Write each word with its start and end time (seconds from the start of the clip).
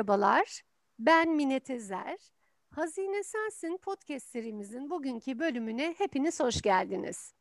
merhabalar. 0.00 0.62
Ben 0.98 1.30
Mine 1.30 1.60
Tezer. 1.60 2.18
Hazine 2.70 3.22
Sensin 3.22 3.76
podcast 3.76 4.28
serimizin 4.28 4.90
bugünkü 4.90 5.38
bölümüne 5.38 5.94
hepiniz 5.98 6.40
hoş 6.40 6.62
geldiniz. 6.62 7.34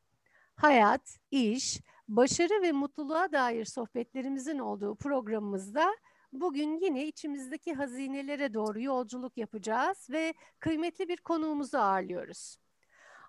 Hayat, 0.56 1.18
iş, 1.32 1.80
başarı 2.08 2.62
ve 2.62 2.72
mutluluğa 2.72 3.32
dair 3.32 3.66
sohbetlerimizin 3.66 4.60
olduğu 4.60 4.96
programımızda 4.96 5.96
bugün 6.32 6.80
yine 6.80 7.08
içimizdeki 7.08 7.74
hazinelere 7.74 8.54
doğru 8.54 8.82
yolculuk 8.82 9.38
yapacağız 9.38 10.08
ve 10.10 10.34
kıymetli 10.60 11.08
bir 11.08 11.18
konuğumuzu 11.18 11.78
ağırlıyoruz. 11.78 12.58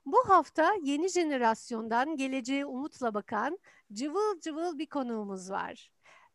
Bu 0.06 0.28
hafta 0.28 0.72
yeni 0.82 1.08
jenerasyondan 1.08 2.16
geleceğe 2.16 2.66
umutla 2.66 3.14
bakan 3.14 3.58
cıvıl 3.92 4.40
cıvıl 4.40 4.78
bir 4.78 4.86
konuğumuz 4.86 5.50
var. 5.50 5.90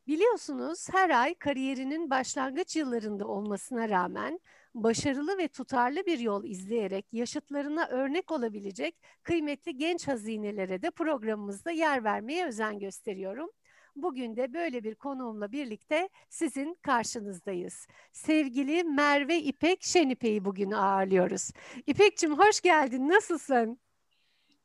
Biliyorsunuz 0.08 0.88
her 0.92 1.10
ay 1.10 1.36
kariyerinin 1.36 2.10
başlangıç 2.10 2.76
yıllarında 2.76 3.28
olmasına 3.28 3.90
rağmen 3.90 4.40
başarılı 4.74 5.38
ve 5.38 5.48
tutarlı 5.48 6.06
bir 6.06 6.20
yol 6.20 6.44
izleyerek 6.44 7.06
yaşıtlarına 7.14 7.88
örnek 7.88 8.32
olabilecek 8.32 8.96
kıymetli 9.24 9.78
genç 9.78 10.08
hazinelere 10.08 10.82
de 10.82 10.92
programımızda 10.92 11.72
yer 11.72 12.04
vermeye 12.04 12.48
özen 12.48 12.80
gösteriyorum. 12.80 13.50
Bugün 13.96 14.36
de 14.36 14.54
böyle 14.54 14.84
bir 14.84 14.96
konuğumla 14.96 15.52
birlikte 15.52 16.10
sizin 16.30 16.78
karşınızdayız. 16.82 17.88
Sevgili 18.12 18.84
Merve 18.84 19.38
İpek 19.40 19.84
Şenipe'yi 19.84 20.46
bugün 20.46 20.72
ağırlıyoruz. 20.72 21.52
İpek'cim 21.88 22.38
hoş 22.40 22.62
geldin, 22.62 23.10
nasılsın? 23.10 23.80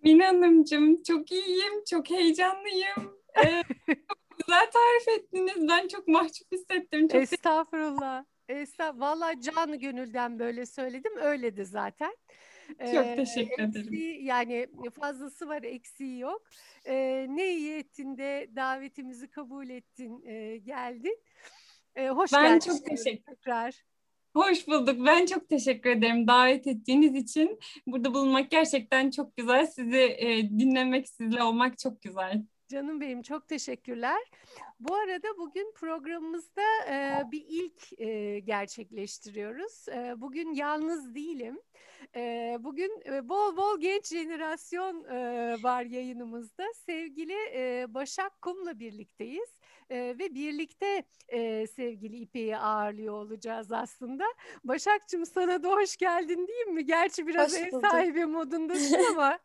Mine 0.02 0.26
Hanımcığım 0.26 1.02
çok 1.02 1.32
iyiyim, 1.32 1.84
çok 1.90 2.10
heyecanlıyım. 2.10 3.20
Ee, 3.44 3.62
çok 3.86 4.19
güzel 4.46 4.70
tarif 4.70 5.08
ettiniz. 5.18 5.68
Ben 5.68 5.88
çok 5.88 6.08
mahcup 6.08 6.52
hissettim. 6.52 7.08
Çok 7.08 7.22
Estağfurullah. 7.22 8.24
Estağfurullah. 8.48 9.10
Valla 9.10 9.40
canı 9.40 9.76
gönülden 9.76 10.38
böyle 10.38 10.66
söyledim. 10.66 11.12
Öyle 11.16 11.56
de 11.56 11.64
zaten. 11.64 12.16
Çok 12.78 13.16
teşekkür 13.16 13.62
ederim. 13.62 13.86
Eksiği, 13.86 14.24
yani 14.24 14.66
fazlası 15.00 15.48
var, 15.48 15.62
eksiği 15.62 16.18
yok. 16.18 16.42
Ee, 16.86 17.26
ne 17.28 17.54
iyi 17.54 17.76
ettin 17.76 18.18
de 18.18 18.50
davetimizi 18.56 19.30
kabul 19.30 19.68
ettin, 19.68 20.22
e, 20.26 20.56
geldin. 20.56 21.18
Ee, 21.94 22.08
hoş 22.08 22.32
ben 22.32 22.42
geldin. 22.42 22.58
çok 22.58 22.86
teşekkür 22.86 23.34
tekrar. 23.34 23.82
Hoş 24.34 24.68
bulduk. 24.68 25.06
Ben 25.06 25.26
çok 25.26 25.48
teşekkür 25.48 25.90
ederim 25.90 26.26
davet 26.26 26.66
ettiğiniz 26.66 27.14
için. 27.14 27.58
Burada 27.86 28.14
bulunmak 28.14 28.50
gerçekten 28.50 29.10
çok 29.10 29.36
güzel. 29.36 29.66
Sizi 29.66 30.16
e, 30.18 30.50
dinlemek, 30.50 31.08
sizle 31.08 31.42
olmak 31.42 31.78
çok 31.78 32.02
güzel. 32.02 32.42
Canım 32.70 33.00
benim 33.00 33.22
çok 33.22 33.48
teşekkürler. 33.48 34.22
Bu 34.80 34.94
arada 34.94 35.28
bugün 35.38 35.72
programımızda 35.74 36.62
e, 36.88 37.24
bir 37.32 37.44
ilk 37.48 38.00
e, 38.00 38.38
gerçekleştiriyoruz. 38.40 39.88
E, 39.88 40.14
bugün 40.16 40.54
yalnız 40.54 41.14
değilim. 41.14 41.60
E, 42.16 42.56
bugün 42.60 43.02
e, 43.12 43.28
bol 43.28 43.56
bol 43.56 43.80
genç 43.80 44.06
jenerasyon 44.06 45.04
e, 45.04 45.56
var 45.62 45.82
yayınımızda. 45.82 46.64
Sevgili 46.74 47.36
e, 47.54 47.86
Başak 47.88 48.42
Kum'la 48.42 48.78
birlikteyiz. 48.78 49.58
E, 49.90 49.98
ve 49.98 50.34
birlikte 50.34 51.04
e, 51.28 51.66
sevgili 51.66 52.16
İpek'i 52.16 52.56
ağırlıyor 52.56 53.14
olacağız 53.14 53.72
aslında. 53.72 54.24
Başak'cığım 54.64 55.26
sana 55.26 55.62
da 55.62 55.68
hoş 55.68 55.96
geldin 55.96 56.46
diyeyim 56.46 56.74
mi? 56.74 56.84
Gerçi 56.84 57.26
biraz 57.26 57.52
Hoş 57.52 57.60
ev 57.60 57.80
sahibi 57.80 58.26
modundasın 58.26 58.98
ama. 59.10 59.38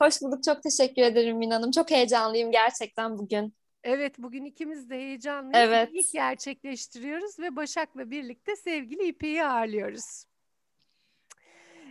Hoş 0.00 0.22
bulduk. 0.22 0.44
Çok 0.44 0.62
teşekkür 0.62 1.02
ederim 1.02 1.36
Min 1.36 1.50
Hanım. 1.50 1.70
Çok 1.70 1.90
heyecanlıyım 1.90 2.52
gerçekten 2.52 3.18
bugün. 3.18 3.54
Evet 3.84 4.18
bugün 4.18 4.44
ikimiz 4.44 4.90
de 4.90 4.94
heyecanlıyız. 4.94 5.58
Evet. 5.58 5.90
İlk 5.92 6.12
gerçekleştiriyoruz 6.12 7.38
ve 7.38 7.56
Başak'la 7.56 8.10
birlikte 8.10 8.56
sevgili 8.56 9.08
İpek'i 9.08 9.44
ağırlıyoruz. 9.44 10.24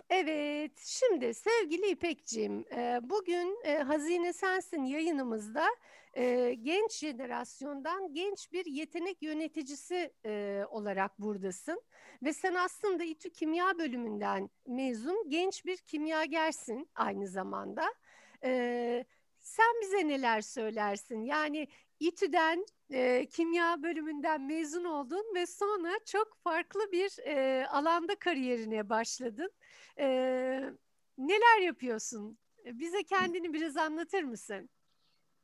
Evet, 0.09 0.79
şimdi 0.85 1.33
sevgili 1.33 1.89
İpek'ciğim, 1.89 2.65
e, 2.71 2.99
bugün 3.03 3.59
e, 3.63 3.77
Hazine 3.77 4.33
Sensin 4.33 4.83
yayınımızda 4.83 5.65
e, 6.17 6.53
genç 6.53 6.97
jenerasyondan 6.97 8.13
genç 8.13 8.51
bir 8.51 8.65
yetenek 8.65 9.21
yöneticisi 9.21 10.13
e, 10.25 10.63
olarak 10.69 11.19
buradasın. 11.19 11.81
Ve 12.23 12.33
sen 12.33 12.53
aslında 12.53 13.03
İTÜ 13.03 13.29
Kimya 13.29 13.77
bölümünden 13.79 14.49
mezun 14.67 15.29
genç 15.29 15.65
bir 15.65 15.77
kimyagersin 15.77 16.89
aynı 16.95 17.27
zamanda. 17.27 17.85
E, 18.43 19.05
sen 19.39 19.81
bize 19.81 20.07
neler 20.07 20.41
söylersin? 20.41 21.21
Yani 21.21 21.67
İTÜ'den 21.99 22.65
e, 22.91 23.25
kimya 23.25 23.83
bölümünden 23.83 24.41
mezun 24.41 24.83
oldun 24.83 25.25
ve 25.35 25.45
sonra 25.45 25.91
çok 26.05 26.37
farklı 26.43 26.91
bir 26.91 27.19
e, 27.25 27.67
alanda 27.67 28.15
kariyerine 28.15 28.89
başladın. 28.89 29.51
E, 29.99 30.07
neler 31.17 31.61
yapıyorsun? 31.61 32.37
Bize 32.65 33.03
kendini 33.03 33.53
biraz 33.53 33.77
anlatır 33.77 34.23
mısın? 34.23 34.69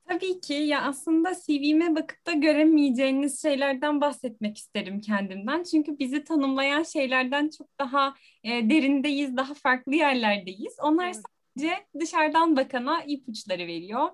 Tabii 0.08 0.40
ki 0.42 0.54
ya 0.54 0.82
aslında 0.82 1.34
CV'me 1.48 1.96
bakıp 1.96 2.28
da 2.28 2.32
göremeyeceğiniz 2.32 3.42
şeylerden 3.42 4.02
bahsetmek 4.02 4.58
isterim 4.58 5.02
kendimden. 5.02 5.64
Çünkü 5.64 6.00
bizi 6.00 6.24
tanımlayan 6.24 6.84
şeylerden 6.84 7.50
çok 7.58 7.80
daha 7.80 8.14
e, 8.44 8.70
derindeyiz, 8.70 9.38
daha 9.38 9.54
farklı 9.54 9.96
yerlerdeyiz. 9.96 10.74
Onlar 10.82 11.06
Evet. 11.06 11.16
sadece 11.56 11.76
dışarıdan 12.00 12.56
bakana 12.56 13.04
ipuçları 13.04 13.68
veriyor. 13.68 14.10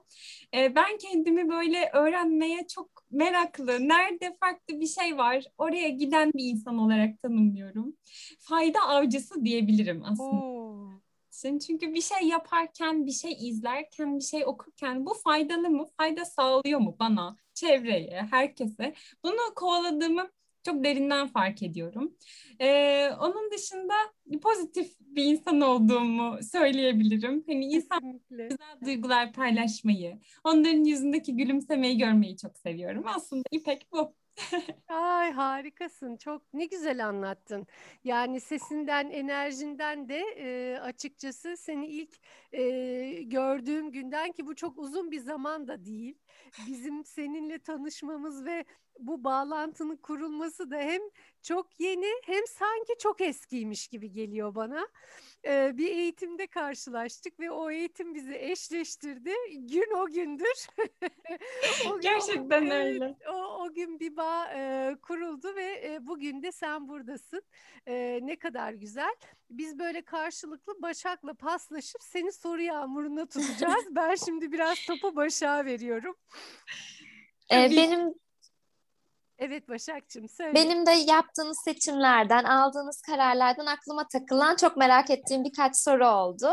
E, 0.56 0.76
ben 0.76 0.98
kendimi 0.98 1.50
böyle 1.50 1.90
öğrenmeye 1.94 2.68
çok 2.68 2.90
meraklı, 3.12 3.88
nerede 3.88 4.38
farklı 4.40 4.80
bir 4.82 4.88
şey 4.88 5.18
var, 5.18 5.44
oraya 5.58 5.90
giden 5.90 6.32
bir 6.34 6.44
insan 6.44 6.78
olarak 6.78 7.22
tanımlıyorum. 7.22 7.96
Fayda 8.40 8.80
avcısı 8.82 9.46
diyebilirim 9.46 10.04
aslında 10.06 10.42
Oo. 10.42 11.09
İçin. 11.30 11.60
Çünkü 11.60 11.94
bir 11.94 12.02
şey 12.02 12.28
yaparken, 12.28 13.06
bir 13.06 13.12
şey 13.12 13.50
izlerken, 13.50 14.18
bir 14.20 14.24
şey 14.24 14.46
okurken 14.46 15.06
bu 15.06 15.14
faydalı 15.14 15.70
mı? 15.70 15.86
Fayda 15.98 16.26
sağlıyor 16.26 16.80
mu 16.80 16.96
bana, 17.00 17.36
çevreye, 17.54 18.28
herkese? 18.32 18.94
Bunu 19.24 19.40
kovaladığımı 19.56 20.30
çok 20.64 20.84
derinden 20.84 21.28
fark 21.28 21.64
ediyorum. 21.64 22.14
Ee, 22.62 23.10
onun 23.20 23.52
dışında 23.52 23.94
pozitif 24.42 24.96
bir 25.00 25.24
insan 25.24 25.62
olduğumu 25.62 26.40
söyleyebilirim. 26.44 27.44
Hani 27.48 27.66
insan 27.66 28.22
güzel 28.30 28.58
duygular 28.86 29.34
paylaşmayı, 29.34 30.20
onların 30.44 30.84
yüzündeki 30.84 31.36
gülümsemeyi 31.38 31.98
görmeyi 31.98 32.38
çok 32.38 32.58
seviyorum. 32.58 33.04
Aslında 33.08 33.44
İpek 33.52 33.88
bu. 33.92 34.19
Ay 34.88 35.32
harikasın. 35.32 36.18
Çok 36.18 36.54
ne 36.54 36.66
güzel 36.66 37.08
anlattın. 37.08 37.68
Yani 38.04 38.42
sesinden, 38.42 39.10
enerjinden 39.10 40.10
de 40.10 40.20
e, 40.38 40.78
açıkçası 40.80 41.58
seni 41.58 41.88
ilk 41.88 42.10
e, 42.52 42.62
gördüğüm 43.24 43.92
günden 43.92 44.32
ki 44.32 44.46
bu 44.46 44.56
çok 44.56 44.78
uzun 44.78 45.12
bir 45.12 45.20
zaman 45.20 45.68
da 45.68 45.86
değil. 45.86 46.18
Bizim 46.68 47.06
seninle 47.06 47.60
tanışmamız 47.60 48.46
ve 48.46 48.66
bu 49.00 49.24
bağlantının 49.24 49.96
kurulması 49.98 50.72
da 50.72 50.78
hem 50.78 51.02
çok 51.44 51.80
yeni 51.80 52.08
hem 52.26 52.48
sanki 52.48 52.94
çok 53.00 53.22
eskiymiş 53.22 53.88
gibi 53.88 54.12
geliyor 54.12 54.56
bana. 54.56 54.88
E, 55.46 55.78
bir 55.78 55.88
eğitimde 55.92 56.48
karşılaştık 56.48 57.40
ve 57.40 57.52
o 57.52 57.72
eğitim 57.72 58.14
bizi 58.16 58.36
eşleştirdi. 58.36 59.34
Gün 59.58 59.92
o 59.98 60.06
gündür. 60.08 60.68
O 61.90 61.94
gün- 61.94 62.02
Gerçekten 62.02 62.66
evet, 62.66 62.86
öyle. 62.86 63.16
o, 63.32 63.64
o 63.64 63.74
gün 63.74 64.00
bir 64.00 64.18
bağ 64.18 64.46
e, 64.54 64.96
kuruldu 65.02 65.56
ve 65.56 65.81
e, 65.94 66.08
bugün 66.08 66.44
de 66.44 66.52
sen 66.52 66.88
buradasın. 66.88 67.42
E, 67.88 68.20
ne 68.24 68.36
kadar 68.36 68.74
güzel. 68.74 69.16
Biz 69.50 69.80
böyle 69.80 70.01
karşılıklı 70.01 70.81
Başak'la 70.81 71.34
paslaşıp 71.34 72.04
seni 72.04 72.31
soru 72.31 72.62
yağmuruna 72.62 73.25
tutacağız. 73.25 73.86
ben 73.90 74.16
şimdi 74.16 74.51
biraz 74.51 74.78
topu 74.88 75.16
Başak'a 75.16 75.66
veriyorum. 75.66 76.16
Ee, 77.51 77.69
benim 77.72 78.13
Evet 79.39 79.69
Başak'cığım 79.69 80.30
söyle. 80.30 80.56
benim 80.56 80.86
de 80.86 80.91
yaptığınız 80.91 81.57
seçimlerden, 81.65 82.44
aldığınız 82.44 83.01
kararlardan 83.01 83.65
aklıma 83.65 84.07
takılan 84.07 84.56
çok 84.56 84.77
merak 84.77 85.09
ettiğim 85.09 85.44
birkaç 85.44 85.77
soru 85.77 86.07
oldu. 86.07 86.51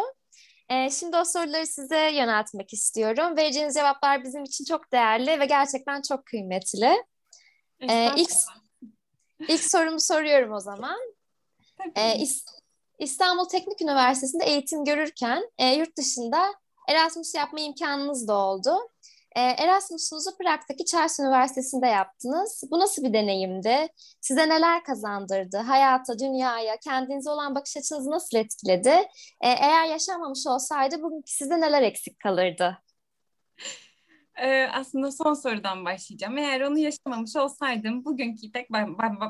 Ee, 0.69 0.91
şimdi 0.91 1.17
o 1.17 1.25
soruları 1.25 1.67
size 1.67 2.11
yöneltmek 2.11 2.73
istiyorum. 2.73 3.37
Vereceğiniz 3.37 3.75
cevaplar 3.75 4.25
bizim 4.25 4.45
için 4.45 4.65
çok 4.65 4.93
değerli 4.93 5.41
ve 5.41 5.47
gerçekten 5.47 6.03
çok 6.09 6.27
kıymetli. 6.27 7.05
Ee, 7.81 8.11
ilk, 8.17 8.31
ilk 9.49 9.65
sorumu 9.65 10.01
soruyorum 10.01 10.53
o 10.53 10.61
zaman. 10.61 10.99
Ee, 11.97 12.17
İs- 12.19 12.45
İstanbul 12.99 13.49
Teknik 13.49 13.83
Üniversitesi'nde 13.83 14.45
eğitim 14.45 14.85
görürken 14.85 15.51
e, 15.59 15.75
yurt 15.75 15.97
dışında 15.97 16.55
Erasmus 16.89 17.35
yapma 17.35 17.61
imkanınız 17.61 18.29
da 18.29 18.35
oldu. 18.35 18.79
E, 19.37 19.41
Erasmus'unuzu 19.41 20.31
Prag'daki 20.39 20.85
Charles 20.85 21.21
Üniversitesi'nde 21.21 21.87
yaptınız. 21.87 22.65
Bu 22.71 22.79
nasıl 22.79 23.05
bir 23.05 23.13
deneyimdi? 23.13 23.89
Size 24.21 24.49
neler 24.49 24.85
kazandırdı? 24.85 25.57
Hayata, 25.57 26.19
dünyaya, 26.19 26.77
kendinize 26.85 27.31
olan 27.31 27.55
bakış 27.55 27.77
açınızı 27.77 28.11
nasıl 28.11 28.39
etkiledi? 28.39 28.89
E, 29.41 29.49
eğer 29.49 29.85
yaşanmamış 29.85 30.47
olsaydı 30.47 31.03
bugünkü 31.03 31.33
sizde 31.33 31.61
neler 31.61 31.83
eksik 31.83 32.19
kalırdı? 32.19 32.79
Ee, 34.43 34.69
aslında 34.73 35.13
son 35.13 35.35
sorudan 35.35 35.85
başlayacağım. 35.85 36.39
Eğer 36.39 36.61
onu 36.61 36.79
yaşamamış 36.79 37.37
olsaydım 37.37 38.05
bugünkü 38.05 38.47
İpek 38.47 38.71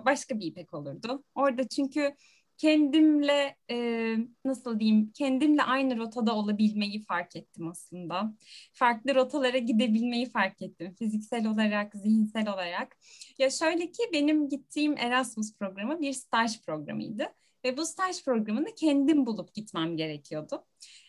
başka 0.05 0.39
bir 0.39 0.47
İpek 0.47 0.75
olurdu. 0.75 1.25
Orada 1.35 1.69
çünkü 1.69 2.17
kendimle 2.59 3.57
e, 3.71 4.17
nasıl 4.45 4.81
diyeyim 4.81 5.13
kendimle 5.15 5.63
aynı 5.63 5.99
rotada 5.99 6.35
olabilmeyi 6.37 7.03
fark 7.05 7.37
ettim 7.37 7.69
aslında. 7.69 8.35
Farklı 8.73 9.15
rotalara 9.15 9.59
gidebilmeyi 9.59 10.31
fark 10.31 10.63
ettim 10.63 10.95
fiziksel 10.99 11.47
olarak, 11.47 11.95
zihinsel 11.95 12.49
olarak. 12.49 12.97
Ya 13.39 13.51
şöyle 13.51 13.91
ki 13.91 14.03
benim 14.13 14.49
gittiğim 14.49 14.99
Erasmus 14.99 15.55
programı 15.59 16.01
bir 16.01 16.13
staj 16.13 16.63
programıydı 16.63 17.25
ve 17.65 17.77
bu 17.77 17.87
staj 17.87 18.25
programını 18.25 18.75
kendim 18.75 19.27
bulup 19.27 19.55
gitmem 19.55 19.97
gerekiyordu. 19.97 20.65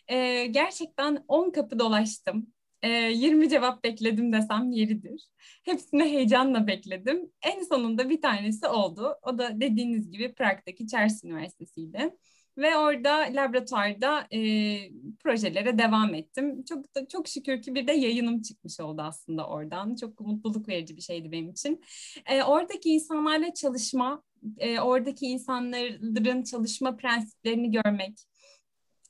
E, 0.08 0.46
gerçekten 0.46 1.26
10 1.28 1.52
kapı 1.52 1.80
dolaştım. 1.80 2.54
E, 2.82 2.90
20 2.90 3.50
cevap 3.50 3.84
bekledim 3.84 4.34
desem 4.34 4.72
yeridir. 4.72 5.28
Hepsini 5.64 6.04
heyecanla 6.04 6.68
bekledim. 6.68 7.32
En 7.42 7.64
sonunda 7.64 8.10
bir 8.10 8.22
tanesi 8.22 8.68
oldu. 8.68 9.16
O 9.22 9.38
da 9.38 9.62
dediğiniz 9.62 10.12
gibi 10.12 10.34
Prag'daki 10.34 10.88
Charles 10.88 11.24
Üniversitesi'ydi. 11.24 12.12
Ve 12.58 12.78
orada 12.78 13.12
laboratuvarda 13.18 14.28
e, 14.34 14.40
projelere 15.20 15.78
devam 15.78 16.14
ettim. 16.16 16.64
Çok 16.64 16.96
da, 16.96 17.08
çok 17.08 17.28
şükür 17.28 17.62
ki 17.62 17.76
bir 17.76 17.88
de 17.88 17.92
yayınım 17.92 18.42
çıkmış 18.42 18.80
oldu 18.80 19.02
aslında 19.02 19.48
oradan. 19.48 19.96
Çok 19.96 20.20
mutluluk 20.20 20.68
verici 20.68 20.98
bir 20.98 21.02
şeydi 21.02 21.32
benim 21.32 21.50
için. 21.50 21.82
E, 22.26 22.44
oradaki 22.44 22.90
insanlarla 22.90 23.54
çalışma, 23.54 24.24
e, 24.58 24.80
oradaki 24.80 25.26
insanların 25.26 26.44
çalışma 26.44 26.98
prensiplerini 26.98 27.72
görmek, 27.72 28.18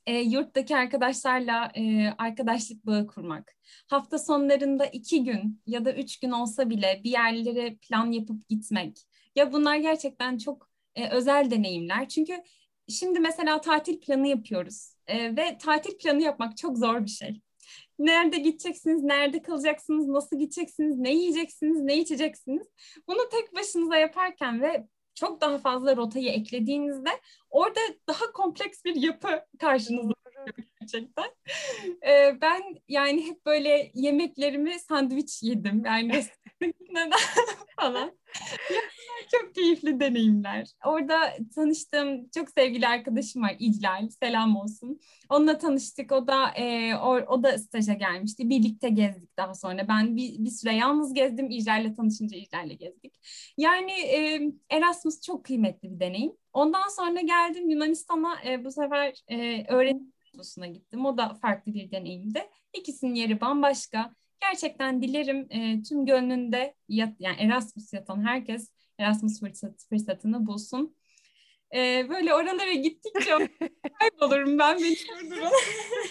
e, 0.08 0.20
yurttaki 0.20 0.76
arkadaşlarla 0.76 1.72
e, 1.76 2.10
arkadaşlık 2.18 2.86
bağı 2.86 3.08
kurmak. 3.08 3.56
Hafta 3.88 4.20
sonlarında 4.20 4.86
iki 4.86 5.24
gün 5.24 5.62
ya 5.68 5.86
da 5.86 5.94
üç 5.94 6.20
gün 6.20 6.32
olsa 6.32 6.70
bile 6.70 7.02
bir 7.04 7.12
yerlere 7.12 7.76
plan 7.76 8.12
yapıp 8.12 8.50
gitmek. 8.50 8.98
Ya 9.36 9.54
bunlar 9.54 9.76
gerçekten 9.76 10.38
çok 10.38 10.70
e, 10.96 11.10
özel 11.10 11.52
deneyimler. 11.52 12.08
Çünkü 12.10 12.34
şimdi 12.90 13.20
mesela 13.20 13.62
tatil 13.62 14.00
planı 14.00 14.28
yapıyoruz 14.28 14.94
e, 15.08 15.38
ve 15.38 15.58
tatil 15.58 15.98
planı 15.98 16.22
yapmak 16.22 16.58
çok 16.58 16.78
zor 16.78 17.06
bir 17.06 17.10
şey. 17.10 17.42
Nerede 18.00 18.38
gideceksiniz, 18.38 19.04
nerede 19.04 19.42
kalacaksınız, 19.42 20.08
nasıl 20.08 20.40
gideceksiniz, 20.40 20.98
ne 20.98 21.14
yiyeceksiniz, 21.14 21.82
ne 21.82 21.98
içeceksiniz. 21.98 22.68
Bunu 23.08 23.30
tek 23.32 23.56
başınıza 23.56 23.98
yaparken 23.98 24.62
ve 24.62 24.88
çok 25.18 25.42
daha 25.42 25.58
fazla 25.58 25.96
rotayı 25.96 26.30
eklediğinizde 26.30 27.10
orada 27.50 27.80
daha 28.08 28.32
kompleks 28.34 28.86
bir 28.86 28.96
yapı 28.96 29.30
karşınıza 29.60 30.14
gerçekten. 30.80 31.26
Ee, 32.08 32.42
ben 32.42 32.62
yani 32.88 33.28
hep 33.28 33.46
böyle 33.46 33.92
yemeklerimi 33.94 34.80
sandviç 34.80 35.44
yedim. 35.44 35.84
Yani 35.86 36.24
neden 36.92 37.12
falan. 37.80 38.18
çok 39.32 39.56
keyifli 39.56 40.00
deneyimler. 40.00 40.68
Orada 40.86 41.34
tanıştığım 41.56 42.30
çok 42.30 42.50
sevgili 42.50 42.88
arkadaşım 42.88 43.42
var 43.42 43.56
İclal. 43.60 44.10
Selam 44.10 44.56
olsun. 44.56 45.00
Onunla 45.30 45.58
tanıştık. 45.58 46.12
O 46.12 46.28
da 46.28 46.50
e, 46.50 46.96
o, 46.96 47.10
o 47.10 47.44
da 47.44 47.58
staja 47.58 47.94
gelmişti. 47.94 48.50
Birlikte 48.50 48.90
gezdik 48.90 49.38
daha 49.38 49.54
sonra. 49.54 49.88
Ben 49.88 50.16
bir, 50.16 50.46
bir 50.46 50.50
süre 50.50 50.76
yalnız 50.76 51.14
gezdim. 51.14 51.50
İclal'le 51.50 51.96
tanışınca 51.96 52.38
İclal'le 52.38 52.78
gezdik. 52.78 53.14
Yani 53.58 53.92
e, 53.92 54.42
Erasmus 54.70 55.22
çok 55.22 55.46
kıymetli 55.46 55.92
bir 55.92 56.00
deneyim. 56.00 56.32
Ondan 56.54 56.90
sonra 56.90 57.22
geldim 57.22 57.70
Yunanistan'a 57.70 58.44
e, 58.46 58.66
bu 58.66 58.72
sefer 58.72 59.14
e, 59.28 59.66
öğretim 59.68 60.17
kursuna 60.38 60.68
gittim. 60.68 61.06
O 61.06 61.18
da 61.18 61.34
farklı 61.34 61.74
bir 61.74 61.92
deneyimdi. 61.92 62.50
İkisinin 62.74 63.16
yeri 63.16 63.42
bambaşka. 63.42 64.14
Gerçekten 64.42 65.02
dilerim 65.02 65.48
e, 65.50 65.82
tüm 65.84 66.06
gönlünde 66.06 66.76
yat, 66.90 67.14
yani 67.20 67.38
Erasmus 67.40 67.94
yatan 67.94 68.26
herkes 68.26 68.72
Erasmus 69.00 69.40
fırsat, 69.40 69.86
fırsatını 69.90 70.48
bulsun. 70.48 70.96
E, 71.76 72.10
böyle 72.10 72.34
oralara 72.34 72.74
gittikçe 72.74 73.32
kaybolurum 74.00 74.60
ben 74.60 74.78
beni 74.78 74.96
durdurun. 74.96 75.52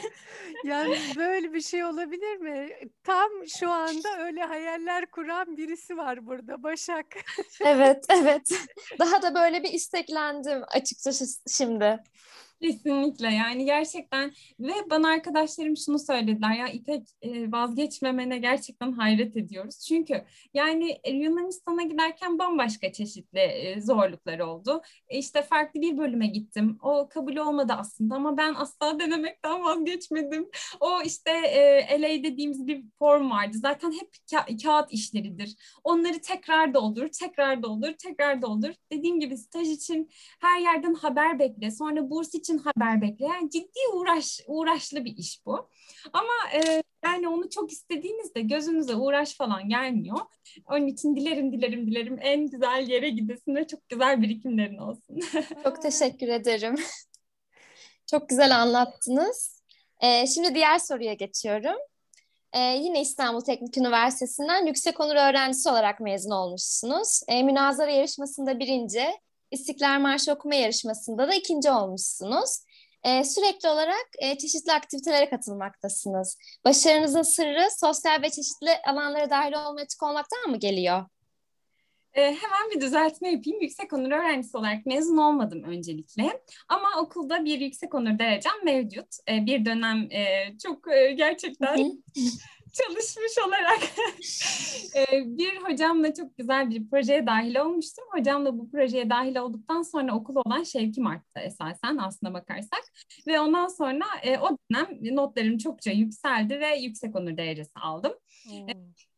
yani 0.65 0.99
böyle 1.17 1.53
bir 1.53 1.61
şey 1.61 1.85
olabilir 1.85 2.37
mi? 2.37 2.71
Tam 3.05 3.31
şu 3.59 3.71
anda 3.71 4.19
öyle 4.19 4.43
hayaller 4.43 5.07
kuran 5.07 5.57
birisi 5.57 5.97
var 5.97 6.27
burada 6.27 6.63
Başak. 6.63 7.07
evet, 7.65 8.05
evet. 8.09 8.51
Daha 8.99 9.23
da 9.23 9.35
böyle 9.35 9.63
bir 9.63 9.73
isteklendim 9.73 10.63
açıkçası 10.75 11.43
şimdi. 11.49 11.99
Kesinlikle 12.63 13.35
yani 13.35 13.65
gerçekten 13.65 14.33
ve 14.61 14.73
bana 14.91 15.09
arkadaşlarım 15.09 15.77
şunu 15.77 15.99
söylediler 15.99 16.55
ya 16.57 16.69
İpek 16.69 17.03
e, 17.23 17.53
vazgeçmemene 17.53 18.39
gerçekten 18.39 18.93
hayret 18.93 19.37
ediyoruz. 19.37 19.81
Çünkü 19.89 20.25
yani 20.55 20.99
e, 21.05 21.11
Yunanistan'a 21.13 21.83
giderken 21.83 22.39
bambaşka 22.39 22.93
çeşitli 22.93 23.39
e, 23.39 23.81
zorluklar 23.81 24.39
oldu. 24.39 24.83
İşte 25.11 25.43
farklı 25.43 25.81
bir 25.81 25.99
bölüme 25.99 26.27
gittim. 26.27 26.79
O 26.83 27.09
kabul 27.09 27.37
olmadı 27.37 27.73
aslında 27.79 28.15
ama 28.15 28.37
ben 28.37 28.55
asla 28.55 28.99
denemekten 29.01 29.65
vazgeçmedim. 29.65 30.49
O 30.81 31.03
işte 31.05 31.31
LA 32.01 32.23
dediğimiz 32.25 32.67
bir 32.67 32.85
form 32.99 33.31
vardı. 33.31 33.59
Zaten 33.59 33.93
hep 33.93 34.11
ka- 34.33 34.63
kağıt 34.63 34.93
işleridir. 34.93 35.57
Onları 35.85 36.21
tekrar 36.21 36.75
doldur, 36.75 37.09
tekrar 37.09 37.63
doldur, 37.63 37.93
tekrar 37.93 38.43
doldur. 38.43 38.71
Dediğim 38.93 39.21
gibi 39.21 39.37
staj 39.37 39.69
için 39.69 40.11
her 40.41 40.61
yerden 40.61 40.95
haber 40.95 41.39
bekle. 41.39 41.71
Sonra 41.71 42.11
burs 42.11 42.35
için 42.35 42.46
için 42.47 42.59
haber 42.59 43.03
bekleyen 43.03 43.49
ciddi 43.49 43.79
uğraş 43.95 44.41
uğraşlı 44.47 45.05
bir 45.05 45.17
iş 45.17 45.47
bu. 45.47 45.69
Ama 46.13 46.33
e, 46.55 46.83
yani 47.05 47.29
onu 47.29 47.51
çok 47.51 47.73
istediğinizde 47.73 48.41
gözünüze 48.41 48.95
uğraş 48.95 49.37
falan 49.37 49.69
gelmiyor. 49.69 50.19
Onun 50.71 50.87
için 50.87 51.17
dilerim 51.17 51.53
dilerim 51.53 51.87
dilerim 51.87 52.19
en 52.21 52.47
güzel 52.47 52.89
yere 52.89 53.11
gidesin 53.11 53.55
ve 53.55 53.67
çok 53.67 53.89
güzel 53.89 54.23
birikimlerin 54.23 54.79
olsun. 54.79 55.21
çok 55.65 55.83
teşekkür 55.83 56.29
ederim. 56.29 56.75
çok 58.11 58.29
güzel 58.29 58.57
anlattınız. 58.57 59.63
Ee, 60.03 60.27
şimdi 60.27 60.55
diğer 60.55 60.79
soruya 60.79 61.15
geçiyorum. 61.15 61.77
Ee, 62.53 62.61
yine 62.61 63.01
İstanbul 63.01 63.41
Teknik 63.41 63.79
Üniversitesi'nden 63.79 64.67
yüksek 64.67 65.01
onur 65.01 65.17
öğrencisi 65.17 65.69
olarak 65.69 66.01
mezun 66.01 66.31
olmuşsunuz. 66.31 67.21
Ee, 67.29 67.43
münazara 67.43 67.91
yarışmasında 67.91 68.59
birinci, 68.59 69.05
İstiklal 69.51 70.01
Marşı 70.01 70.33
okuma 70.33 70.55
yarışmasında 70.55 71.29
da 71.29 71.35
ikinci 71.35 71.71
olmuşsunuz. 71.71 72.59
Ee, 73.05 73.25
sürekli 73.25 73.69
olarak 73.69 74.07
e, 74.19 74.39
çeşitli 74.39 74.73
aktivitelere 74.73 75.31
katılmaktasınız. 75.31 76.39
Başarınızın 76.65 77.23
sırrı 77.23 77.69
sosyal 77.81 78.23
ve 78.23 78.31
çeşitli 78.31 78.71
alanlara 78.87 79.31
dahil 79.31 79.53
olmaya 79.53 79.83
açık 79.83 80.03
olmaktan 80.03 80.51
mı 80.51 80.57
geliyor? 80.57 81.05
Ee, 82.15 82.23
hemen 82.23 82.71
bir 82.75 82.81
düzeltme 82.81 83.31
yapayım. 83.31 83.61
Yüksek 83.61 83.93
onur 83.93 84.11
öğrencisi 84.11 84.57
olarak 84.57 84.87
mezun 84.87 85.17
olmadım 85.17 85.63
öncelikle. 85.63 86.43
Ama 86.69 86.89
okulda 87.01 87.45
bir 87.45 87.61
yüksek 87.61 87.95
onur 87.95 88.19
derecem 88.19 88.53
mevcut. 88.65 89.09
Ee, 89.29 89.47
bir 89.47 89.65
dönem 89.65 90.09
e, 90.13 90.53
çok 90.63 90.93
e, 90.93 91.13
gerçekten 91.13 91.77
çalışmış 92.77 93.39
olarak 93.47 93.81
bir 95.39 95.57
hocamla 95.57 96.15
çok 96.15 96.37
güzel 96.37 96.71
bir 96.71 96.91
projeye 96.91 97.27
dahil 97.27 97.57
olmuştum. 97.57 98.05
Hocamla 98.11 98.59
bu 98.59 98.71
projeye 98.71 99.11
dahil 99.11 99.37
olduktan 99.37 99.83
sonra 99.83 100.15
okul 100.15 100.37
olan 100.37 100.63
Şevkim 100.63 101.07
arttı 101.07 101.41
esasen 101.41 101.97
aslına 101.97 102.35
bakarsak. 102.35 102.83
Ve 103.27 103.41
ondan 103.41 103.69
sonra 103.69 104.05
e, 104.23 104.39
o 104.39 104.49
dönem 104.71 105.17
notlarım 105.17 105.59
çokça 105.59 105.91
yükseldi 105.91 106.61
ve 106.61 106.77
yüksek 106.77 107.17
onur 107.17 107.37
derecesi 107.37 107.73
aldım. 107.75 108.13
Hmm. 108.45 108.69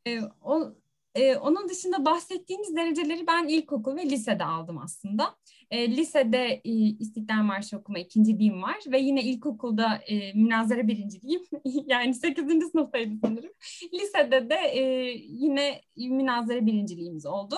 E, 0.06 0.20
o 0.42 0.74
ee, 1.18 1.36
onun 1.36 1.68
dışında 1.68 2.04
bahsettiğiniz 2.04 2.76
dereceleri 2.76 3.26
ben 3.26 3.48
ilkokul 3.48 3.96
ve 3.96 4.02
lisede 4.02 4.44
aldım 4.44 4.78
aslında. 4.78 5.36
E, 5.70 5.96
lisede 5.96 6.60
e, 6.64 6.70
İstiklal 6.72 7.42
Marşı 7.42 7.76
okuma 7.76 7.98
ikinciliğim 7.98 8.62
var 8.62 8.78
ve 8.86 8.98
yine 8.98 9.22
ilkokulda 9.22 9.94
e, 9.96 10.32
münazara 10.32 10.88
birinciliğim. 10.88 11.42
yani 11.86 12.14
8. 12.14 12.70
sınıftaydı 12.70 13.14
sanırım. 13.24 13.52
Lisede 13.94 14.50
de 14.50 14.54
e, 14.54 14.80
yine 15.28 15.80
münazara 15.96 16.66
birinciliğimiz 16.66 17.26
oldu. 17.26 17.56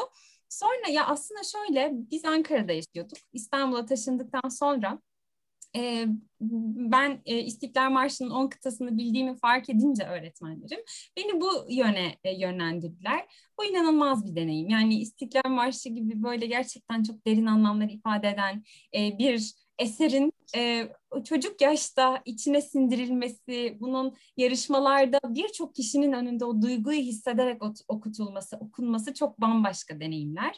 Sonra 0.49 0.89
ya 0.91 1.07
aslında 1.07 1.41
şöyle 1.43 1.93
biz 2.11 2.25
Ankara'da 2.25 2.73
yaşıyorduk. 2.73 3.19
İstanbul'a 3.33 3.87
taşındıktan 3.87 4.49
sonra 4.49 5.01
e, 5.77 6.07
ben 6.41 7.23
e, 7.27 7.39
İstiklal 7.39 7.91
Marşı'nın 7.91 8.31
10 8.31 8.49
kıtasını 8.49 8.99
bildiğimi 8.99 9.37
fark 9.39 9.71
edince 9.71 10.05
öğretmenlerim 10.05 10.85
beni 11.17 11.41
bu 11.41 11.67
yöne 11.71 12.17
e, 12.25 12.41
yönlendirdiler. 12.41 13.27
Bu 13.59 13.65
inanılmaz 13.65 14.27
bir 14.27 14.37
deneyim. 14.37 14.69
Yani 14.69 15.01
İstiklal 15.01 15.51
Marşı 15.51 15.89
gibi 15.89 16.23
böyle 16.23 16.47
gerçekten 16.47 17.03
çok 17.03 17.27
derin 17.27 17.47
anlamları 17.47 17.91
ifade 17.91 18.29
eden 18.29 18.65
e, 18.97 19.19
bir 19.19 19.55
eserin 19.81 20.33
e, 20.57 20.89
çocuk 21.25 21.61
yaşta 21.61 22.23
içine 22.25 22.63
sindirilmesi, 22.63 23.77
bunun 23.81 24.17
yarışmalarda 24.37 25.21
birçok 25.25 25.75
kişinin 25.75 26.13
önünde 26.13 26.45
o 26.45 26.63
duyguyu 26.63 27.01
hissederek 27.01 27.63
okutulması, 27.89 28.57
okunması 28.57 29.15
çok 29.15 29.41
bambaşka 29.41 30.01
deneyimler. 30.01 30.57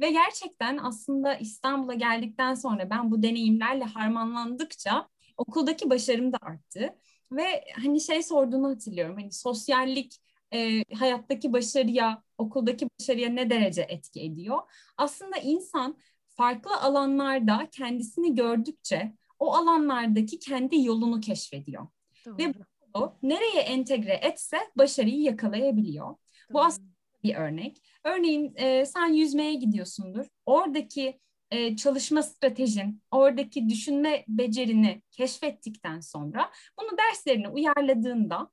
Ve 0.00 0.10
gerçekten 0.10 0.78
aslında 0.82 1.34
İstanbul'a 1.34 1.94
geldikten 1.94 2.54
sonra 2.54 2.90
ben 2.90 3.10
bu 3.10 3.22
deneyimlerle 3.22 3.84
harmanlandıkça 3.84 5.08
okuldaki 5.36 5.90
başarım 5.90 6.32
da 6.32 6.38
arttı. 6.42 6.96
Ve 7.32 7.64
hani 7.82 8.00
şey 8.00 8.22
sorduğunu 8.22 8.68
hatırlıyorum. 8.68 9.16
Hani 9.16 9.32
sosyallik 9.32 10.16
e, 10.54 10.84
hayattaki 10.94 11.52
başarıya, 11.52 12.22
okuldaki 12.38 12.88
başarıya 13.00 13.28
ne 13.28 13.50
derece 13.50 13.82
etki 13.82 14.20
ediyor? 14.20 14.58
Aslında 14.96 15.36
insan 15.36 15.96
farklı 16.36 16.76
alanlarda 16.76 17.68
kendisini 17.72 18.34
gördükçe 18.34 19.12
o 19.38 19.54
alanlardaki 19.54 20.38
kendi 20.38 20.84
yolunu 20.84 21.20
keşfediyor. 21.20 21.86
Doğru. 22.26 22.38
Ve 22.38 22.54
bu 22.94 23.12
nereye 23.22 23.60
entegre 23.60 24.20
etse 24.22 24.56
başarıyı 24.76 25.20
yakalayabiliyor. 25.20 26.06
Doğru. 26.06 26.18
Bu 26.50 26.64
aslında 26.64 26.88
bir 27.24 27.34
örnek. 27.34 27.82
Örneğin 28.04 28.52
e, 28.56 28.86
sen 28.86 29.06
yüzmeye 29.06 29.54
gidiyorsundur. 29.54 30.26
Oradaki 30.46 31.20
e, 31.50 31.76
çalışma 31.76 32.22
stratejin, 32.22 33.02
oradaki 33.10 33.68
düşünme 33.68 34.24
becerini 34.28 35.02
keşfettikten 35.10 36.00
sonra 36.00 36.50
bunu 36.80 36.98
derslerine 36.98 37.48
uyarladığında 37.48 38.50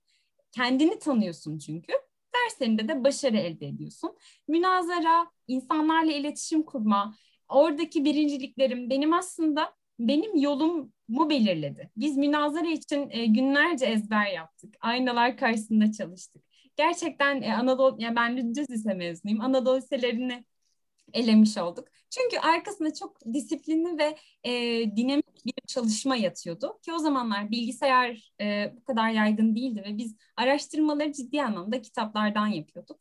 kendini 0.52 1.00
tanıyorsun 1.00 1.58
çünkü. 1.58 1.94
Derslerinde 2.36 2.88
de 2.88 3.04
başarı 3.04 3.38
elde 3.38 3.68
ediyorsun. 3.68 4.18
Münazara, 4.48 5.32
insanlarla 5.48 6.12
iletişim 6.12 6.64
kurma, 6.64 7.16
oradaki 7.50 8.06
birinciliklerim 8.06 8.90
benim 8.90 9.14
aslında 9.14 9.74
benim 10.00 10.38
yolumu 10.38 11.30
belirledi. 11.30 11.90
Biz 11.98 12.18
münazara 12.18 12.68
için 12.68 13.10
e, 13.12 13.26
günlerce 13.26 13.86
ezber 13.86 14.26
yaptık. 14.26 14.76
Aynalar 14.82 15.38
karşısında 15.38 15.92
çalıştık. 15.92 16.44
Gerçekten 16.76 17.42
e, 17.42 17.54
Anadolu, 17.54 17.96
yani 18.00 18.16
ben 18.16 18.56
düz 18.56 18.70
lise 18.70 18.94
mezunuyum. 18.94 19.42
Anadolu 19.42 19.78
liselerini 19.78 20.46
elemiş 21.14 21.58
olduk. 21.58 21.88
Çünkü 22.10 22.38
arkasında 22.40 22.94
çok 22.94 23.18
disiplinli 23.34 23.98
ve 23.98 24.18
e, 24.44 24.52
dinamik 24.96 25.46
bir 25.46 25.54
çalışma 25.68 26.16
yatıyordu. 26.16 26.80
Ki 26.86 26.94
o 26.94 26.98
zamanlar 26.98 27.52
bilgisayar 27.52 28.32
e, 28.42 28.74
bu 28.76 28.84
kadar 28.84 29.10
yaygın 29.10 29.56
değildi 29.56 29.84
ve 29.88 29.98
biz 29.98 30.16
araştırmaları 30.38 31.14
ciddi 31.14 31.44
anlamda 31.44 31.82
kitaplardan 31.82 32.48
yapıyorduk. 32.48 33.00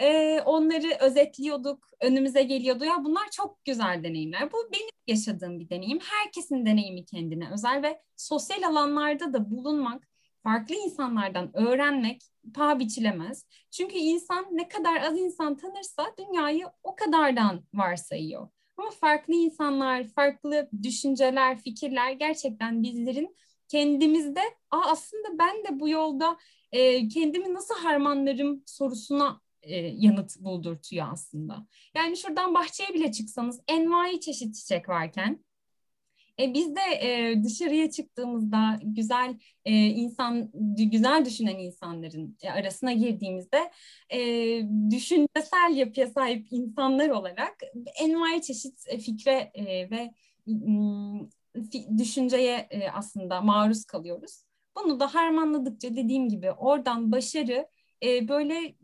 E, 0.00 0.40
onları 0.44 0.96
özetliyorduk, 1.00 1.88
önümüze 2.00 2.42
geliyordu. 2.42 2.84
Ya 2.84 3.04
bunlar 3.04 3.30
çok 3.30 3.64
güzel 3.64 4.04
deneyimler. 4.04 4.52
Bu 4.52 4.56
benim 4.72 4.90
yaşadığım 5.06 5.60
bir 5.60 5.70
deneyim. 5.70 5.98
Herkesin 6.02 6.66
deneyimi 6.66 7.04
kendine 7.04 7.50
özel 7.52 7.82
ve 7.82 8.00
sosyal 8.16 8.62
alanlarda 8.62 9.32
da 9.32 9.50
bulunmak, 9.50 10.08
farklı 10.42 10.74
insanlardan 10.74 11.56
öğrenmek 11.56 12.22
paha 12.54 12.78
biçilemez. 12.78 13.46
Çünkü 13.70 13.96
insan 13.98 14.46
ne 14.52 14.68
kadar 14.68 14.96
az 15.02 15.18
insan 15.18 15.56
tanırsa 15.56 16.06
dünyayı 16.18 16.66
o 16.82 16.96
kadardan 16.96 17.64
varsayıyor. 17.74 18.48
Ama 18.76 18.90
farklı 18.90 19.34
insanlar, 19.34 20.04
farklı 20.08 20.68
düşünceler, 20.82 21.58
fikirler 21.58 22.12
gerçekten 22.12 22.82
bizlerin 22.82 23.36
kendimizde 23.68 24.40
Aa, 24.70 24.90
aslında 24.90 25.38
ben 25.38 25.64
de 25.64 25.80
bu 25.80 25.88
yolda 25.88 26.36
e, 26.72 27.08
kendimi 27.08 27.54
nasıl 27.54 27.74
harmanlarım 27.74 28.62
sorusuna 28.66 29.40
e, 29.62 29.76
yanıt 29.76 30.40
buldurtuyor 30.40 31.06
aslında. 31.12 31.66
Yani 31.94 32.16
şuradan 32.16 32.54
bahçeye 32.54 32.94
bile 32.94 33.12
çıksanız 33.12 33.60
envai 33.68 34.20
çeşit 34.20 34.54
çiçek 34.54 34.88
varken 34.88 35.44
e, 36.40 36.54
biz 36.54 36.76
de 36.76 36.80
e, 36.80 37.42
dışarıya 37.44 37.90
çıktığımızda 37.90 38.80
güzel 38.82 39.38
e, 39.64 39.72
insan, 39.74 40.50
güzel 40.78 41.24
düşünen 41.24 41.58
insanların 41.58 42.36
e, 42.42 42.50
arasına 42.50 42.92
girdiğimizde 42.92 43.70
e, 44.12 44.18
düşüncesel 44.90 45.76
yapıya 45.76 46.06
sahip 46.06 46.46
insanlar 46.50 47.08
olarak 47.08 47.58
envai 48.00 48.42
çeşit 48.42 49.02
fikre 49.04 49.50
e, 49.54 49.90
ve 49.90 50.14
e, 50.48 51.98
düşünceye 51.98 52.66
e, 52.70 52.90
aslında 52.90 53.40
maruz 53.40 53.84
kalıyoruz. 53.84 54.44
Bunu 54.76 55.00
da 55.00 55.14
harmanladıkça 55.14 55.96
dediğim 55.96 56.28
gibi 56.28 56.50
oradan 56.52 57.12
başarı 57.12 57.68
e, 58.02 58.28
böyle 58.28 58.74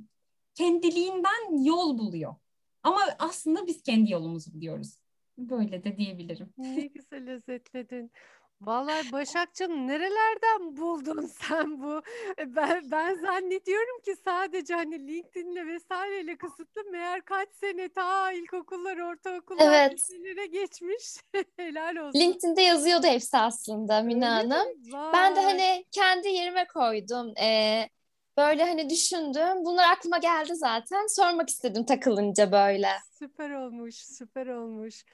kendiliğinden 0.56 1.64
yol 1.64 1.98
buluyor. 1.98 2.34
Ama 2.82 3.00
aslında 3.18 3.66
biz 3.66 3.82
kendi 3.82 4.12
yolumuzu 4.12 4.54
buluyoruz. 4.54 4.98
Böyle 5.38 5.84
de 5.84 5.96
diyebilirim. 5.96 6.52
Ne 6.58 6.86
güzel 6.94 7.30
özetledin. 7.30 8.12
Vallahi 8.60 9.12
Başakçım 9.12 9.86
nerelerden 9.86 10.76
buldun 10.76 11.26
sen 11.40 11.82
bu? 11.82 12.02
E, 12.38 12.56
ben, 12.56 12.90
ben 12.90 13.14
zannediyorum 13.14 14.00
ki 14.04 14.16
sadece 14.24 14.74
hani 14.74 15.08
LinkedIn'le 15.08 15.66
vesaireyle 15.66 16.36
kısıtlı 16.36 16.84
meğer 16.84 17.24
kaç 17.24 17.48
sene 17.52 17.88
ta 17.88 18.32
ilkokullar, 18.32 18.96
ortaokullar, 18.96 19.66
evet. 19.66 19.92
liselere 19.92 20.46
geçmiş. 20.46 21.04
Helal 21.56 21.96
olsun. 21.96 22.20
LinkedIn'de 22.20 22.62
yazıyordu 22.62 23.06
hepsi 23.06 23.36
aslında 23.38 24.02
Mina 24.02 24.36
Hanım. 24.36 24.68
Ben 25.12 25.36
de 25.36 25.40
hani 25.40 25.84
kendi 25.90 26.28
yerime 26.28 26.66
koydum. 26.66 27.34
Ee, 27.42 27.88
böyle 28.36 28.64
hani 28.64 28.90
düşündüm. 28.90 29.64
Bunlar 29.64 29.92
aklıma 29.92 30.18
geldi 30.18 30.54
zaten. 30.54 31.06
Sormak 31.06 31.48
istedim 31.48 31.84
takılınca 31.86 32.52
böyle. 32.52 32.88
Süper 33.18 33.50
olmuş, 33.50 33.94
süper 33.94 34.46
olmuş. 34.46 35.04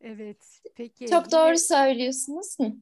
Evet, 0.00 0.60
peki. 0.76 1.06
Çok 1.06 1.32
doğru 1.32 1.58
söylüyorsunuz. 1.58 2.56
Hı. 2.60 2.72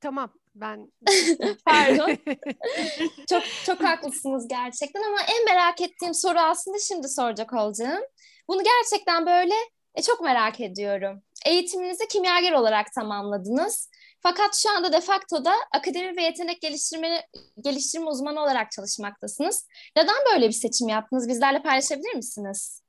Tamam, 0.00 0.32
ben 0.54 0.92
pardon. 1.64 2.18
çok 3.28 3.42
çok 3.66 3.84
haklısınız 3.84 4.48
gerçekten 4.48 5.02
ama 5.02 5.18
en 5.38 5.44
merak 5.44 5.80
ettiğim 5.80 6.14
soru 6.14 6.38
aslında 6.38 6.78
şimdi 6.78 7.08
soracak 7.08 7.52
olacağım. 7.52 8.02
Bunu 8.48 8.62
gerçekten 8.64 9.26
böyle 9.26 9.54
e, 9.94 10.02
çok 10.02 10.20
merak 10.20 10.60
ediyorum. 10.60 11.22
Eğitiminizi 11.46 12.08
kimyager 12.08 12.52
olarak 12.52 12.92
tamamladınız. 12.92 13.88
Fakat 14.20 14.56
şu 14.56 14.70
anda 14.70 14.92
de 14.92 15.00
facto 15.00 15.44
da 15.44 15.52
akademi 15.72 16.16
ve 16.16 16.22
yetenek 16.22 16.60
geliştirme, 16.60 17.26
geliştirme 17.64 18.06
uzmanı 18.06 18.42
olarak 18.42 18.70
çalışmaktasınız. 18.70 19.68
Neden 19.96 20.16
böyle 20.32 20.48
bir 20.48 20.52
seçim 20.52 20.88
yaptınız? 20.88 21.28
Bizlerle 21.28 21.62
paylaşabilir 21.62 22.14
misiniz? 22.14 22.82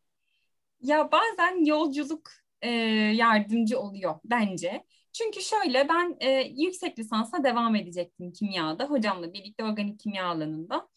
Ya 0.82 1.12
bazen 1.12 1.66
yolculuk 1.66 2.32
e, 2.62 2.70
yardımcı 3.16 3.80
oluyor 3.80 4.20
bence. 4.26 4.84
Çünkü 5.14 5.42
şöyle 5.42 5.90
ben 5.90 6.18
e, 6.20 6.30
yüksek 6.58 7.00
lisansa 7.00 7.44
devam 7.44 7.76
edecektim 7.76 8.32
kimyada. 8.32 8.86
Hocamla 8.86 9.34
birlikte 9.34 9.64
organik 9.64 10.00
kimya 10.00 10.26
alanında. 10.26 10.88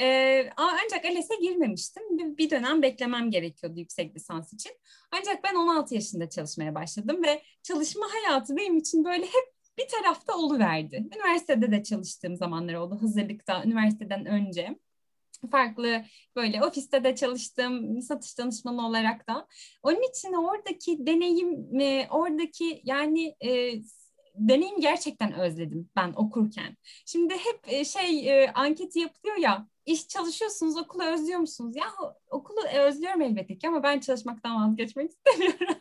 E, 0.00 0.50
ancak 0.56 1.04
ALES'e 1.04 1.34
girmemiştim. 1.40 2.18
Bir, 2.18 2.36
bir 2.36 2.50
dönem 2.50 2.82
beklemem 2.82 3.30
gerekiyordu 3.30 3.78
yüksek 3.78 4.16
lisans 4.16 4.52
için. 4.52 4.72
Ancak 5.12 5.44
ben 5.44 5.54
16 5.54 5.94
yaşında 5.94 6.28
çalışmaya 6.28 6.74
başladım 6.74 7.22
ve 7.24 7.42
çalışma 7.62 8.06
hayatı 8.12 8.56
benim 8.56 8.76
için 8.76 9.04
böyle 9.04 9.24
hep 9.24 9.57
bir 9.78 9.88
tarafta 9.88 10.36
oluverdi. 10.36 11.08
Üniversitede 11.16 11.72
de 11.72 11.82
çalıştığım 11.82 12.36
zamanlar 12.36 12.74
oldu 12.74 12.98
hazırlıkta, 13.02 13.64
üniversiteden 13.64 14.26
önce. 14.26 14.78
Farklı 15.50 16.04
böyle 16.36 16.64
ofiste 16.64 17.04
de 17.04 17.14
çalıştım, 17.14 18.02
satış 18.02 18.38
danışmanı 18.38 18.86
olarak 18.86 19.28
da. 19.28 19.46
Onun 19.82 20.10
için 20.10 20.32
oradaki 20.32 21.06
deneyim, 21.06 21.80
e, 21.80 22.08
oradaki 22.10 22.80
yani 22.84 23.34
e, 23.44 23.72
deneyim 24.34 24.80
gerçekten 24.80 25.32
özledim 25.32 25.90
ben 25.96 26.12
okurken. 26.16 26.76
Şimdi 27.06 27.34
hep 27.34 27.60
e, 27.66 27.84
şey 27.84 28.28
e, 28.28 28.52
anketi 28.52 28.98
yapılıyor 28.98 29.36
ya 29.36 29.68
iş 29.88 30.08
çalışıyorsunuz, 30.08 30.76
okulu 30.76 31.02
özlüyor 31.02 31.40
musunuz? 31.40 31.76
Ya 31.76 31.86
okulu 32.30 32.60
özlüyorum 32.86 33.20
elbette 33.20 33.58
ki 33.58 33.68
ama 33.68 33.82
ben 33.82 34.00
çalışmaktan 34.00 34.68
vazgeçmek 34.68 35.10
istemiyorum. 35.26 35.76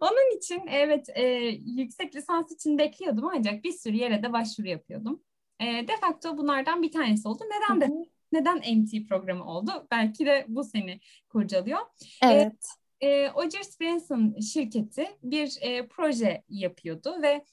Onun 0.00 0.36
için 0.36 0.62
evet 0.66 1.08
e, 1.14 1.22
yüksek 1.66 2.16
lisans 2.16 2.52
için 2.52 2.78
bekliyordum 2.78 3.30
ancak 3.36 3.64
bir 3.64 3.72
sürü 3.72 3.96
yere 3.96 4.22
de 4.22 4.32
başvuru 4.32 4.68
yapıyordum. 4.68 5.22
E, 5.60 5.64
de 5.64 5.96
facto 6.00 6.38
bunlardan 6.38 6.82
bir 6.82 6.92
tanesi 6.92 7.28
oldu. 7.28 7.42
Neden 7.44 7.80
de 7.80 8.08
neden 8.32 8.56
MT 8.56 9.08
programı 9.08 9.44
oldu? 9.44 9.86
Belki 9.90 10.26
de 10.26 10.44
bu 10.48 10.64
seni 10.64 11.00
kurcalıyor. 11.28 11.80
E, 12.22 12.26
evet. 12.26 12.66
E, 13.00 13.08
e, 13.08 13.32
Rogers 13.32 13.80
Branson 13.80 14.40
şirketi 14.40 15.06
bir 15.22 15.58
e, 15.60 15.88
proje 15.88 16.42
yapıyordu 16.48 17.22
ve 17.22 17.44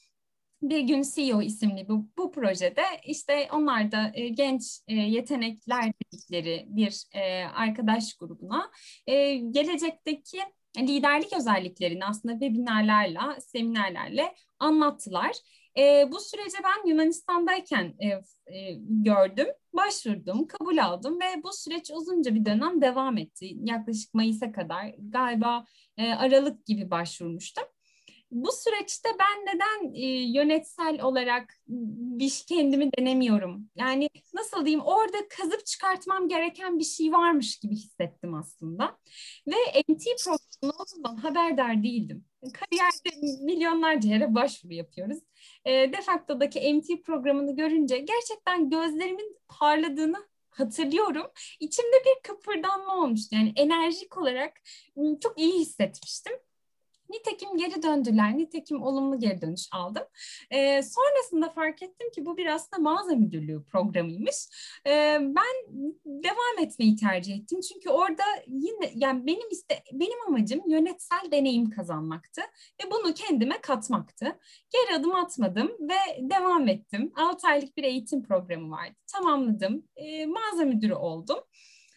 bir 0.70 0.80
gün 0.80 1.04
CEO 1.16 1.42
isimli 1.42 1.88
bu, 1.90 2.08
bu 2.18 2.32
projede 2.32 2.84
işte 3.06 3.48
onlar 3.52 3.92
da 3.92 4.12
e, 4.14 4.30
genç 4.30 4.80
e, 4.88 4.96
yetenekler 4.96 5.94
dedikleri 5.94 6.66
bir 6.68 7.04
e, 7.14 7.46
arkadaş 7.46 8.14
grubuna 8.14 8.72
e, 9.08 9.36
gelecekteki 9.36 10.38
liderlik 10.80 11.34
özelliklerini 11.38 12.06
aslında 12.06 12.34
webinarlarla, 12.34 13.38
seminerlerle 13.42 14.36
anlattılar. 14.60 15.32
E, 15.78 16.12
bu 16.12 16.20
sürece 16.20 16.58
ben 16.64 16.90
Yunanistan'dayken 16.90 17.94
e, 18.00 18.08
e, 18.56 18.74
gördüm, 18.80 19.48
başvurdum, 19.74 20.48
kabul 20.48 20.78
aldım 20.78 21.20
ve 21.20 21.44
bu 21.44 21.54
süreç 21.54 21.92
uzunca 21.92 22.36
bir 22.36 22.46
dönem 22.46 22.82
devam 22.82 23.18
etti. 23.18 23.56
Yaklaşık 23.64 24.14
Mayıs'a 24.14 24.52
kadar 24.52 24.96
galiba 24.98 25.66
e, 25.98 26.14
Aralık 26.14 26.66
gibi 26.66 26.92
başvurmuştum. 26.92 27.64
Bu 28.34 28.52
süreçte 28.52 29.10
ben 29.20 29.46
neden 29.46 29.94
e, 29.94 30.06
yönetsel 30.40 31.02
olarak 31.02 31.54
bir 31.68 32.44
kendimi 32.48 32.90
denemiyorum? 32.98 33.70
Yani 33.76 34.10
nasıl 34.34 34.66
diyeyim 34.66 34.86
orada 34.86 35.18
kazıp 35.38 35.66
çıkartmam 35.66 36.28
gereken 36.28 36.80
bir 36.80 36.84
şey 36.84 37.12
varmış 37.12 37.60
gibi 37.60 37.76
hissettim 37.76 38.34
aslında. 38.34 38.98
Ve 39.48 39.82
MT 39.88 40.04
programının 40.24 40.80
olduğundan 40.80 41.16
haberdar 41.16 41.84
değildim. 41.84 42.26
Kariyerde 42.42 43.44
milyonlarca 43.46 44.10
yere 44.10 44.36
başvuru 44.36 44.74
yapıyoruz. 44.74 45.18
E, 45.66 45.72
Defakto'daki 45.72 46.74
MT 46.74 47.06
programını 47.06 47.56
görünce 47.56 47.98
gerçekten 47.98 48.70
gözlerimin 48.70 49.38
parladığını 49.48 50.28
hatırlıyorum. 50.50 51.32
İçimde 51.60 51.96
bir 52.06 52.24
kıpırdanma 52.24 52.96
olmuştu. 52.96 53.36
Yani 53.36 53.54
enerjik 53.56 54.18
olarak 54.18 54.54
çok 55.22 55.40
iyi 55.40 55.60
hissetmiştim. 55.60 56.34
Nitekim 57.14 57.58
geri 57.58 57.84
döndüler, 57.84 58.38
nitekim 58.38 58.84
olumlu 58.84 59.20
geri 59.20 59.42
dönüş 59.42 59.68
aldım. 59.72 60.04
E, 60.50 60.84
sonrasında 60.84 61.50
fark 61.50 61.84
ettim 61.84 62.12
ki 62.12 62.26
bu 62.26 62.38
bir 62.38 62.46
aslında 62.46 62.82
mağaza 62.82 63.16
müdürlüğü 63.16 63.64
programıymış. 63.64 64.36
E, 64.88 65.18
ben 65.22 65.84
devam 66.06 66.60
etmeyi 66.60 66.96
tercih 66.96 67.36
ettim 67.36 67.60
çünkü 67.62 67.90
orada 67.90 68.24
yine 68.48 68.92
yani 68.96 69.26
benim 69.26 69.50
iste 69.52 69.84
benim 69.94 70.28
amacım 70.28 70.62
yönetsel 70.68 71.32
deneyim 71.32 71.70
kazanmaktı 71.70 72.42
ve 72.84 72.92
bunu 72.92 73.14
kendime 73.14 73.62
katmaktı. 73.62 74.40
Geri 74.72 75.00
adım 75.00 75.16
atmadım 75.16 75.72
ve 75.80 76.30
devam 76.30 76.68
ettim. 76.68 77.12
6 77.16 77.48
aylık 77.48 77.78
bir 77.78 77.84
eğitim 77.84 78.24
programı 78.24 78.72
vardı. 78.72 78.96
Tamamladım. 79.08 79.88
E, 79.96 80.26
mağaza 80.26 80.66
müdürü 80.66 80.94
oldum. 80.94 81.40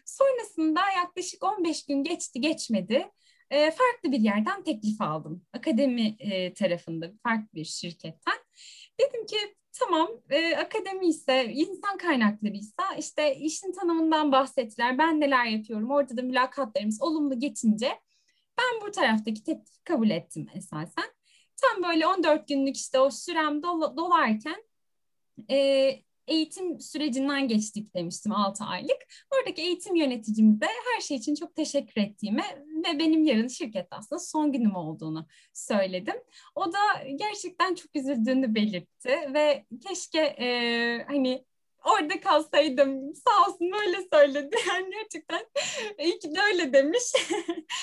Sonrasında 0.05 0.81
yaklaşık 0.97 1.45
15 1.45 1.87
gün 1.87 2.05
geçti 2.05 2.41
geçmedi 2.41 3.11
e, 3.51 3.71
farklı 3.71 4.13
bir 4.13 4.21
yerden 4.21 4.63
teklif 4.63 5.01
aldım. 5.01 5.45
Akademi 5.53 6.17
e, 6.19 6.55
tarafında 6.55 7.13
farklı 7.23 7.49
bir 7.55 7.65
şirketten. 7.65 8.39
Dedim 9.01 9.27
ki 9.27 9.37
tamam 9.73 10.09
e, 10.31 10.57
akademi 10.57 11.07
ise 11.07 11.45
insan 11.53 11.99
kaynakları 11.99 12.53
ise 12.53 12.83
işte 12.99 13.37
işin 13.37 13.73
tanımından 13.73 14.33
bahsettiler. 14.33 14.99
Ben 14.99 15.21
neler 15.21 15.45
yapıyorum 15.47 15.91
orada 15.91 16.17
da 16.17 16.23
mülakatlarımız 16.23 17.03
olumlu 17.03 17.41
geçince 17.41 17.89
ben 18.59 18.87
bu 18.87 18.91
taraftaki 18.91 19.45
teklifi 19.45 19.85
kabul 19.85 20.11
ettim 20.11 20.47
esasen. 20.55 21.05
Tam 21.57 21.83
böyle 21.83 22.07
14 22.07 22.49
günlük 22.49 22.77
işte 22.77 23.01
o 23.01 23.11
sürem 23.11 23.63
dol 23.63 23.97
dolarken 23.97 24.63
e, 25.51 25.91
eğitim 26.27 26.81
sürecinden 26.81 27.49
geçtik 27.49 27.95
demiştim 27.95 28.33
6 28.33 28.65
aylık. 28.65 28.99
Oradaki 29.35 29.63
eğitim 29.63 29.97
yöneticimize 29.97 30.67
her 30.67 31.01
şey 31.01 31.17
için 31.17 31.35
çok 31.35 31.57
teşekkür 31.57 32.01
ettiğimi 32.01 32.45
ve 32.87 32.99
benim 32.99 33.25
yarın 33.25 33.49
şirkette 33.49 33.97
aslında 33.97 34.21
son 34.21 34.53
günüm 34.53 34.77
olduğunu 34.77 35.27
söyledim. 35.53 36.17
O 36.55 36.73
da 36.73 36.79
gerçekten 37.17 37.75
çok 37.75 37.97
üzüldüğünü 37.97 38.55
belirtti 38.55 39.31
ve 39.35 39.65
keşke 39.89 40.21
e, 40.21 41.05
hani 41.09 41.45
orada 41.85 42.21
kalsaydım 42.21 43.15
sağ 43.15 43.51
olsun 43.51 43.73
öyle 43.87 43.99
söyledi. 44.13 44.57
Yani 44.69 44.91
gerçekten 44.91 45.47
iyi 45.99 46.19
ki 46.19 46.35
de 46.35 46.41
öyle 46.41 46.73
demiş. 46.73 47.13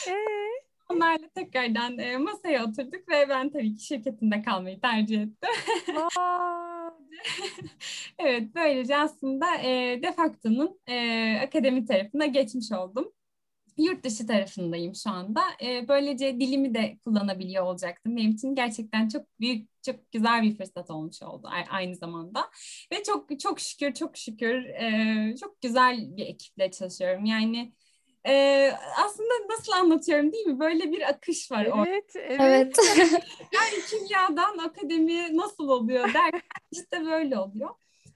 Ee? 0.07 0.13
Onlarla 0.89 1.29
tekrardan 1.35 2.00
e, 2.00 2.17
masaya 2.17 2.65
oturduk 2.65 3.09
ve 3.09 3.29
ben 3.29 3.50
tabii 3.50 3.75
ki 3.75 3.85
şirketinde 3.85 4.41
kalmayı 4.41 4.81
tercih 4.81 5.21
ettim. 5.21 5.50
evet 8.20 8.55
böylece 8.55 8.98
aslında 8.98 9.46
e, 9.63 10.00
Defakto'nun 10.03 10.79
e, 10.88 11.39
akademi 11.43 11.86
tarafına 11.86 12.25
geçmiş 12.25 12.72
oldum. 12.72 13.12
Yurt 13.77 14.03
dışı 14.05 14.27
tarafındayım 14.27 14.96
şu 14.96 15.10
anda. 15.10 15.41
E, 15.63 15.88
böylece 15.88 16.39
dilimi 16.39 16.74
de 16.75 17.00
kullanabiliyor 17.05 17.65
olacaktım. 17.65 18.17
Benim 18.17 18.32
için 18.32 18.55
gerçekten 18.55 19.08
çok 19.10 19.27
büyük, 19.39 19.70
çok 19.84 20.12
güzel 20.12 20.43
bir 20.43 20.58
fırsat 20.58 20.91
olmuş 20.91 21.24
oldu 21.24 21.50
aynı 21.70 21.96
zamanda. 21.96 22.51
Ve 22.93 23.03
çok 23.03 23.39
çok 23.39 23.60
şükür, 23.60 23.93
çok 23.93 24.17
şükür 24.17 24.65
e, 24.65 25.36
çok 25.41 25.62
güzel 25.62 26.17
bir 26.17 26.25
ekiple 26.27 26.72
çalışıyorum. 26.72 27.25
Yani 27.25 27.74
ee, 28.27 28.72
aslında 29.06 29.34
nasıl 29.50 29.72
anlatıyorum 29.72 30.32
değil 30.32 30.48
mi? 30.48 30.60
Böyle 30.60 30.92
bir 30.92 31.10
akış 31.10 31.51
var. 31.51 31.68
Evet, 31.88 32.15
evet. 32.15 32.39
evet. 32.39 32.77
yani 33.53 33.86
kimyadan 33.89 34.58
akademi 34.58 35.38
nasıl 35.38 35.68
oluyor 35.68 36.13
der. 36.13 36.42
işte 36.72 37.05
böyle 37.05 37.38
oluyor. 37.40 37.70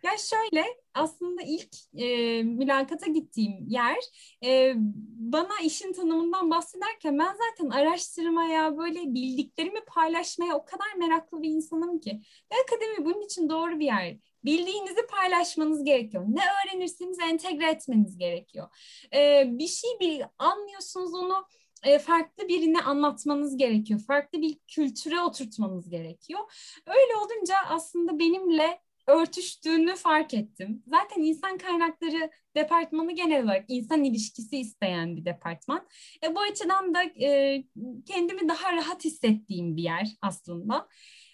Ya 0.08 0.18
şöyle 0.18 0.66
aslında 0.94 1.42
ilk 1.42 1.76
e, 1.94 2.44
mülakata 2.44 3.08
gittiğim 3.12 3.68
yer 3.68 3.98
e, 4.46 4.74
bana 5.20 5.60
işin 5.64 5.94
tanımından 5.94 6.52
bahsederken 6.52 7.20
ben 7.20 7.36
zaten 7.38 7.70
araştırmaya 7.70 8.78
böyle 8.78 9.00
bildiklerimi 9.14 9.86
paylaşmaya 9.86 10.56
o 10.56 10.66
kadar 10.66 10.94
meraklı 10.98 11.42
bir 11.42 11.50
insanım 11.50 12.00
ki. 12.00 12.22
Ve 12.52 12.56
akademi 12.64 13.06
bunun 13.06 13.22
için 13.26 13.50
doğru 13.50 13.80
bir 13.80 13.86
yer. 13.86 14.18
Bildiğinizi 14.46 15.08
paylaşmanız 15.08 15.84
gerekiyor. 15.84 16.24
Ne 16.28 16.42
öğrenirseniz 16.42 17.20
entegre 17.20 17.72
etmeniz 17.72 18.18
gerekiyor. 18.18 18.68
Ee, 19.14 19.44
bir 19.48 19.68
şey 19.68 19.90
bir 20.00 20.24
anlıyorsunuz 20.40 21.14
onu 21.14 21.46
e, 21.84 22.00
farklı 22.00 22.48
birine 22.48 22.82
anlatmanız 22.82 23.58
gerekiyor. 23.58 24.00
Farklı 24.08 24.42
bir 24.42 24.60
kültüre 24.68 25.22
oturtmanız 25.22 25.90
gerekiyor. 25.90 26.40
Öyle 26.88 27.16
olunca 27.16 27.56
aslında 27.70 28.20
benimle 28.20 28.87
örtüştüğünü 29.08 29.96
fark 29.96 30.34
ettim. 30.34 30.84
Zaten 30.88 31.22
insan 31.22 31.58
kaynakları 31.58 32.30
departmanı 32.56 33.12
genel 33.12 33.44
olarak 33.44 33.66
insan 33.68 34.04
ilişkisi 34.04 34.58
isteyen 34.58 35.16
bir 35.16 35.26
departman. 35.26 35.88
E, 36.24 36.36
bu 36.36 36.40
açıdan 36.40 36.94
da 36.94 37.04
e, 37.04 37.64
kendimi 38.06 38.50
daha 38.50 38.74
rahat 38.74 39.06
hissettiğim 39.06 39.78
bir 39.78 39.84
yer 39.84 40.08
aslında 40.22 40.88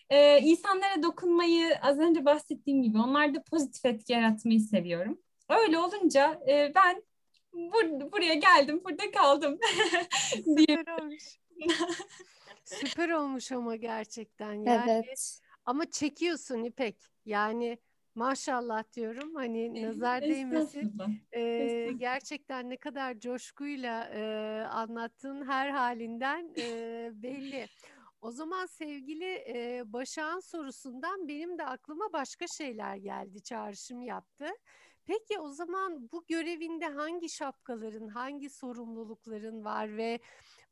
e, 0.09 0.39
insanlara 0.39 1.03
dokunmayı 1.03 1.75
az 1.81 1.99
önce 1.99 2.25
bahsettiğim 2.25 2.83
gibi 2.83 2.97
onlarda 2.97 3.43
pozitif 3.43 3.85
etki 3.85 4.13
yaratmayı 4.13 4.59
seviyorum. 4.59 5.19
Öyle 5.49 5.77
olunca 5.77 6.39
e, 6.49 6.71
ben 6.75 7.03
bur 7.53 8.11
buraya 8.11 8.33
geldim, 8.33 8.81
burada 8.83 9.11
kaldım. 9.11 9.59
Süper 10.35 10.99
olmuş. 11.01 11.23
Süper 12.63 13.09
olmuş 13.09 13.51
ama 13.51 13.75
gerçekten 13.75 14.53
yani. 14.53 14.91
Evet. 14.91 15.39
Ama 15.65 15.91
çekiyorsun 15.91 16.63
İpek. 16.63 17.12
Yani 17.25 17.77
maşallah 18.15 18.83
diyorum 18.93 19.35
hani 19.35 19.81
nazar 19.87 20.21
değmesin. 20.21 20.93
Ee, 21.35 21.89
gerçekten 21.97 22.69
ne 22.69 22.77
kadar 22.77 23.19
coşkuyla 23.19 24.09
e, 24.13 24.21
anlattığın 24.69 25.45
her 25.47 25.69
halinden 25.69 26.53
e, 26.57 27.11
belli. 27.13 27.67
O 28.21 28.31
zaman 28.31 28.65
sevgili 28.65 29.25
e, 29.47 29.83
Başak'ın 29.85 30.39
sorusundan 30.39 31.27
benim 31.27 31.57
de 31.57 31.65
aklıma 31.65 32.13
başka 32.13 32.47
şeyler 32.47 32.95
geldi, 32.95 33.43
çağrışım 33.43 34.01
yaptı. 34.01 34.47
Peki 35.05 35.39
o 35.39 35.51
zaman 35.51 36.09
bu 36.11 36.25
görevinde 36.27 36.85
hangi 36.85 37.29
şapkaların, 37.29 38.07
hangi 38.07 38.49
sorumlulukların 38.49 39.65
var 39.65 39.97
ve 39.97 40.19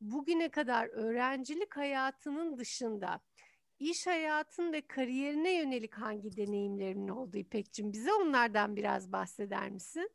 bugüne 0.01 0.49
kadar 0.49 0.87
öğrencilik 0.87 1.77
hayatının 1.77 2.57
dışında 2.57 3.19
iş 3.81 4.07
hayatın 4.07 4.73
ve 4.73 4.81
kariyerine 4.81 5.53
yönelik 5.53 5.93
hangi 5.93 6.37
deneyimlerin 6.37 7.07
oldu 7.07 7.37
İpek'cim? 7.37 7.93
Bize 7.93 8.13
onlardan 8.13 8.75
biraz 8.75 9.11
bahseder 9.11 9.69
misin? 9.69 10.09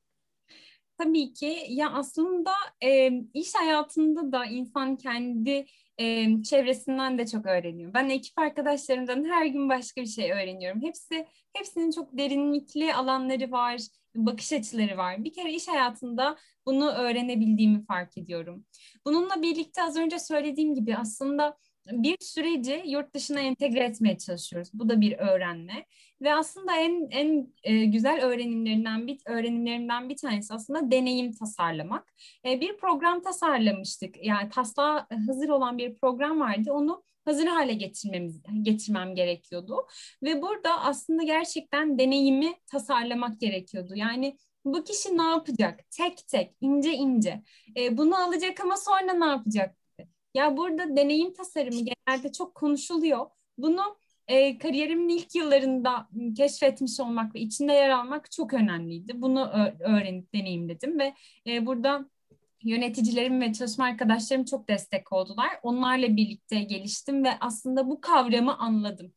Tabii 0.98 1.32
ki 1.32 1.66
ya 1.68 1.90
aslında 1.90 2.52
e, 2.84 3.10
iş 3.34 3.54
hayatında 3.54 4.32
da 4.32 4.46
insan 4.46 4.96
kendi 4.96 5.66
e, 5.98 6.26
çevresinden 6.42 7.18
de 7.18 7.26
çok 7.26 7.46
öğreniyor. 7.46 7.94
Ben 7.94 8.08
ekip 8.08 8.38
arkadaşlarımdan 8.38 9.24
her 9.24 9.46
gün 9.46 9.68
başka 9.68 10.02
bir 10.02 10.06
şey 10.06 10.32
öğreniyorum. 10.32 10.82
Hepsi 10.82 11.26
hepsinin 11.52 11.90
çok 11.90 12.18
derinlikli 12.18 12.94
alanları 12.94 13.50
var, 13.50 13.80
bakış 14.14 14.52
açıları 14.52 14.96
var. 14.96 15.24
Bir 15.24 15.32
kere 15.32 15.52
iş 15.52 15.68
hayatında 15.68 16.36
bunu 16.66 16.90
öğrenebildiğimi 16.90 17.84
fark 17.86 18.18
ediyorum. 18.18 18.64
Bununla 19.04 19.42
birlikte 19.42 19.82
az 19.82 19.96
önce 19.96 20.18
söylediğim 20.18 20.74
gibi 20.74 20.96
aslında 20.96 21.56
bir 21.92 22.16
süreci 22.20 22.82
yurt 22.86 23.14
dışına 23.14 23.40
entegre 23.40 23.84
etmeye 23.84 24.18
çalışıyoruz. 24.18 24.70
Bu 24.74 24.88
da 24.88 25.00
bir 25.00 25.18
öğrenme 25.18 25.86
ve 26.22 26.34
aslında 26.34 26.76
en 26.76 27.08
en 27.10 27.54
e, 27.62 27.84
güzel 27.84 28.24
öğrenimlerinden 28.24 29.06
bir 29.06 29.18
öğrenimlerimden 29.26 30.08
bir 30.08 30.16
tanesi 30.16 30.54
aslında 30.54 30.90
deneyim 30.90 31.32
tasarlamak. 31.32 32.14
E, 32.44 32.60
bir 32.60 32.76
program 32.76 33.22
tasarlamıştık. 33.22 34.24
Yani 34.24 34.50
taslağı 34.50 35.06
hazır 35.26 35.48
olan 35.48 35.78
bir 35.78 35.94
program 35.94 36.40
vardı. 36.40 36.72
Onu 36.72 37.02
hazır 37.24 37.46
hale 37.46 37.74
getirmemiz 37.74 38.42
getirmem 38.62 39.14
gerekiyordu 39.14 39.86
ve 40.22 40.42
burada 40.42 40.80
aslında 40.80 41.22
gerçekten 41.22 41.98
deneyimi 41.98 42.54
tasarlamak 42.66 43.40
gerekiyordu. 43.40 43.92
Yani 43.96 44.36
bu 44.64 44.84
kişi 44.84 45.18
ne 45.18 45.22
yapacak? 45.22 45.80
Tek 45.90 46.28
tek, 46.28 46.52
ince 46.60 46.92
ince. 46.92 47.42
E, 47.76 47.96
bunu 47.98 48.16
alacak 48.16 48.60
ama 48.60 48.76
sonra 48.76 49.12
ne 49.12 49.26
yapacak? 49.26 49.76
Ya 50.36 50.56
burada 50.56 50.96
deneyim 50.96 51.32
tasarımı 51.32 51.80
genelde 51.80 52.32
çok 52.32 52.54
konuşuluyor. 52.54 53.26
Bunu 53.58 53.96
e, 54.28 54.58
kariyerimin 54.58 55.08
ilk 55.08 55.34
yıllarında 55.34 56.08
keşfetmiş 56.36 57.00
olmak 57.00 57.34
ve 57.34 57.40
içinde 57.40 57.72
yer 57.72 57.90
almak 57.90 58.30
çok 58.30 58.54
önemliydi. 58.54 59.22
Bunu 59.22 59.50
öğrenip 59.80 60.34
deneyimledim 60.34 60.98
ve 60.98 61.14
e, 61.46 61.66
burada 61.66 62.10
yöneticilerim 62.62 63.40
ve 63.40 63.52
çalışma 63.52 63.84
arkadaşlarım 63.84 64.44
çok 64.44 64.68
destek 64.68 65.12
oldular. 65.12 65.50
Onlarla 65.62 66.16
birlikte 66.16 66.60
geliştim 66.60 67.24
ve 67.24 67.30
aslında 67.40 67.88
bu 67.90 68.00
kavramı 68.00 68.58
anladım. 68.58 69.12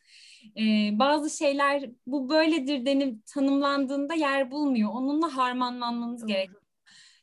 Ee, 0.58 0.90
bazı 1.00 1.38
şeyler 1.38 1.90
bu 2.08 2.30
böyledir 2.30 2.86
denip 2.86 3.26
tanımlandığında 3.26 4.14
yer 4.14 4.52
bulmuyor. 4.52 4.90
Onunla 4.94 5.38
harmanlanmanız 5.38 6.26
gerekiyor. 6.26 6.62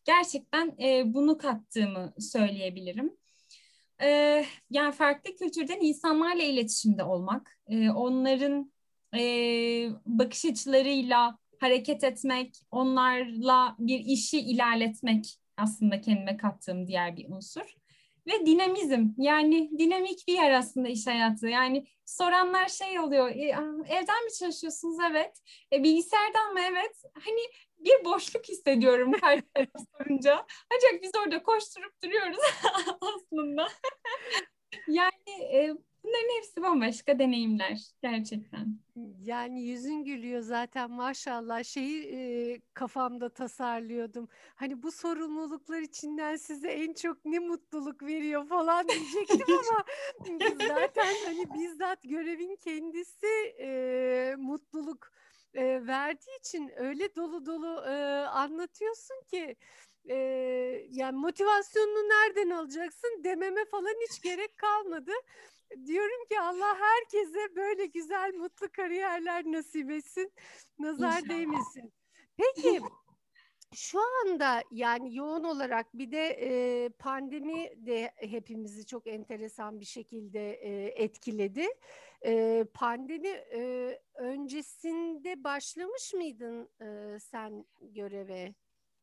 Gerçekten 0.04 0.74
e, 0.82 1.14
bunu 1.14 1.38
kattığımı 1.38 2.14
söyleyebilirim. 2.18 3.12
Ee, 4.02 4.44
yani 4.70 4.92
farklı 4.92 5.34
kültürden 5.36 5.80
insanlarla 5.80 6.42
iletişimde 6.42 7.04
olmak, 7.04 7.58
e, 7.68 7.90
onların 7.90 8.72
e, 9.16 9.20
bakış 10.06 10.44
açılarıyla 10.44 11.38
hareket 11.60 12.04
etmek, 12.04 12.56
onlarla 12.70 13.76
bir 13.78 13.98
işi 14.00 14.40
ilerletmek 14.40 15.38
aslında 15.56 16.00
kendime 16.00 16.36
kattığım 16.36 16.86
diğer 16.86 17.16
bir 17.16 17.28
unsur. 17.28 17.76
Ve 18.26 18.46
dinamizm 18.46 19.08
yani 19.18 19.70
dinamik 19.78 20.28
bir 20.28 20.34
yer 20.34 20.50
aslında 20.50 20.88
iş 20.88 21.06
hayatı. 21.06 21.48
Yani 21.48 21.86
soranlar 22.04 22.68
şey 22.68 23.00
oluyor 23.00 23.28
e, 23.28 23.42
evden 23.88 24.24
mi 24.24 24.32
çalışıyorsunuz? 24.38 24.96
Evet. 25.10 25.40
E, 25.72 25.82
bilgisayardan 25.82 26.52
mı? 26.52 26.60
Evet. 26.70 27.02
Hani 27.14 27.40
bir 27.78 28.04
boşluk 28.04 28.48
hissediyorum 28.48 29.12
karşılarına 29.12 29.84
sorunca. 29.98 30.46
Ancak 30.74 31.02
biz 31.02 31.10
orada 31.24 31.42
koşturup 31.42 32.02
duruyoruz 32.04 32.38
aslında. 33.00 33.68
yani 34.88 35.30
e, 35.52 35.74
bunların 36.04 36.36
hepsi 36.36 36.62
bambaşka 36.62 37.18
deneyimler 37.18 37.80
gerçekten. 38.02 38.78
Yani 39.22 39.62
yüzün 39.62 40.04
gülüyor 40.04 40.40
zaten 40.40 40.90
maşallah 40.90 41.64
şeyi 41.64 42.02
e, 42.02 42.60
kafamda 42.74 43.28
tasarlıyordum. 43.28 44.28
Hani 44.54 44.82
bu 44.82 44.92
sorumluluklar 44.92 45.80
içinden 45.80 46.36
size 46.36 46.68
en 46.68 46.94
çok 46.94 47.24
ne 47.24 47.38
mutluluk 47.38 48.02
veriyor 48.02 48.46
falan 48.48 48.88
diyecektim 48.88 49.46
ama 49.48 49.84
zaten 50.68 51.14
hani 51.24 51.54
bizzat 51.54 52.02
görevin 52.02 52.56
kendisi 52.56 53.54
e, 53.60 54.34
mutluluk 54.38 55.12
e, 55.54 55.86
verdiği 55.86 56.38
için 56.38 56.70
öyle 56.76 57.14
dolu 57.14 57.46
dolu 57.46 57.84
e, 57.86 57.94
anlatıyorsun 58.26 59.22
ki 59.30 59.56
e, 60.08 60.16
yani 60.90 61.16
motivasyonunu 61.16 62.08
nereden 62.08 62.50
alacaksın 62.50 63.20
dememe 63.24 63.64
falan 63.64 63.94
hiç 64.08 64.22
gerek 64.22 64.56
kalmadı. 64.56 65.12
Diyorum 65.86 66.26
ki 66.30 66.40
Allah 66.40 66.76
herkese 66.78 67.56
böyle 67.56 67.86
güzel 67.86 68.34
mutlu 68.34 68.68
kariyerler 68.72 69.44
nasip 69.44 69.90
etsin. 69.90 70.32
Nazar 70.78 71.08
İnşallah. 71.08 71.28
değmesin. 71.28 71.92
Peki 72.36 72.80
şu 73.74 73.98
anda 74.00 74.62
yani 74.70 75.16
yoğun 75.16 75.44
olarak 75.44 75.94
bir 75.94 76.12
de 76.12 76.28
e, 76.28 76.88
pandemi 76.88 77.86
de 77.86 78.12
hepimizi 78.16 78.86
çok 78.86 79.06
enteresan 79.06 79.80
bir 79.80 79.84
şekilde 79.84 80.52
e, 80.52 81.02
etkiledi. 81.04 81.66
E, 82.24 82.64
pandemi 82.74 83.28
e, 83.28 83.90
öncesinde 84.14 85.44
başlamış 85.44 86.14
mıydın 86.14 86.68
e, 86.80 87.18
sen 87.20 87.64
göreve? 87.80 88.54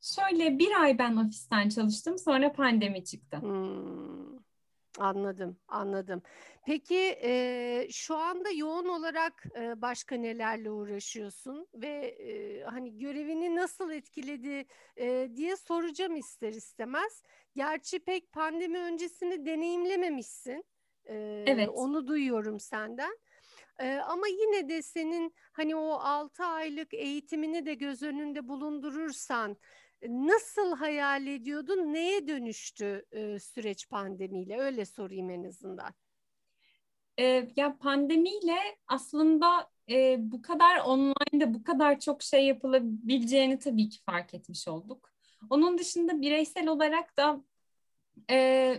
Şöyle 0.02 0.60
bir 0.60 0.82
ay 0.82 0.98
ben 0.98 1.16
ofisten 1.16 1.70
çalıştım 1.70 2.18
sonra 2.18 2.54
pandemi 2.54 3.04
çıktı. 3.04 3.38
Hmm. 3.38 4.44
Anladım, 5.00 5.58
anladım. 5.68 6.22
Peki 6.66 7.20
e, 7.24 7.88
şu 7.92 8.16
anda 8.16 8.50
yoğun 8.50 8.86
olarak 8.86 9.46
e, 9.56 9.82
başka 9.82 10.16
nelerle 10.16 10.72
uğraşıyorsun 10.72 11.68
ve 11.74 11.88
e, 12.06 12.64
hani 12.64 12.98
görevini 12.98 13.56
nasıl 13.56 13.92
etkiledi 13.92 14.66
e, 14.98 15.30
diye 15.36 15.58
soracağım 15.58 16.16
ister 16.16 16.54
istemez. 16.54 17.24
Gerçi 17.56 18.00
pek 18.00 18.32
pandemi 18.32 18.80
öncesini 18.80 19.46
deneyimlememişsin. 19.46 20.66
E, 21.06 21.44
evet. 21.48 21.70
Onu 21.70 22.08
duyuyorum 22.08 22.60
senden. 22.60 23.18
E, 23.80 23.96
ama 23.96 24.28
yine 24.28 24.70
de 24.70 24.82
senin 24.82 25.36
hani 25.52 25.76
o 25.76 25.92
6 25.92 26.44
aylık 26.44 26.94
eğitimini 26.94 27.66
de 27.66 27.74
göz 27.74 28.04
önünde 28.04 28.48
bulundurursan 28.48 29.58
nasıl 30.08 30.76
hayal 30.76 31.28
ediyordun? 31.28 31.94
Neye 31.94 32.28
dönüştü 32.28 33.06
e, 33.12 33.40
süreç 33.40 33.90
pandemiyle? 33.90 34.60
Öyle 34.60 34.86
sorayım 34.86 35.30
en 35.30 35.44
azından. 35.44 35.94
E, 37.20 37.50
ya 37.56 37.78
pandemiyle 37.78 38.58
aslında 38.88 39.70
e, 39.90 40.18
bu 40.20 40.42
kadar 40.42 40.80
online'da 40.86 41.54
bu 41.54 41.64
kadar 41.64 42.00
çok 42.00 42.24
şey 42.24 42.46
yapılabileceğini 42.46 43.60
tabii 43.60 43.90
ki 43.90 44.00
fark 44.06 44.34
etmiş 44.34 44.68
olduk. 44.68 45.14
Onun 45.50 45.78
dışında 45.78 46.22
bireysel 46.22 46.68
olarak 46.68 47.18
da 47.18 47.44
e, 48.30 48.36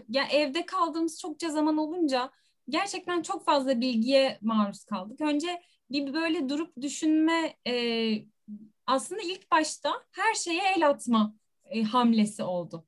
ya 0.08 0.24
evde 0.32 0.66
kaldığımız 0.66 1.20
çokça 1.20 1.50
zaman 1.50 1.76
olunca 1.78 2.30
gerçekten 2.68 3.22
çok 3.22 3.44
fazla 3.44 3.80
bilgiye 3.80 4.38
maruz 4.42 4.84
kaldık. 4.84 5.20
Önce 5.20 5.62
bir 5.90 6.14
böyle 6.14 6.48
durup 6.48 6.76
düşünme 6.82 7.56
e, 7.66 8.24
aslında 8.86 9.22
ilk 9.22 9.50
başta 9.50 9.92
her 10.12 10.34
şeye 10.34 10.62
el 10.76 10.88
atma 10.88 11.34
e, 11.64 11.82
hamlesi 11.82 12.42
oldu. 12.42 12.86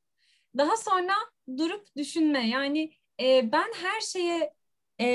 Daha 0.57 0.77
sonra 0.77 1.13
durup 1.57 1.97
düşünme 1.97 2.49
yani 2.49 2.93
e, 3.21 3.53
ben 3.53 3.73
her 3.83 4.01
şeye 4.01 4.55
e, 5.01 5.07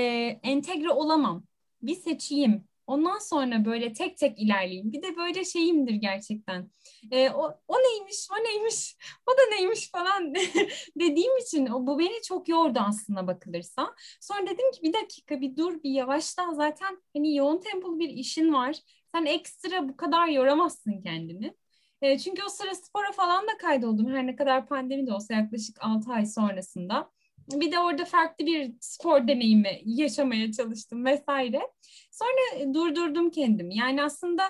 entegre 0.44 0.90
olamam. 0.92 1.44
Bir 1.82 1.96
seçeyim. 1.96 2.68
Ondan 2.92 3.20
sonra 3.20 3.66
böyle 3.66 3.94
tek 3.94 4.18
tek 4.18 4.40
ilerleyeyim. 4.40 4.92
Bir 4.94 5.02
de 5.02 5.18
böyle 5.18 5.46
şeyimdir 5.46 5.94
gerçekten. 5.94 6.72
E, 7.12 7.30
o, 7.30 7.60
o 7.68 7.76
neymiş, 7.78 8.28
o 8.32 8.44
neymiş, 8.44 8.98
o 9.28 9.32
da 9.32 9.56
neymiş 9.56 9.92
falan 9.92 10.34
dediğim 11.00 11.38
için 11.38 11.68
o, 11.68 11.88
bu 11.88 12.00
beni 12.00 12.22
çok 12.28 12.50
yordu 12.50 12.80
aslında 12.80 13.28
bakılırsa. 13.28 13.96
Sonra 14.22 14.46
dedim 14.46 14.72
ki 14.72 14.82
bir 14.84 14.94
dakika 14.94 15.42
bir 15.42 15.56
dur 15.58 15.84
bir 15.84 15.92
yavaşla 15.92 16.54
zaten 16.54 17.02
hani 17.14 17.36
yoğun 17.36 17.58
tempolu 17.62 18.00
bir 18.00 18.10
işin 18.10 18.54
var 18.54 18.76
sen 19.16 19.26
ekstra 19.26 19.90
bu 19.90 19.98
kadar 19.98 20.28
yoramazsın 20.28 21.02
kendini. 21.02 21.56
E, 22.02 22.18
çünkü 22.20 22.44
o 22.44 22.50
sıra 22.50 22.76
spora 22.76 23.12
falan 23.12 23.48
da 23.48 23.58
kaydoldum. 23.58 24.08
Her 24.14 24.28
ne 24.28 24.36
kadar 24.36 24.68
pandemi 24.68 25.08
de 25.08 25.14
olsa 25.14 25.34
yaklaşık 25.34 25.78
6 25.82 26.12
ay 26.12 26.26
sonrasında. 26.26 27.12
Bir 27.60 27.72
de 27.72 27.80
orada 27.80 28.06
farklı 28.06 28.46
bir 28.46 28.72
spor 28.80 29.28
deneyimi 29.28 29.82
yaşamaya 29.86 30.52
çalıştım 30.52 31.06
vesaire. 31.06 31.62
Sonra 32.12 32.62
e, 32.62 32.74
durdurdum 32.74 33.30
kendimi. 33.30 33.78
Yani 33.78 34.04
aslında 34.04 34.44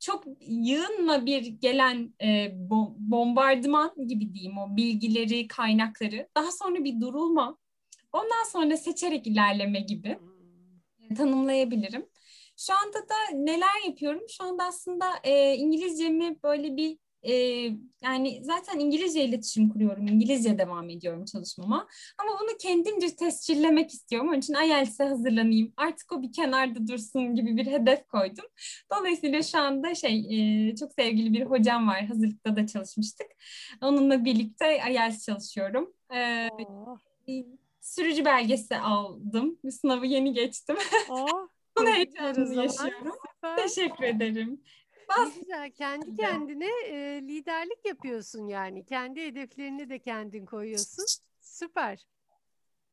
çok 0.00 0.24
yığınla 0.40 1.26
bir 1.26 1.46
gelen 1.46 2.14
e, 2.22 2.52
bombardıman 2.98 3.94
gibi 4.08 4.34
diyeyim 4.34 4.58
o 4.58 4.76
bilgileri, 4.76 5.48
kaynakları. 5.48 6.28
Daha 6.36 6.52
sonra 6.52 6.84
bir 6.84 7.00
durulma. 7.00 7.58
Ondan 8.12 8.44
sonra 8.52 8.76
seçerek 8.76 9.26
ilerleme 9.26 9.80
gibi 9.80 10.18
tanımlayabilirim. 11.16 12.06
Şu 12.56 12.72
anda 12.74 12.98
da 12.98 13.14
neler 13.34 13.86
yapıyorum? 13.86 14.22
Şu 14.28 14.44
anda 14.44 14.64
aslında 14.64 15.06
e, 15.24 15.54
İngilizcemi 15.54 16.42
böyle 16.42 16.76
bir 16.76 16.98
e, 17.28 17.32
yani 18.02 18.40
zaten 18.42 18.78
İngilizce 18.78 19.24
iletişim 19.24 19.68
kuruyorum. 19.68 20.06
İngilizce 20.06 20.58
devam 20.58 20.90
ediyorum 20.90 21.24
çalışmama. 21.24 21.88
Ama 22.18 22.30
bunu 22.40 22.56
kendimce 22.60 23.16
tescillemek 23.16 23.90
istiyorum. 23.90 24.28
Onun 24.28 24.38
için 24.38 24.54
IELTS'e 24.54 25.04
hazırlanayım. 25.04 25.72
Artık 25.76 26.12
o 26.12 26.22
bir 26.22 26.32
kenarda 26.32 26.88
dursun 26.88 27.34
gibi 27.34 27.56
bir 27.56 27.66
hedef 27.66 28.08
koydum. 28.08 28.44
Dolayısıyla 28.92 29.42
şu 29.42 29.58
anda 29.58 29.94
şey 29.94 30.26
e, 30.68 30.74
çok 30.76 30.92
sevgili 30.92 31.32
bir 31.32 31.46
hocam 31.46 31.88
var. 31.88 32.04
Hazırlıkta 32.04 32.56
da 32.56 32.66
çalışmıştık. 32.66 33.26
Onunla 33.82 34.24
birlikte 34.24 34.78
IELTS 34.90 35.26
çalışıyorum. 35.26 35.94
E, 36.14 36.48
sürücü 37.80 38.24
belgesi 38.24 38.76
aldım. 38.76 39.58
Sınavı 39.70 40.06
yeni 40.06 40.32
geçtim. 40.32 40.76
Oh, 41.08 41.48
Bunun 41.78 41.86
heyecanını 41.86 42.54
yaşıyorum. 42.54 43.12
Süper. 43.34 43.56
Teşekkür 43.56 44.04
ederim. 44.04 44.60
Bas. 45.08 45.34
güzel. 45.40 45.70
Kendi 45.70 46.16
kendine 46.16 46.70
e, 46.86 47.22
liderlik 47.22 47.84
yapıyorsun 47.86 48.46
yani. 48.48 48.84
Kendi 48.84 49.26
hedeflerini 49.26 49.90
de 49.90 49.98
kendin 49.98 50.46
koyuyorsun. 50.46 51.04
Süper. 51.40 52.06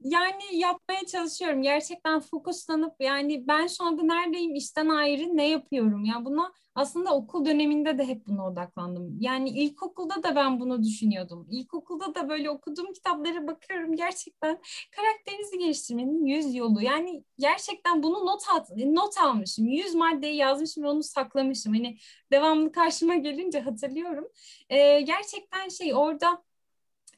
Yani 0.03 0.43
yapmaya 0.51 1.05
çalışıyorum. 1.05 1.61
Gerçekten 1.61 2.19
fokuslanıp 2.19 2.95
yani 2.99 3.47
ben 3.47 3.67
şu 3.67 3.83
anda 3.83 4.03
neredeyim, 4.03 4.55
işten 4.55 4.89
ayrı 4.89 5.37
ne 5.37 5.49
yapıyorum? 5.49 6.05
Ya 6.05 6.25
buna 6.25 6.53
aslında 6.75 7.15
okul 7.15 7.45
döneminde 7.45 7.97
de 7.97 8.07
hep 8.07 8.27
buna 8.27 8.47
odaklandım. 8.47 9.17
Yani 9.19 9.49
ilkokulda 9.49 10.23
da 10.23 10.35
ben 10.35 10.59
bunu 10.59 10.83
düşünüyordum. 10.83 11.47
İlkokulda 11.51 12.15
da 12.15 12.29
böyle 12.29 12.49
okuduğum 12.49 12.93
kitaplara 12.93 13.47
bakıyorum. 13.47 13.95
Gerçekten 13.95 14.61
karakterinizi 14.91 15.57
geliştirmenin 15.57 16.25
yüz 16.25 16.55
yolu. 16.55 16.81
Yani 16.81 17.23
gerçekten 17.39 18.03
bunu 18.03 18.25
not 18.25 18.43
at, 18.55 18.69
not 18.77 19.17
almışım. 19.17 19.67
Yüz 19.67 19.95
maddeyi 19.95 20.35
yazmışım 20.35 20.83
ve 20.83 20.87
onu 20.87 21.03
saklamışım. 21.03 21.73
Hani 21.73 21.97
devamlı 22.31 22.71
karşıma 22.71 23.15
gelince 23.15 23.59
hatırlıyorum. 23.59 24.27
Ee, 24.69 25.01
gerçekten 25.01 25.69
şey 25.69 25.93
orada 25.93 26.43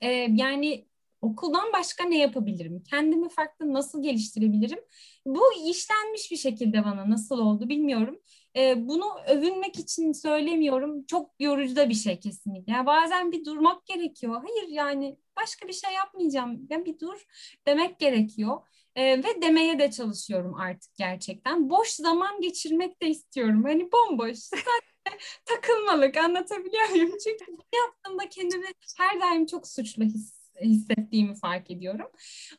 e, 0.01 0.07
yani 0.35 0.85
okuldan 1.25 1.73
başka 1.73 2.03
ne 2.03 2.17
yapabilirim? 2.17 2.83
Kendimi 2.89 3.29
farklı 3.29 3.73
nasıl 3.73 4.03
geliştirebilirim? 4.03 4.79
Bu 5.25 5.41
işlenmiş 5.69 6.31
bir 6.31 6.37
şekilde 6.37 6.83
bana 6.85 7.09
nasıl 7.09 7.39
oldu 7.39 7.69
bilmiyorum. 7.69 8.19
e, 8.57 8.87
bunu 8.87 9.05
övünmek 9.27 9.79
için 9.79 10.11
söylemiyorum. 10.11 11.05
Çok 11.05 11.31
yorucu 11.39 11.75
da 11.75 11.89
bir 11.89 11.93
şey 11.93 12.19
kesinlikle. 12.19 12.73
Yani 12.73 12.85
bazen 12.85 13.31
bir 13.31 13.45
durmak 13.45 13.85
gerekiyor. 13.85 14.41
Hayır 14.45 14.67
yani 14.69 15.17
başka 15.37 15.67
bir 15.67 15.73
şey 15.73 15.93
yapmayacağım. 15.93 16.67
Yani 16.69 16.85
bir 16.85 16.99
dur 16.99 17.25
demek 17.67 17.99
gerekiyor. 17.99 18.61
E, 18.95 19.23
ve 19.23 19.41
demeye 19.41 19.79
de 19.79 19.91
çalışıyorum 19.91 20.55
artık 20.55 20.95
gerçekten. 20.95 21.69
Boş 21.69 21.89
zaman 21.89 22.41
geçirmek 22.41 23.01
de 23.01 23.07
istiyorum. 23.09 23.63
Hani 23.63 23.89
bomboş. 23.91 24.39
takılmalık 25.45 26.17
anlatabiliyor 26.17 26.89
muyum? 26.89 27.11
Çünkü 27.23 27.45
yaptığımda 27.75 28.29
kendimi 28.29 28.65
her 28.97 29.21
daim 29.21 29.45
çok 29.45 29.67
suçlu 29.67 30.03
his, 30.03 30.34
hissettiğimi 30.61 31.35
fark 31.35 31.71
ediyorum. 31.71 32.07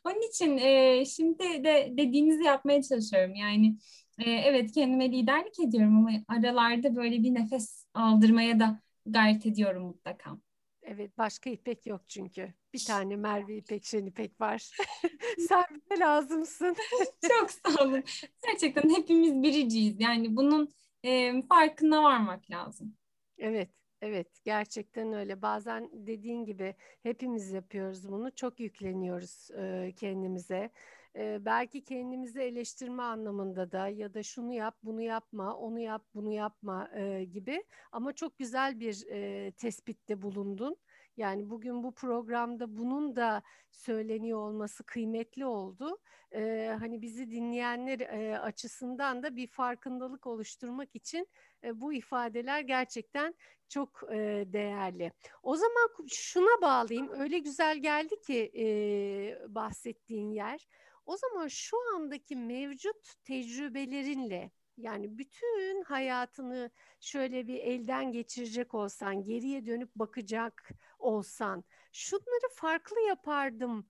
Onun 0.05 0.29
için 0.29 0.57
e, 0.57 1.05
şimdi 1.05 1.43
de 1.63 1.93
dediğinizi 1.97 2.43
yapmaya 2.43 2.81
çalışıyorum. 2.81 3.35
Yani 3.35 3.77
e, 4.19 4.31
evet 4.31 4.71
kendime 4.71 5.11
liderlik 5.11 5.59
ediyorum 5.59 5.97
ama 5.97 6.11
aralarda 6.27 6.95
böyle 6.95 7.23
bir 7.23 7.33
nefes 7.33 7.85
aldırmaya 7.93 8.59
da 8.59 8.79
gayret 9.05 9.45
ediyorum 9.45 9.83
mutlaka. 9.83 10.37
Evet 10.81 11.17
başka 11.17 11.49
İpek 11.49 11.85
yok 11.85 12.01
çünkü. 12.07 12.53
Bir 12.73 12.85
tane 12.85 13.15
Merve 13.15 13.57
İpek, 13.57 13.85
Şen 13.85 14.05
İpek 14.05 14.41
var. 14.41 14.71
Sen 15.47 15.65
bize 15.71 15.99
lazımsın. 15.99 16.75
Çok 17.27 17.51
sağ 17.51 17.83
olun. 17.83 18.03
Gerçekten 18.47 18.89
hepimiz 18.89 19.43
biriciyiz. 19.43 19.95
Yani 19.99 20.35
bunun 20.35 20.69
e, 21.03 21.41
farkına 21.49 22.03
varmak 22.03 22.51
lazım. 22.51 22.95
Evet, 23.37 23.69
evet 24.01 24.27
gerçekten 24.43 25.13
öyle. 25.13 25.41
Bazen 25.41 25.89
dediğin 25.93 26.45
gibi 26.45 26.75
hepimiz 27.03 27.51
yapıyoruz 27.51 28.09
bunu. 28.09 28.31
Çok 28.35 28.59
yükleniyoruz 28.59 29.51
e, 29.57 29.93
kendimize. 29.97 30.71
E, 31.15 31.45
belki 31.45 31.83
kendimizi 31.83 32.39
eleştirme 32.41 33.03
anlamında 33.03 33.71
da 33.71 33.87
ya 33.87 34.13
da 34.13 34.23
şunu 34.23 34.53
yap, 34.53 34.77
bunu 34.83 35.01
yapma, 35.01 35.55
onu 35.57 35.79
yap, 35.79 36.05
bunu 36.15 36.31
yapma 36.31 36.89
e, 36.95 37.23
gibi. 37.23 37.63
Ama 37.91 38.13
çok 38.13 38.37
güzel 38.37 38.79
bir 38.79 39.05
e, 39.11 39.51
tespitte 39.51 40.21
bulundun. 40.21 40.77
Yani 41.17 41.49
bugün 41.49 41.83
bu 41.83 41.93
programda 41.95 42.77
bunun 42.77 43.15
da 43.15 43.41
söyleniyor 43.71 44.39
olması 44.39 44.83
kıymetli 44.83 45.45
oldu. 45.45 45.97
Ee, 46.31 46.75
hani 46.79 47.01
bizi 47.01 47.31
dinleyenler 47.31 47.99
e, 47.99 48.39
açısından 48.39 49.23
da 49.23 49.35
bir 49.35 49.47
farkındalık 49.47 50.27
oluşturmak 50.27 50.95
için 50.95 51.27
e, 51.63 51.81
bu 51.81 51.93
ifadeler 51.93 52.61
gerçekten 52.61 53.35
çok 53.69 54.03
e, 54.11 54.17
değerli. 54.47 55.11
O 55.43 55.55
zaman 55.55 55.89
şuna 56.07 56.61
bağlayayım. 56.61 57.09
Öyle 57.09 57.39
güzel 57.39 57.77
geldi 57.77 58.21
ki 58.21 58.51
e, 58.55 59.55
bahsettiğin 59.55 60.31
yer. 60.31 60.67
O 61.05 61.17
zaman 61.17 61.47
şu 61.47 61.77
andaki 61.95 62.35
mevcut 62.35 63.23
tecrübelerinle 63.23 64.51
yani 64.77 65.17
bütün 65.17 65.83
hayatını 65.83 66.71
şöyle 66.99 67.47
bir 67.47 67.59
elden 67.59 68.11
geçirecek 68.11 68.73
olsan, 68.73 69.23
geriye 69.23 69.65
dönüp 69.65 69.95
bakacak 69.95 70.69
olsan, 70.99 71.63
şunları 71.93 72.49
farklı 72.55 73.01
yapardım 73.01 73.87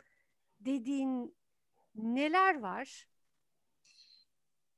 dediğin 0.60 1.38
neler 1.96 2.60
var? 2.62 3.08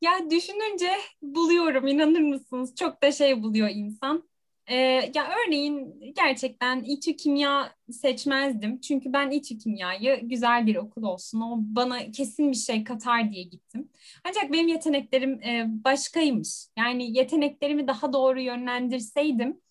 Ya 0.01 0.29
düşününce 0.31 0.91
buluyorum 1.21 1.87
inanır 1.87 2.19
mısınız? 2.21 2.75
Çok 2.75 3.03
da 3.03 3.11
şey 3.11 3.43
buluyor 3.43 3.69
insan. 3.69 4.29
Ee, 4.69 4.75
ya 5.15 5.27
örneğin 5.47 5.99
gerçekten 6.15 6.83
İTÜ 6.83 7.15
Kimya 7.15 7.75
seçmezdim. 7.91 8.81
Çünkü 8.81 9.13
ben 9.13 9.31
İTÜ 9.31 9.57
Kimya'yı 9.57 10.19
güzel 10.23 10.67
bir 10.67 10.75
okul 10.75 11.03
olsun, 11.03 11.41
o 11.41 11.57
bana 11.59 12.11
kesin 12.11 12.51
bir 12.51 12.57
şey 12.57 12.83
katar 12.83 13.31
diye 13.31 13.43
gittim. 13.43 13.89
Ancak 14.25 14.53
benim 14.53 14.67
yeteneklerim 14.67 15.43
e, 15.43 15.65
başkaymış. 15.83 16.67
Yani 16.77 17.17
yeteneklerimi 17.17 17.87
daha 17.87 18.13
doğru 18.13 18.41
yönlendirseydim 18.41 19.61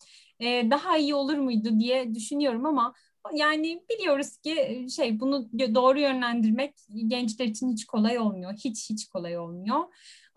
e, 0.40 0.70
daha 0.70 0.98
iyi 0.98 1.14
olur 1.14 1.36
muydu 1.38 1.78
diye 1.80 2.14
düşünüyorum 2.14 2.66
ama 2.66 2.94
yani 3.34 3.82
biliyoruz 3.90 4.36
ki 4.36 4.86
şey 4.96 5.20
bunu 5.20 5.48
doğru 5.74 6.00
yönlendirmek 6.00 6.74
gençler 7.06 7.44
için 7.46 7.72
hiç 7.72 7.84
kolay 7.86 8.18
olmuyor. 8.18 8.52
Hiç 8.64 8.90
hiç 8.90 9.08
kolay 9.08 9.38
olmuyor. 9.38 9.84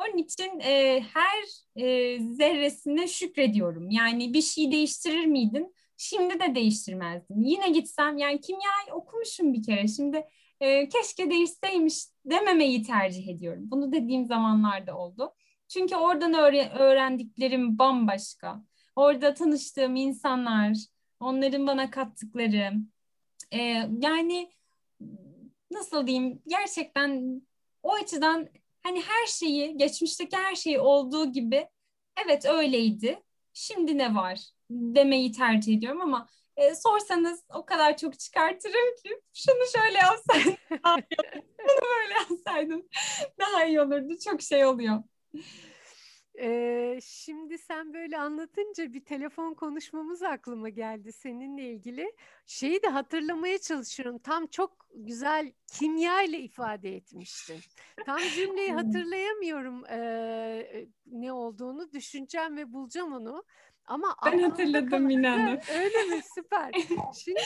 Onun 0.01 0.17
için 0.17 0.59
e, 0.59 1.01
her 1.13 1.43
e, 1.75 2.19
zerresine 2.19 3.07
şükrediyorum. 3.07 3.89
Yani 3.89 4.33
bir 4.33 4.41
şey 4.41 4.71
değiştirir 4.71 5.25
miydin? 5.25 5.75
Şimdi 5.97 6.39
de 6.39 6.55
değiştirmezdim. 6.55 7.41
Yine 7.41 7.69
gitsem 7.69 8.17
yani 8.17 8.41
kimyayı 8.41 8.93
okumuşum 8.93 9.53
bir 9.53 9.63
kere. 9.63 9.87
Şimdi 9.87 10.27
e, 10.61 10.89
keşke 10.89 11.29
değişseymiş 11.29 11.95
dememeyi 12.25 12.83
tercih 12.83 13.27
ediyorum. 13.27 13.63
Bunu 13.65 13.91
dediğim 13.91 14.25
zamanlarda 14.25 14.97
oldu. 14.97 15.33
Çünkü 15.67 15.95
oradan 15.95 16.33
öğre- 16.33 16.73
öğrendiklerim 16.73 17.77
bambaşka. 17.77 18.63
Orada 18.95 19.33
tanıştığım 19.33 19.95
insanlar, 19.95 20.77
onların 21.19 21.67
bana 21.67 21.91
kattıkları. 21.91 22.73
E, 23.51 23.59
yani 24.01 24.51
nasıl 25.71 26.07
diyeyim 26.07 26.41
gerçekten 26.47 27.41
o 27.83 27.93
açıdan 27.93 28.47
hani 28.83 29.01
her 29.01 29.27
şeyi, 29.27 29.77
geçmişteki 29.77 30.37
her 30.37 30.55
şeyi 30.55 30.79
olduğu 30.79 31.31
gibi 31.31 31.67
evet 32.25 32.45
öyleydi. 32.45 33.23
Şimdi 33.53 33.97
ne 33.97 34.15
var 34.15 34.39
demeyi 34.71 35.31
tercih 35.31 35.77
ediyorum 35.77 36.01
ama 36.01 36.27
e, 36.57 36.75
sorsanız 36.75 37.43
o 37.53 37.65
kadar 37.65 37.97
çok 37.97 38.19
çıkartırım 38.19 38.95
ki 39.03 39.21
şunu 39.33 39.63
şöyle 39.75 39.97
yapsaydım, 39.97 40.55
bunu 41.59 41.89
böyle 41.99 42.13
yapsaydım 42.13 42.87
daha 43.39 43.65
iyi 43.65 43.81
olurdu. 43.81 44.13
Çok 44.25 44.41
şey 44.41 44.65
oluyor. 44.65 45.03
Ee, 46.39 46.99
şimdi 47.03 47.57
sen 47.57 47.93
böyle 47.93 48.17
anlatınca 48.17 48.93
bir 48.93 49.05
telefon 49.05 49.53
konuşmamız 49.53 50.21
aklıma 50.23 50.69
geldi 50.69 51.11
seninle 51.11 51.63
ilgili. 51.69 52.13
Şeyi 52.45 52.81
de 52.83 52.87
hatırlamaya 52.87 53.57
çalışıyorum. 53.57 54.19
Tam 54.19 54.47
çok 54.47 54.80
güzel 54.95 55.53
kimya 55.73 56.21
ile 56.21 56.39
ifade 56.39 56.95
etmiştin. 56.95 57.59
Tam 58.05 58.19
cümleyi 58.35 58.71
hatırlayamıyorum 58.71 59.85
e, 59.85 60.85
ne 61.05 61.33
olduğunu. 61.33 61.91
Düşüneceğim 61.91 62.57
ve 62.57 62.73
bulacağım 62.73 63.13
onu. 63.13 63.43
Ama 63.85 64.15
ben 64.25 64.39
hatırladım 64.39 65.03
Mine 65.03 65.61
Öyle 65.73 66.15
mi? 66.15 66.21
Süper. 66.35 66.71
Şimdi 67.23 67.39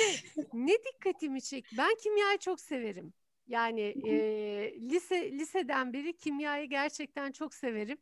ne 0.53 0.73
dikkatimi 0.73 1.41
çek? 1.41 1.65
Ben 1.77 1.95
kimyayı 2.03 2.37
çok 2.37 2.61
severim. 2.61 3.13
Yani 3.47 3.81
e, 3.81 4.13
lise 4.81 5.31
liseden 5.31 5.93
beri 5.93 6.17
kimyayı 6.17 6.69
gerçekten 6.69 7.31
çok 7.31 7.53
severim 7.53 7.97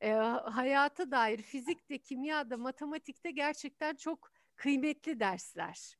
e, 0.00 0.12
hayata 0.44 1.10
dair 1.10 1.42
fizikte, 1.42 1.98
kimyada, 1.98 2.56
matematikte 2.56 3.30
gerçekten 3.30 3.94
çok 3.94 4.30
kıymetli 4.56 5.20
dersler. 5.20 5.96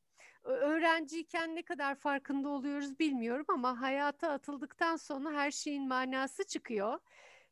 Öğrenciyken 0.47 1.55
ne 1.57 1.63
kadar 1.63 1.95
farkında 1.95 2.49
oluyoruz 2.49 2.99
bilmiyorum 2.99 3.47
ama 3.49 3.81
hayata 3.81 4.31
atıldıktan 4.31 4.97
sonra 4.97 5.33
her 5.33 5.51
şeyin 5.51 5.89
manası 5.89 6.45
çıkıyor. 6.45 6.99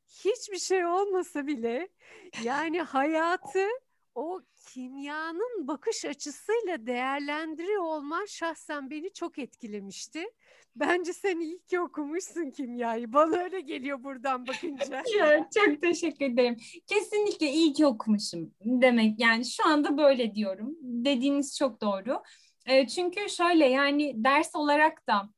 Hiçbir 0.06 0.58
şey 0.58 0.86
olmasa 0.86 1.46
bile 1.46 1.88
yani 2.42 2.82
hayatı 2.82 3.66
o 4.14 4.40
kimyanın 4.66 5.68
bakış 5.68 6.04
açısıyla 6.04 6.86
değerlendiriyor 6.86 7.82
olman 7.82 8.26
şahsen 8.26 8.90
beni 8.90 9.12
çok 9.12 9.38
etkilemişti. 9.38 10.24
Bence 10.76 11.12
sen 11.12 11.40
iyi 11.40 11.58
ki 11.58 11.80
okumuşsun 11.80 12.50
kimyayı. 12.50 13.12
Bana 13.12 13.36
öyle 13.36 13.60
geliyor 13.60 14.04
buradan 14.04 14.46
bakınca. 14.46 15.02
ya, 15.18 15.48
çok 15.54 15.82
teşekkür 15.82 16.24
ederim. 16.24 16.56
Kesinlikle 16.86 17.50
iyi 17.50 17.72
ki 17.72 17.86
okumuşum 17.86 18.54
demek. 18.64 19.20
Yani 19.20 19.44
şu 19.44 19.66
anda 19.66 19.98
böyle 19.98 20.34
diyorum. 20.34 20.76
Dediğiniz 20.80 21.58
çok 21.58 21.80
doğru. 21.80 22.22
E, 22.66 22.86
çünkü 22.86 23.30
şöyle 23.30 23.66
yani 23.66 24.24
ders 24.24 24.54
olarak 24.54 25.06
da 25.08 25.28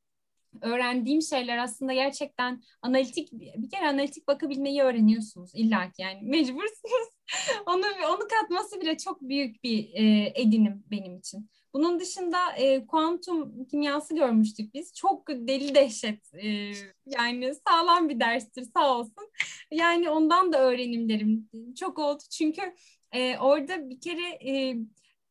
öğrendiğim 0.63 1.23
şeyler 1.23 1.59
aslında 1.59 1.93
gerçekten 1.93 2.63
analitik 2.83 3.33
bir 3.33 3.71
kere 3.71 3.89
analitik 3.89 4.29
bakabilmeyi 4.29 4.83
öğreniyorsunuz 4.83 5.51
illa 5.55 5.91
yani 5.99 6.19
mecbursunuz. 6.23 7.09
onu 7.67 7.85
onu 8.09 8.29
katması 8.29 8.81
bile 8.81 8.97
çok 8.97 9.23
büyük 9.23 9.65
bir 9.65 9.89
e, 9.95 10.33
edinim 10.35 10.85
benim 10.91 11.17
için. 11.17 11.51
Bunun 11.75 12.01
dışında 12.01 12.53
e, 12.57 12.87
kuantum 12.87 13.65
kimyası 13.65 14.15
görmüştük 14.15 14.75
biz. 14.75 14.95
Çok 14.95 15.29
deli 15.29 15.75
dehşet 15.75 16.35
e, 16.35 16.73
yani 17.07 17.53
sağlam 17.69 18.09
bir 18.09 18.21
derstir 18.21 18.67
sağ 18.77 18.99
olsun. 18.99 19.31
Yani 19.71 20.11
ondan 20.11 20.53
da 20.53 20.61
öğrenimlerim 20.61 21.49
çok 21.81 21.99
oldu. 21.99 22.23
Çünkü 22.31 22.75
e, 23.13 23.39
orada 23.39 23.91
bir 23.91 24.01
kere 24.01 24.51
e, 24.51 24.77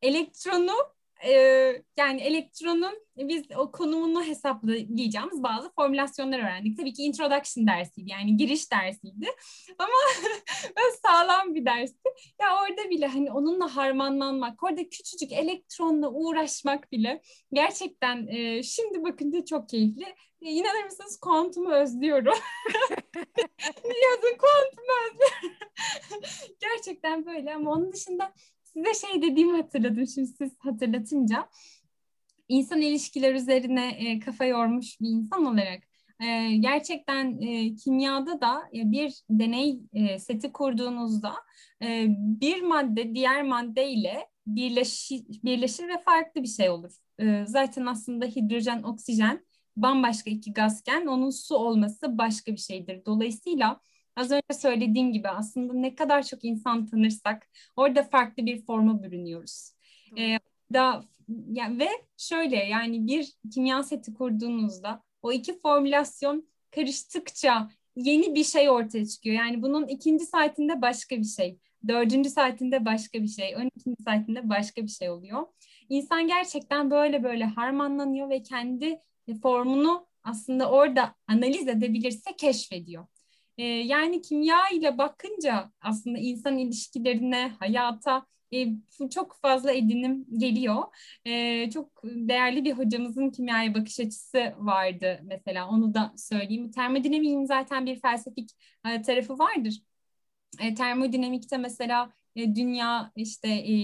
elektronu 0.02 0.72
e, 1.24 1.32
yani 1.96 2.20
elektronun 2.20 3.06
biz 3.16 3.42
o 3.56 3.72
konumunu 3.72 4.24
hesaplayacağımız 4.24 5.42
bazı 5.42 5.72
formülasyonlar 5.72 6.38
öğrendik. 6.38 6.78
Tabii 6.78 6.92
ki 6.92 7.02
introduction 7.02 7.66
dersiydi 7.66 8.10
yani 8.10 8.36
giriş 8.36 8.72
dersiydi 8.72 9.26
ama 9.78 10.22
sağlam 11.06 11.54
bir 11.54 11.64
dersti. 11.64 12.08
Ya 12.40 12.46
orada 12.62 12.90
bile 12.90 13.06
hani 13.06 13.32
onunla 13.32 13.76
harmanlanmak, 13.76 14.62
orada 14.62 14.88
küçücük 14.88 15.32
elektronla 15.32 16.10
uğraşmak 16.10 16.92
bile 16.92 17.22
gerçekten 17.52 18.26
e, 18.26 18.62
şimdi 18.62 19.04
bakınca 19.04 19.44
çok 19.44 19.68
keyifli. 19.68 20.04
E, 20.42 20.50
inanır 20.50 20.84
mısınız 20.84 21.20
kuantumu 21.20 21.70
özlüyorum. 21.72 22.34
Yazın 23.84 24.36
kuantumu 24.38 24.92
özlüyorum. 25.06 25.56
gerçekten 26.60 27.26
böyle 27.26 27.54
ama 27.54 27.72
onun 27.72 27.92
dışında 27.92 28.32
size 28.76 29.06
şey 29.06 29.22
dediğimi 29.22 29.56
hatırladım 29.56 30.06
şimdi 30.06 30.28
siz 30.28 30.52
hatırlatınca. 30.58 31.48
İnsan 32.48 32.80
ilişkiler 32.80 33.34
üzerine 33.34 33.88
e, 33.88 34.20
kafa 34.20 34.44
yormuş 34.44 35.00
bir 35.00 35.08
insan 35.08 35.46
olarak 35.46 35.82
e, 36.20 36.56
gerçekten 36.56 37.40
e, 37.40 37.74
kimyada 37.74 38.40
da 38.40 38.62
e, 38.74 38.90
bir 38.90 39.22
deney 39.30 39.80
e, 39.92 40.18
seti 40.18 40.52
kurduğunuzda 40.52 41.34
e, 41.82 42.06
bir 42.08 42.62
madde 42.62 43.14
diğer 43.14 43.42
madde 43.42 43.90
ile 43.90 44.28
birleşir, 44.46 45.24
birleşir 45.44 45.88
ve 45.88 46.02
farklı 46.04 46.42
bir 46.42 46.48
şey 46.48 46.70
olur. 46.70 46.92
E, 47.18 47.44
zaten 47.46 47.86
aslında 47.86 48.26
hidrojen, 48.26 48.82
oksijen 48.82 49.44
bambaşka 49.76 50.30
iki 50.30 50.52
gazken 50.52 51.06
onun 51.06 51.30
su 51.30 51.56
olması 51.56 52.18
başka 52.18 52.52
bir 52.52 52.60
şeydir. 52.60 53.04
Dolayısıyla 53.06 53.80
az 54.16 54.30
önce 54.30 54.60
söylediğim 54.60 55.12
gibi 55.12 55.28
aslında 55.28 55.72
ne 55.72 55.94
kadar 55.94 56.22
çok 56.22 56.44
insan 56.44 56.86
tanırsak 56.86 57.48
orada 57.76 58.02
farklı 58.02 58.46
bir 58.46 58.64
forma 58.64 59.02
bürünüyoruz. 59.02 59.72
Ee, 60.18 60.38
da 60.72 61.04
yani 61.52 61.78
ve 61.78 61.88
şöyle 62.16 62.56
yani 62.56 63.06
bir 63.06 63.32
kimya 63.54 63.82
seti 63.82 64.14
kurduğunuzda 64.14 65.02
o 65.22 65.32
iki 65.32 65.60
formülasyon 65.60 66.48
karıştıkça 66.70 67.70
yeni 67.96 68.34
bir 68.34 68.44
şey 68.44 68.70
ortaya 68.70 69.06
çıkıyor. 69.06 69.36
Yani 69.36 69.62
bunun 69.62 69.86
ikinci 69.86 70.26
saatinde 70.26 70.82
başka 70.82 71.16
bir 71.16 71.24
şey, 71.24 71.58
dördüncü 71.88 72.30
saatinde 72.30 72.84
başka 72.84 73.22
bir 73.22 73.28
şey, 73.28 73.56
on 73.56 73.70
ikinci 73.76 74.02
saatinde 74.02 74.48
başka 74.48 74.82
bir 74.82 74.88
şey 74.88 75.10
oluyor. 75.10 75.46
İnsan 75.88 76.26
gerçekten 76.26 76.90
böyle 76.90 77.22
böyle 77.22 77.44
harmanlanıyor 77.44 78.30
ve 78.30 78.42
kendi 78.42 79.00
formunu 79.42 80.06
aslında 80.24 80.70
orada 80.70 81.14
analiz 81.26 81.68
edebilirse 81.68 82.36
keşfediyor. 82.36 83.06
Ee, 83.58 83.64
yani 83.64 84.22
kimya 84.22 84.68
ile 84.68 84.98
bakınca 84.98 85.70
aslında 85.80 86.18
insan 86.18 86.58
ilişkilerine, 86.58 87.48
hayata 87.60 88.26
e, 88.54 88.66
çok 89.14 89.36
fazla 89.42 89.72
edinim 89.72 90.26
geliyor. 90.38 90.82
E, 91.24 91.70
çok 91.70 92.02
değerli 92.04 92.64
bir 92.64 92.72
hocamızın 92.72 93.30
kimyaya 93.30 93.74
bakış 93.74 94.00
açısı 94.00 94.54
vardı 94.58 95.20
mesela 95.24 95.68
onu 95.68 95.94
da 95.94 96.12
söyleyeyim. 96.16 96.70
Termodinamiğin 96.70 97.44
zaten 97.44 97.86
bir 97.86 98.00
felsefik 98.00 98.50
e, 98.88 99.02
tarafı 99.02 99.38
vardır. 99.38 99.80
E, 100.60 100.74
termodinamikte 100.74 101.56
mesela 101.58 102.12
e, 102.36 102.54
dünya 102.54 103.12
işte 103.16 103.48
e, 103.48 103.74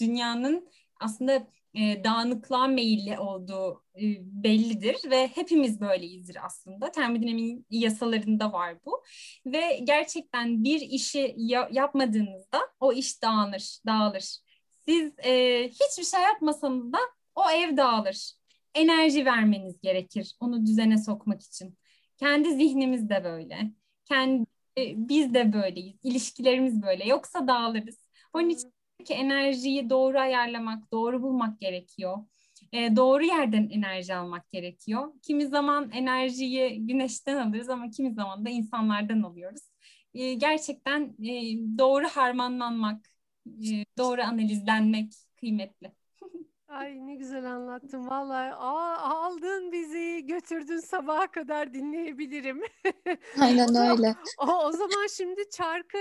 dünyanın 0.00 0.68
aslında 1.00 1.46
e, 1.74 2.04
dağınıklığa 2.04 2.66
meyilli 2.66 3.18
olduğu 3.18 3.84
e, 3.94 4.02
bellidir 4.44 5.10
ve 5.10 5.28
hepimiz 5.28 5.80
böyleyizdir 5.80 6.44
aslında. 6.46 6.90
Termodinamiğin 6.90 7.66
yasalarında 7.70 8.52
var 8.52 8.76
bu. 8.86 9.02
Ve 9.46 9.80
gerçekten 9.84 10.64
bir 10.64 10.80
işi 10.80 11.34
ya- 11.36 11.68
yapmadığınızda 11.72 12.60
o 12.80 12.92
iş 12.92 13.22
dağılır, 13.22 13.78
dağılır. 13.86 14.38
Siz 14.84 15.12
e, 15.18 15.64
hiçbir 15.68 16.04
şey 16.04 16.20
yapmasanız 16.22 16.92
da 16.92 16.98
o 17.34 17.50
ev 17.50 17.76
dağılır. 17.76 18.32
Enerji 18.74 19.24
vermeniz 19.24 19.80
gerekir 19.80 20.36
onu 20.40 20.66
düzene 20.66 20.98
sokmak 20.98 21.42
için. 21.42 21.78
Kendi 22.16 22.54
zihnimiz 22.54 23.08
de 23.08 23.24
böyle. 23.24 23.72
Kendi 24.04 24.46
e, 24.78 25.08
biz 25.08 25.34
de 25.34 25.52
böyleyiz. 25.52 25.96
İlişkilerimiz 26.02 26.82
böyle. 26.82 27.04
Yoksa 27.08 27.48
dağılırız. 27.48 28.08
Onun 28.32 28.48
için 28.48 28.72
ki 29.04 29.14
enerjiyi 29.14 29.90
doğru 29.90 30.18
ayarlamak, 30.18 30.92
doğru 30.92 31.22
bulmak 31.22 31.60
gerekiyor. 31.60 32.18
E, 32.72 32.96
doğru 32.96 33.24
yerden 33.24 33.68
enerji 33.72 34.14
almak 34.14 34.50
gerekiyor. 34.50 35.12
Kimi 35.22 35.46
zaman 35.46 35.90
enerjiyi 35.90 36.86
güneşten 36.86 37.36
alırız 37.36 37.68
ama 37.70 37.90
kimi 37.90 38.12
zaman 38.14 38.44
da 38.44 38.50
insanlardan 38.50 39.22
alıyoruz. 39.22 39.62
E, 40.14 40.34
gerçekten 40.34 41.02
e, 41.02 41.32
doğru 41.78 42.04
harmanlanmak, 42.08 43.06
e, 43.46 43.84
doğru 43.98 44.22
analizlenmek 44.22 45.12
kıymetli. 45.36 45.92
Ay 46.68 47.06
ne 47.06 47.14
güzel 47.14 47.44
anlattın 47.52 48.06
vallahi. 48.06 48.54
Aa, 48.54 48.96
aldın 48.98 49.72
bizi 49.72 50.26
götürdün 50.26 50.78
sabaha 50.78 51.30
kadar 51.30 51.74
dinleyebilirim. 51.74 52.62
Aynen 53.40 53.68
o 53.68 53.72
zaman, 53.72 53.90
öyle. 53.90 54.14
O, 54.38 54.64
o 54.64 54.72
zaman 54.72 55.06
şimdi 55.16 55.50
çarkı 55.50 55.98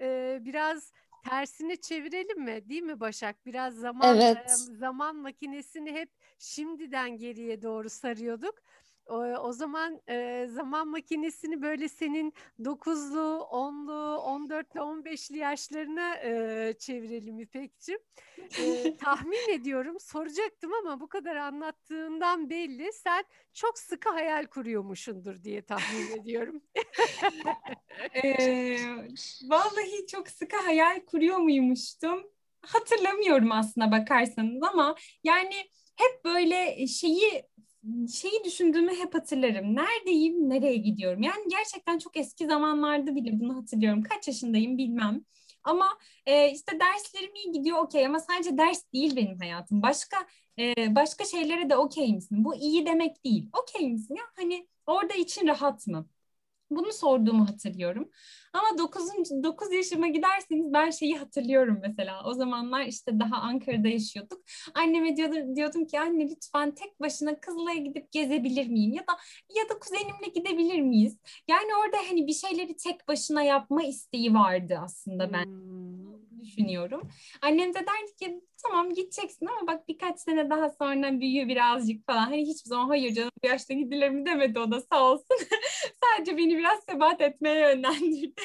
e, 0.00 0.38
biraz 0.40 0.92
tersini 1.22 1.80
çevirelim 1.80 2.40
mi? 2.44 2.68
Değil 2.68 2.82
mi 2.82 3.00
Başak? 3.00 3.46
Biraz 3.46 3.74
zaman 3.74 4.18
Evet. 4.18 4.70
zaman 4.78 5.16
makinesini 5.16 5.92
hep 5.92 6.10
şimdiden 6.38 7.16
geriye 7.16 7.62
doğru 7.62 7.90
sarıyorduk. 7.90 8.54
O, 9.10 9.18
o 9.48 9.52
zaman 9.52 10.00
e, 10.08 10.46
zaman 10.50 10.88
makinesini 10.88 11.62
böyle 11.62 11.88
senin 11.88 12.32
9'lu, 12.60 13.46
10'lu, 13.50 14.16
14'lü, 14.16 14.78
15'li 14.78 15.38
yaşlarına 15.38 16.16
e, 16.16 16.74
çevirelim 16.78 17.38
İpek'ciğim. 17.38 18.00
E, 18.58 18.96
tahmin 18.96 19.50
ediyorum 19.50 20.00
soracaktım 20.00 20.72
ama 20.74 21.00
bu 21.00 21.08
kadar 21.08 21.36
anlattığından 21.36 22.50
belli 22.50 22.92
sen 22.92 23.24
çok 23.54 23.78
sıkı 23.78 24.08
hayal 24.08 24.46
kuruyormuşundur 24.46 25.42
diye 25.42 25.62
tahmin 25.62 26.20
ediyorum. 26.20 26.62
ee, 28.14 28.76
vallahi 29.48 30.06
çok 30.06 30.28
sıkı 30.28 30.56
hayal 30.56 31.00
kuruyor 31.06 31.38
muymuştum? 31.38 32.26
Hatırlamıyorum 32.62 33.52
aslına 33.52 33.92
bakarsanız 33.92 34.62
ama 34.62 34.94
yani 35.24 35.54
hep 35.96 36.24
böyle 36.24 36.86
şeyi 36.86 37.44
şeyi 38.12 38.44
düşündüğümü 38.44 38.94
hep 38.96 39.14
hatırlarım. 39.14 39.76
Neredeyim, 39.76 40.50
nereye 40.50 40.76
gidiyorum? 40.76 41.22
Yani 41.22 41.44
gerçekten 41.50 41.98
çok 41.98 42.16
eski 42.16 42.46
zamanlarda 42.46 43.14
bile 43.14 43.40
bunu 43.40 43.56
hatırlıyorum. 43.56 44.02
Kaç 44.02 44.28
yaşındayım 44.28 44.78
bilmem. 44.78 45.24
Ama 45.64 45.98
e, 46.26 46.50
işte 46.52 46.80
derslerim 46.80 47.34
iyi 47.34 47.52
gidiyor 47.52 47.78
okey 47.78 48.06
ama 48.06 48.20
sadece 48.20 48.58
ders 48.58 48.92
değil 48.92 49.16
benim 49.16 49.38
hayatım. 49.38 49.82
Başka 49.82 50.16
e, 50.58 50.94
başka 50.94 51.24
şeylere 51.24 51.70
de 51.70 51.76
okey 51.76 52.14
misin? 52.14 52.44
Bu 52.44 52.54
iyi 52.54 52.86
demek 52.86 53.24
değil. 53.24 53.50
Okey 53.62 53.90
misin 53.90 54.14
ya? 54.14 54.24
Hani 54.36 54.68
orada 54.86 55.14
için 55.14 55.46
rahat 55.46 55.86
mı? 55.86 56.08
Bunu 56.70 56.92
sorduğumu 56.92 57.48
hatırlıyorum. 57.48 58.10
Ama 58.52 58.78
9. 58.78 59.02
9 59.42 59.72
yaşıma 59.72 60.08
giderseniz 60.08 60.72
ben 60.72 60.90
şeyi 60.90 61.18
hatırlıyorum 61.18 61.78
mesela. 61.82 62.24
O 62.24 62.34
zamanlar 62.34 62.84
işte 62.84 63.20
daha 63.20 63.36
Ankara'da 63.36 63.88
yaşıyorduk. 63.88 64.40
Anneme 64.74 65.16
diyordum, 65.16 65.56
diyordum 65.56 65.86
ki 65.86 66.00
anne 66.00 66.30
lütfen 66.30 66.74
tek 66.74 67.00
başına 67.00 67.40
Kızılay'a 67.40 67.78
gidip 67.78 68.12
gezebilir 68.12 68.68
miyim? 68.68 68.92
Ya 68.92 69.02
da 69.02 69.12
ya 69.56 69.68
da 69.68 69.78
kuzenimle 69.78 70.28
gidebilir 70.34 70.80
miyiz? 70.80 71.18
Yani 71.48 71.68
orada 71.84 71.96
hani 72.10 72.26
bir 72.26 72.34
şeyleri 72.34 72.76
tek 72.76 73.08
başına 73.08 73.42
yapma 73.42 73.82
isteği 73.82 74.34
vardı 74.34 74.78
aslında 74.82 75.32
ben. 75.32 75.44
Hmm 75.44 75.99
düşünüyorum. 76.42 77.08
Annem 77.42 77.70
de 77.74 77.78
derdi 77.78 78.16
ki 78.18 78.40
tamam 78.62 78.94
gideceksin 78.94 79.46
ama 79.46 79.66
bak 79.66 79.88
birkaç 79.88 80.20
sene 80.20 80.50
daha 80.50 80.70
sonra 80.70 81.20
büyüyor 81.20 81.48
birazcık 81.48 82.06
falan. 82.06 82.24
Hani 82.24 82.42
hiçbir 82.42 82.68
zaman 82.68 82.88
hayır 82.88 83.14
canım 83.14 83.30
bu 83.44 83.46
yaşta 83.46 83.74
gidilir 83.74 84.10
mi 84.10 84.26
demedi 84.26 84.58
o 84.58 84.70
da 84.70 84.80
sağ 84.80 85.12
olsun. 85.12 85.36
Sadece 86.04 86.36
beni 86.36 86.58
biraz 86.58 86.84
sebat 86.84 87.20
etmeye 87.20 87.60
yönlendirdi. 87.60 88.42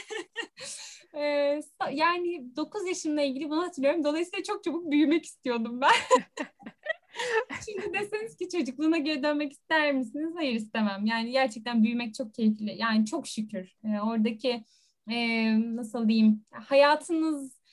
ee, 1.15 1.61
yani 1.91 2.55
9 2.55 2.87
yaşımla 2.87 3.21
ilgili 3.21 3.49
bunu 3.49 3.63
hatırlıyorum. 3.63 4.03
Dolayısıyla 4.03 4.43
çok 4.43 4.63
çabuk 4.63 4.91
büyümek 4.91 5.25
istiyordum 5.25 5.81
ben. 5.81 5.91
Şimdi 7.65 7.93
deseniz 7.93 8.37
ki 8.37 8.49
çocukluğuna 8.49 8.97
geri 8.97 9.23
dönmek 9.23 9.51
ister 9.51 9.93
misiniz? 9.93 10.33
Hayır 10.35 10.53
istemem. 10.53 11.05
Yani 11.05 11.31
gerçekten 11.31 11.83
büyümek 11.83 12.15
çok 12.15 12.33
keyifli. 12.33 12.75
Yani 12.77 13.05
çok 13.05 13.27
şükür. 13.27 13.75
Ee, 13.83 14.01
oradaki 14.01 14.63
e, 15.11 15.15
nasıl 15.75 16.09
diyeyim 16.09 16.45
hayatınız 16.51 17.64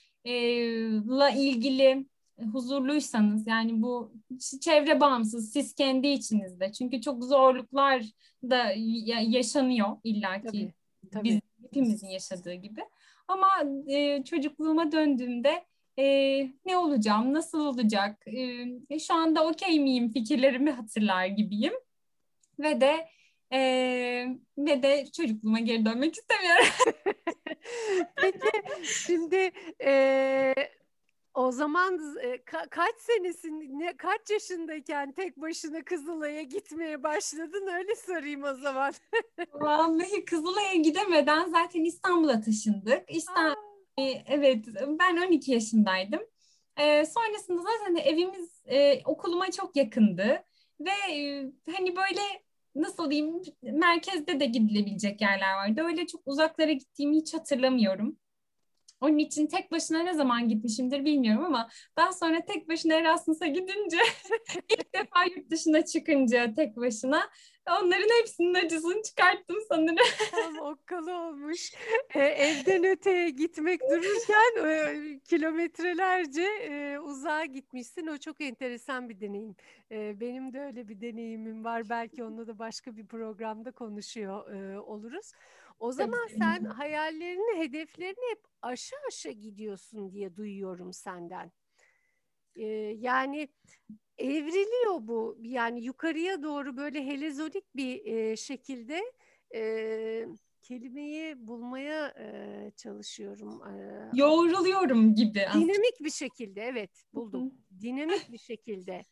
la 1.08 1.30
ilgili 1.30 2.06
huzurluysanız 2.52 3.46
yani 3.46 3.82
bu 3.82 4.12
çevre 4.60 5.00
bağımsız 5.00 5.52
siz 5.52 5.74
kendi 5.74 6.08
içinizde. 6.08 6.72
Çünkü 6.72 7.00
çok 7.00 7.24
zorluklar 7.24 8.02
da 8.42 8.72
yaşanıyor 9.26 9.96
illaki. 10.04 10.46
Tabii, 10.46 10.72
tabii. 11.12 11.24
biz 11.24 11.40
hepimizin 11.62 12.08
yaşadığı 12.08 12.54
gibi. 12.54 12.80
Ama 13.28 13.48
e, 13.88 14.24
çocukluğuma 14.24 14.92
döndüğümde 14.92 15.64
e, 15.98 16.04
ne 16.66 16.76
olacağım 16.76 17.34
nasıl 17.34 17.66
olacak? 17.66 18.26
E, 18.90 18.98
şu 18.98 19.14
anda 19.14 19.46
okey 19.46 19.80
miyim 19.80 20.12
fikirlerimi 20.12 20.70
hatırlar 20.70 21.26
gibiyim. 21.26 21.72
Ve 22.58 22.80
de 22.80 23.08
e, 23.52 23.60
ve 24.58 24.82
de 24.82 25.06
çocukluğuma 25.16 25.60
geri 25.60 25.84
dönmek 25.84 26.14
istemiyorum. 26.14 26.66
Peki 28.16 28.48
şimdi 28.84 29.50
e, 29.84 30.54
o 31.34 31.52
zaman 31.52 32.16
e, 32.22 32.36
ka- 32.36 32.68
kaç 32.68 32.94
senesin, 32.98 33.78
ne, 33.78 33.96
kaç 33.96 34.30
yaşındayken 34.30 35.12
tek 35.12 35.36
başına 35.36 35.84
Kızılay'a 35.84 36.42
gitmeye 36.42 37.02
başladın? 37.02 37.66
Öyle 37.66 37.94
sorayım 37.96 38.42
o 38.42 38.54
zaman. 38.54 38.92
Vallahi 39.54 40.24
Kızılay'a 40.24 40.74
gidemeden 40.74 41.50
zaten 41.50 41.84
İstanbul'a 41.84 42.40
taşındık. 42.40 43.10
İstanbul, 43.14 43.54
e, 43.98 44.02
evet 44.26 44.64
ben 44.86 45.16
12 45.16 45.52
yaşındaydım. 45.52 46.20
E, 46.76 47.06
sonrasında 47.06 47.62
zaten 47.62 47.96
evimiz 47.96 48.62
e, 48.66 49.02
okuluma 49.04 49.50
çok 49.50 49.76
yakındı. 49.76 50.44
Ve 50.80 51.12
e, 51.12 51.46
hani 51.76 51.96
böyle 51.96 52.20
nasıl 52.74 53.10
diyeyim 53.10 53.42
merkezde 53.62 54.40
de 54.40 54.46
gidilebilecek 54.46 55.20
yerler 55.20 55.54
vardı. 55.54 55.82
Öyle 55.84 56.06
çok 56.06 56.22
uzaklara 56.26 56.72
gittiğimi 56.72 57.16
hiç 57.16 57.34
hatırlamıyorum. 57.34 58.18
Onun 59.02 59.18
için 59.18 59.46
tek 59.46 59.72
başına 59.72 60.02
ne 60.02 60.14
zaman 60.14 60.48
gitmişimdir 60.48 61.04
bilmiyorum 61.04 61.44
ama 61.44 61.68
daha 61.96 62.12
sonra 62.12 62.40
tek 62.44 62.68
başına 62.68 62.94
Erasmus'a 62.94 63.46
gidince 63.46 63.98
ilk 64.70 64.94
defa 64.94 65.24
yurt 65.24 65.50
dışına 65.50 65.84
çıkınca 65.84 66.54
tek 66.54 66.76
başına 66.76 67.30
onların 67.70 68.20
hepsinin 68.20 68.54
acısını 68.54 69.02
çıkarttım 69.02 69.56
sanırım. 69.68 69.96
Tam 70.30 70.58
okkalı 70.58 71.14
olmuş. 71.14 71.72
E, 72.14 72.20
evden 72.20 72.84
öteye 72.84 73.30
gitmek 73.30 73.80
dururken 73.80 74.66
e, 74.66 75.20
kilometrelerce 75.24 76.42
e, 76.42 76.98
uzağa 76.98 77.44
gitmişsin. 77.44 78.06
O 78.06 78.18
çok 78.18 78.40
enteresan 78.40 79.08
bir 79.08 79.20
deneyim. 79.20 79.56
E, 79.90 80.20
benim 80.20 80.52
de 80.52 80.60
öyle 80.60 80.88
bir 80.88 81.00
deneyimim 81.00 81.64
var. 81.64 81.88
Belki 81.88 82.24
onunla 82.24 82.46
da 82.46 82.58
başka 82.58 82.96
bir 82.96 83.06
programda 83.06 83.70
konuşuyor 83.70 84.54
e, 84.54 84.80
oluruz. 84.80 85.32
O 85.82 85.92
zaman 85.92 86.26
sen 86.38 86.64
hayallerini, 86.64 87.58
hedeflerini 87.58 88.30
hep 88.30 88.40
aşağı 88.62 89.00
aşağı 89.08 89.32
gidiyorsun 89.32 90.12
diye 90.12 90.36
duyuyorum 90.36 90.92
senden. 90.92 91.52
Ee, 92.56 92.64
yani 92.98 93.48
evriliyor 94.18 94.98
bu. 95.00 95.38
Yani 95.40 95.84
yukarıya 95.84 96.42
doğru 96.42 96.76
böyle 96.76 97.06
helezonik 97.06 97.76
bir 97.76 98.06
e, 98.06 98.36
şekilde 98.36 99.02
e, 99.54 100.26
kelimeyi 100.60 101.46
bulmaya 101.46 102.14
e, 102.18 102.70
çalışıyorum. 102.76 103.62
E, 103.62 104.10
Yoğruluyorum 104.14 105.14
gibi. 105.14 105.46
dinamik 105.54 106.00
bir 106.00 106.10
şekilde 106.10 106.62
evet 106.62 107.04
buldum. 107.14 107.54
Dinamik 107.80 108.32
bir 108.32 108.38
şekilde. 108.38 109.02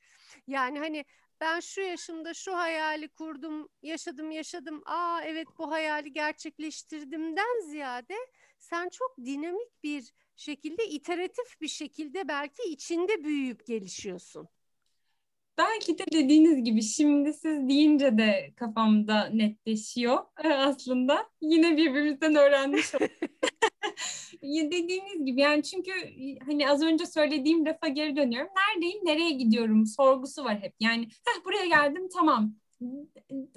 Yani 0.46 0.78
hani 0.78 1.04
ben 1.40 1.60
şu 1.60 1.80
yaşımda 1.80 2.34
şu 2.34 2.56
hayali 2.56 3.08
kurdum, 3.08 3.68
yaşadım, 3.82 4.30
yaşadım. 4.30 4.82
Aa 4.86 5.20
evet 5.24 5.48
bu 5.58 5.70
hayali 5.70 6.12
gerçekleştirdimden 6.12 7.60
ziyade 7.70 8.14
sen 8.58 8.88
çok 8.88 9.16
dinamik 9.24 9.82
bir 9.84 10.12
şekilde, 10.36 10.86
iteratif 10.88 11.60
bir 11.60 11.68
şekilde 11.68 12.28
belki 12.28 12.62
içinde 12.62 13.24
büyüyüp 13.24 13.66
gelişiyorsun. 13.66 14.48
Belki 15.58 15.98
de 15.98 16.04
dediğiniz 16.12 16.64
gibi 16.64 16.82
şimdi 16.82 17.32
siz 17.32 17.68
deyince 17.68 18.18
de 18.18 18.52
kafamda 18.56 19.24
netleşiyor 19.26 20.18
aslında. 20.44 21.30
Yine 21.40 21.76
birbirimizden 21.76 22.34
öğrenmiş 22.34 22.94
olduk. 22.94 23.10
Dediğiniz 24.42 25.24
gibi 25.26 25.40
yani 25.40 25.62
çünkü 25.62 25.92
hani 26.46 26.70
az 26.70 26.82
önce 26.82 27.06
söylediğim 27.06 27.66
lafa 27.66 27.88
geri 27.88 28.16
dönüyorum. 28.16 28.50
Neredeyim, 28.56 29.04
nereye 29.04 29.30
gidiyorum 29.30 29.86
sorgusu 29.86 30.44
var 30.44 30.60
hep. 30.62 30.74
Yani 30.80 31.04
Heh, 31.04 31.44
buraya 31.44 31.66
geldim 31.66 32.08
tamam. 32.14 32.54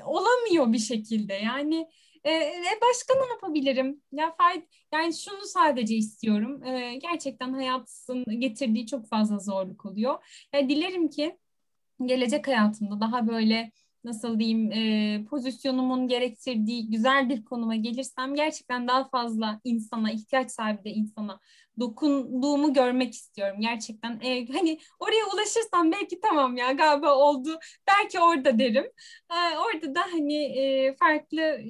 Olamıyor 0.06 0.74
bir 0.74 0.80
şekilde 0.80 1.34
yani. 1.34 1.88
E, 2.26 2.54
başka 2.82 3.14
ne 3.14 3.30
yapabilirim? 3.32 4.02
Ya 4.12 4.36
fayda, 4.36 4.66
yani 4.94 5.14
şunu 5.14 5.46
sadece 5.46 5.96
istiyorum. 5.96 6.64
E, 6.64 6.96
gerçekten 6.96 7.54
hayatın 7.54 8.40
getirdiği 8.40 8.88
çok 8.88 9.08
fazla 9.08 9.40
zorluk 9.40 9.86
oluyor. 9.86 10.26
Yani 10.54 10.70
dilerim 10.70 11.10
ki 11.10 11.38
gelecek 12.06 12.48
hayatımda 12.48 13.02
daha 13.02 13.28
böyle 13.28 13.72
nasıl 14.04 14.40
diyeyim 14.40 14.72
e, 14.72 15.26
pozisyonumun 15.30 16.08
gerektirdiği 16.08 16.90
güzel 16.90 17.30
bir 17.30 17.46
konuma 17.46 17.76
gelirsem 17.76 18.36
gerçekten 18.36 18.88
daha 18.88 19.10
fazla 19.10 19.62
insana 19.64 20.12
ihtiyaç 20.12 20.52
sahibi 20.52 20.84
de 20.84 20.90
insana 20.90 21.40
dokunduğumu 21.80 22.74
görmek 22.74 23.14
istiyorum 23.14 23.58
gerçekten 23.60 24.20
e, 24.24 24.48
hani 24.48 24.80
oraya 25.00 25.26
ulaşırsam 25.34 25.92
belki 25.92 26.22
tamam 26.22 26.58
ya 26.58 26.72
galiba 26.72 27.16
oldu 27.16 27.60
belki 27.88 28.20
orada 28.20 28.60
derim 28.60 28.86
e, 29.32 29.58
orada 29.58 29.96
da 29.96 30.02
hani 30.02 30.44
e, 30.44 30.96
farklı 30.96 31.42
e, 31.42 31.64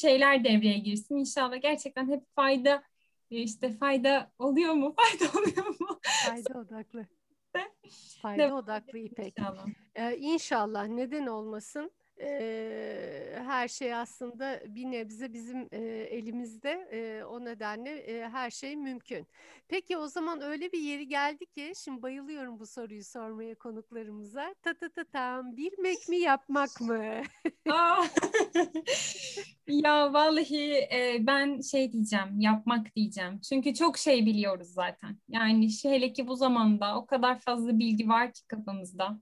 şeyler 0.00 0.44
devreye 0.44 0.78
girsin 0.78 1.16
inşallah 1.16 1.62
gerçekten 1.62 2.08
hep 2.08 2.22
fayda 2.36 2.82
e, 3.30 3.36
işte 3.36 3.72
fayda 3.72 4.32
oluyor 4.38 4.74
mu 4.74 4.94
fayda 5.20 5.38
oluyor 5.38 5.80
mu 5.80 5.92
Fayda 6.02 6.58
odaklı. 6.58 7.06
Fayda 8.22 8.54
odaklı 8.54 8.98
İpek. 8.98 9.38
İnşallah. 9.38 9.66
Ee, 9.94 10.16
inşallah 10.16 10.88
neden 10.88 11.26
olmasın? 11.26 11.90
Ee, 12.20 13.38
her 13.46 13.68
şey 13.68 13.94
aslında 13.94 14.60
bir 14.66 14.84
nebze 14.84 15.32
bizim 15.32 15.68
e, 15.72 15.78
elimizde. 16.10 16.88
E, 16.92 17.24
o 17.24 17.44
nedenle 17.44 17.90
e, 17.90 18.28
her 18.28 18.50
şey 18.50 18.76
mümkün. 18.76 19.26
Peki 19.68 19.96
o 19.96 20.06
zaman 20.06 20.40
öyle 20.40 20.72
bir 20.72 20.78
yeri 20.78 21.08
geldi 21.08 21.46
ki 21.46 21.72
şimdi 21.84 22.02
bayılıyorum 22.02 22.60
bu 22.60 22.66
soruyu 22.66 23.04
sormaya 23.04 23.54
konuklarımıza. 23.54 24.54
Ta 24.62 24.74
ta 24.74 24.88
ta 24.88 25.04
tam 25.04 25.56
bilmek 25.56 26.08
mi 26.08 26.16
yapmak 26.16 26.80
mı? 26.80 27.22
Ya 29.66 30.12
vallahi 30.12 30.88
e, 30.92 31.26
ben 31.26 31.60
şey 31.60 31.92
diyeceğim, 31.92 32.40
yapmak 32.40 32.96
diyeceğim. 32.96 33.40
Çünkü 33.40 33.74
çok 33.74 33.98
şey 33.98 34.26
biliyoruz 34.26 34.68
zaten. 34.68 35.18
Yani 35.28 35.68
hele 35.82 36.12
ki 36.12 36.26
bu 36.26 36.36
zamanda 36.36 36.96
o 36.96 37.06
kadar 37.06 37.40
fazla 37.40 37.78
bilgi 37.78 38.08
var 38.08 38.32
ki 38.32 38.46
kafamızda. 38.46 39.18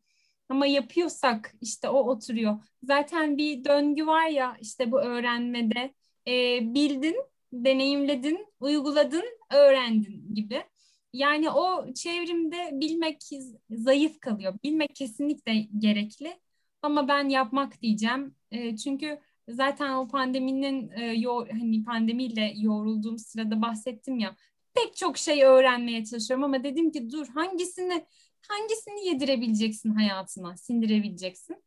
Ama 0.50 0.66
yapıyorsak 0.66 1.54
işte 1.60 1.88
o 1.88 1.98
oturuyor. 2.10 2.58
Zaten 2.82 3.38
bir 3.38 3.64
döngü 3.64 4.06
var 4.06 4.26
ya 4.28 4.56
işte 4.60 4.92
bu 4.92 5.00
öğrenmede. 5.00 5.94
E, 6.28 6.60
bildin, 6.74 7.16
deneyimledin, 7.52 8.46
uyguladın, 8.60 9.24
öğrendin 9.54 10.34
gibi. 10.34 10.64
Yani 11.12 11.50
o 11.50 11.92
çevrimde 11.94 12.70
bilmek 12.72 13.22
zayıf 13.70 14.20
kalıyor. 14.20 14.54
Bilmek 14.64 14.94
kesinlikle 14.96 15.54
gerekli. 15.78 16.40
Ama 16.82 17.08
ben 17.08 17.28
yapmak 17.28 17.82
diyeceğim. 17.82 18.34
E, 18.50 18.76
çünkü 18.76 19.20
zaten 19.48 19.92
o 19.94 20.08
pandeminin 20.08 20.90
e, 20.90 21.04
yo, 21.04 21.46
hani 21.50 21.84
pandemiyle 21.84 22.52
yoğrulduğum 22.56 23.18
sırada 23.18 23.62
bahsettim 23.62 24.18
ya. 24.18 24.36
Pek 24.74 24.96
çok 24.96 25.18
şey 25.18 25.44
öğrenmeye 25.44 26.04
çalışıyorum 26.04 26.44
ama 26.44 26.64
dedim 26.64 26.90
ki 26.92 27.10
dur 27.10 27.26
hangisini 27.28 28.06
hangisini 28.50 29.06
yedirebileceksin 29.06 29.94
hayatına, 29.94 30.56
sindirebileceksin. 30.56 31.64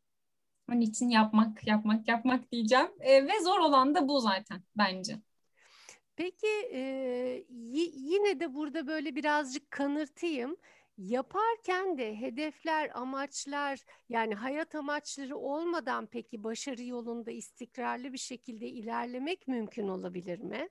Onun 0.71 0.81
için 0.81 1.09
yapmak, 1.09 1.67
yapmak, 1.67 2.07
yapmak 2.07 2.51
diyeceğim. 2.51 2.87
E, 2.99 3.25
ve 3.27 3.43
zor 3.43 3.59
olan 3.59 3.95
da 3.95 4.07
bu 4.07 4.19
zaten 4.19 4.63
bence. 4.75 5.17
Peki 6.15 6.47
e, 6.73 7.45
yine 7.93 8.39
de 8.39 8.53
burada 8.53 8.87
böyle 8.87 9.15
birazcık 9.15 9.71
kanırtayım. 9.71 10.57
Yaparken 10.97 11.97
de 11.97 12.15
hedefler, 12.15 12.91
amaçlar 12.93 13.79
yani 14.09 14.35
hayat 14.35 14.75
amaçları 14.75 15.37
olmadan 15.37 16.07
peki 16.07 16.43
başarı 16.43 16.83
yolunda 16.83 17.31
istikrarlı 17.31 18.13
bir 18.13 18.17
şekilde 18.17 18.67
ilerlemek 18.67 19.47
mümkün 19.47 19.87
olabilir 19.87 20.39
mi? 20.39 20.69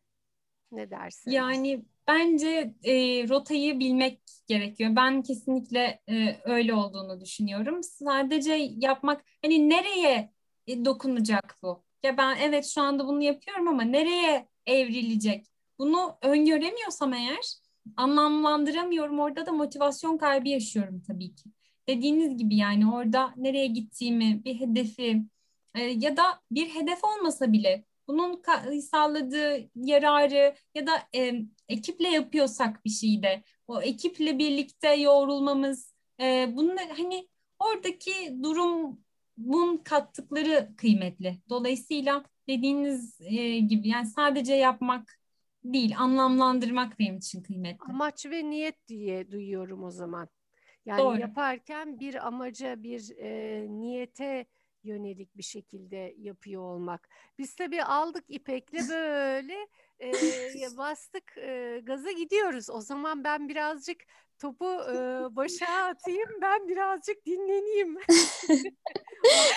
Ne 0.72 0.90
dersin? 0.90 1.30
Yani 1.30 1.84
bence 2.08 2.74
e, 2.84 2.94
rotayı 3.28 3.80
bilmek 3.80 4.20
gerekiyor. 4.46 4.96
Ben 4.96 5.22
kesinlikle 5.22 6.02
e, 6.08 6.40
öyle 6.44 6.74
olduğunu 6.74 7.20
düşünüyorum. 7.20 7.82
Sadece 7.82 8.52
yapmak 8.76 9.24
hani 9.42 9.68
nereye 9.68 10.32
e, 10.66 10.84
dokunacak 10.84 11.56
bu? 11.62 11.82
Ya 12.02 12.16
ben 12.16 12.36
evet 12.36 12.66
şu 12.66 12.82
anda 12.82 13.06
bunu 13.06 13.22
yapıyorum 13.22 13.68
ama 13.68 13.82
nereye 13.82 14.48
evrilecek? 14.66 15.46
Bunu 15.78 16.18
öngöremiyorsam 16.22 17.12
eğer 17.12 17.54
anlamlandıramıyorum. 17.96 19.20
Orada 19.20 19.46
da 19.46 19.52
motivasyon 19.52 20.18
kaybı 20.18 20.48
yaşıyorum 20.48 21.02
tabii 21.06 21.34
ki. 21.34 21.50
Dediğiniz 21.88 22.36
gibi 22.36 22.56
yani 22.56 22.92
orada 22.92 23.34
nereye 23.36 23.66
gittiğimi, 23.66 24.44
bir 24.44 24.60
hedefi 24.60 25.22
e, 25.74 25.82
ya 25.82 26.16
da 26.16 26.22
bir 26.50 26.68
hedef 26.68 27.04
olmasa 27.04 27.52
bile 27.52 27.84
bunun 28.08 28.42
sağladığı 28.80 29.70
yararı 29.74 30.54
ya 30.74 30.86
da 30.86 30.92
e, 31.14 31.32
ekiple 31.68 32.08
yapıyorsak 32.08 32.84
bir 32.84 32.90
şeyde 32.90 33.42
o 33.68 33.82
ekiple 33.82 34.38
birlikte 34.38 34.94
yoğrulmamız 34.94 35.94
e, 36.20 36.52
bunlar 36.56 36.88
hani 36.96 37.28
oradaki 37.58 38.42
durumun 38.42 39.76
kattıkları 39.84 40.68
kıymetli. 40.76 41.38
Dolayısıyla 41.48 42.24
dediğiniz 42.48 43.20
e, 43.20 43.58
gibi 43.58 43.88
yani 43.88 44.06
sadece 44.06 44.54
yapmak 44.54 45.18
değil 45.64 45.98
anlamlandırmak 45.98 46.98
benim 46.98 47.16
için 47.16 47.42
kıymetli. 47.42 47.84
Amaç 47.88 48.26
ve 48.26 48.50
niyet 48.50 48.88
diye 48.88 49.30
duyuyorum 49.30 49.84
o 49.84 49.90
zaman. 49.90 50.28
Yani 50.86 50.98
Doğru. 50.98 51.20
yaparken 51.20 52.00
bir 52.00 52.26
amaca, 52.26 52.82
bir 52.82 53.16
e, 53.18 53.66
niyete 53.70 54.46
yönelik 54.84 55.36
bir 55.36 55.42
şekilde 55.42 56.14
yapıyor 56.18 56.62
olmak. 56.62 57.08
Biz 57.38 57.54
tabii 57.54 57.84
aldık 57.84 58.24
İpek'le 58.28 58.88
böyle 58.88 59.54
e, 60.00 60.12
bastık 60.76 61.38
e, 61.38 61.80
gaza 61.84 62.12
gidiyoruz. 62.12 62.70
O 62.70 62.80
zaman 62.80 63.24
ben 63.24 63.48
birazcık 63.48 64.04
topu 64.42 64.66
e, 64.66 64.96
başa 65.36 65.66
atayım, 65.66 66.28
ben 66.42 66.68
birazcık 66.68 67.26
dinleneyim. 67.26 67.98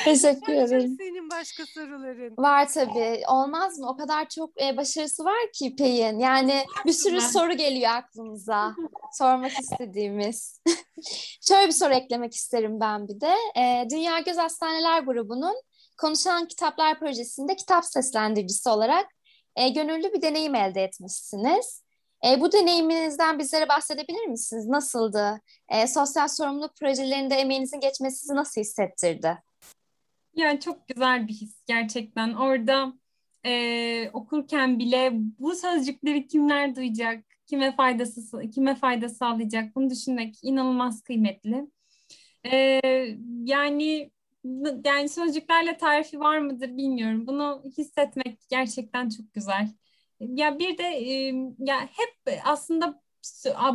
Teşekkür 0.03 0.53
ederim. 0.53 0.95
senin 0.99 1.29
başka 1.29 1.65
soruların. 1.65 2.38
Var 2.38 2.67
tabii. 2.73 3.21
Olmaz 3.27 3.79
mı? 3.79 3.89
O 3.89 3.97
kadar 3.97 4.29
çok 4.29 4.61
e, 4.61 4.77
başarısı 4.77 5.25
var 5.25 5.51
ki 5.53 5.65
İpek'in. 5.65 6.19
Yani 6.19 6.63
bir 6.86 6.93
sürü 6.93 7.21
soru 7.21 7.53
geliyor 7.53 7.91
aklımıza. 7.91 8.75
Sormak 9.13 9.59
istediğimiz. 9.59 10.61
Şöyle 11.47 11.67
bir 11.67 11.73
soru 11.73 11.93
eklemek 11.93 12.33
isterim 12.33 12.79
ben 12.79 13.07
bir 13.07 13.21
de. 13.21 13.33
E, 13.57 13.88
Dünya 13.91 14.19
Göz 14.19 14.38
Hastaneler 14.38 15.01
Grubu'nun 15.01 15.55
Konuşan 15.97 16.47
Kitaplar 16.47 16.99
Projesi'nde 16.99 17.55
kitap 17.55 17.86
seslendiricisi 17.86 18.69
olarak 18.69 19.05
e, 19.55 19.69
gönüllü 19.69 20.13
bir 20.13 20.21
deneyim 20.21 20.55
elde 20.55 20.83
etmişsiniz. 20.83 21.84
E, 22.28 22.41
bu 22.41 22.51
deneyiminizden 22.51 23.39
bizlere 23.39 23.70
bahsedebilir 23.70 24.26
misiniz? 24.26 24.68
Nasıldı? 24.68 25.41
E, 25.70 25.88
sosyal 25.88 26.28
sorumluluk 26.28 26.76
projelerinde 26.76 27.36
emeğinizin 27.36 27.80
geçmesi 27.80 28.20
sizi 28.20 28.36
nasıl 28.36 28.61
hissettirdi? 28.61 29.38
Yani 30.36 30.59
çok 30.59 30.88
güzel 30.88 31.28
bir 31.28 31.34
his 31.34 31.63
gerçekten. 31.66 32.34
Orada 32.34 32.93
e, 33.45 34.09
okurken 34.13 34.80
bile 34.80 35.11
bu 35.13 35.55
sözcükleri 35.55 36.28
kimler 36.28 36.76
duyacak, 36.76 37.26
kime 37.45 37.76
faydası 37.76 38.41
kime 38.49 38.76
fayda 38.76 39.09
sağlayacak 39.09 39.76
bunu 39.76 39.89
düşünmek 39.89 40.36
inanılmaz 40.43 41.01
kıymetli. 41.01 41.68
E, 42.45 42.82
yani 43.43 44.11
yani 44.86 45.09
sözcüklerle 45.09 45.78
tarifi 45.78 46.20
var 46.20 46.39
mıdır 46.39 46.78
bilmiyorum. 46.78 47.28
Bunu 47.28 47.63
hissetmek 47.78 48.39
gerçekten 48.49 49.09
çok 49.09 49.34
güzel. 49.34 49.70
Ya 50.20 50.59
bir 50.59 50.78
de 50.78 50.84
ya 51.59 51.82
hep 51.82 52.39
aslında 52.45 53.01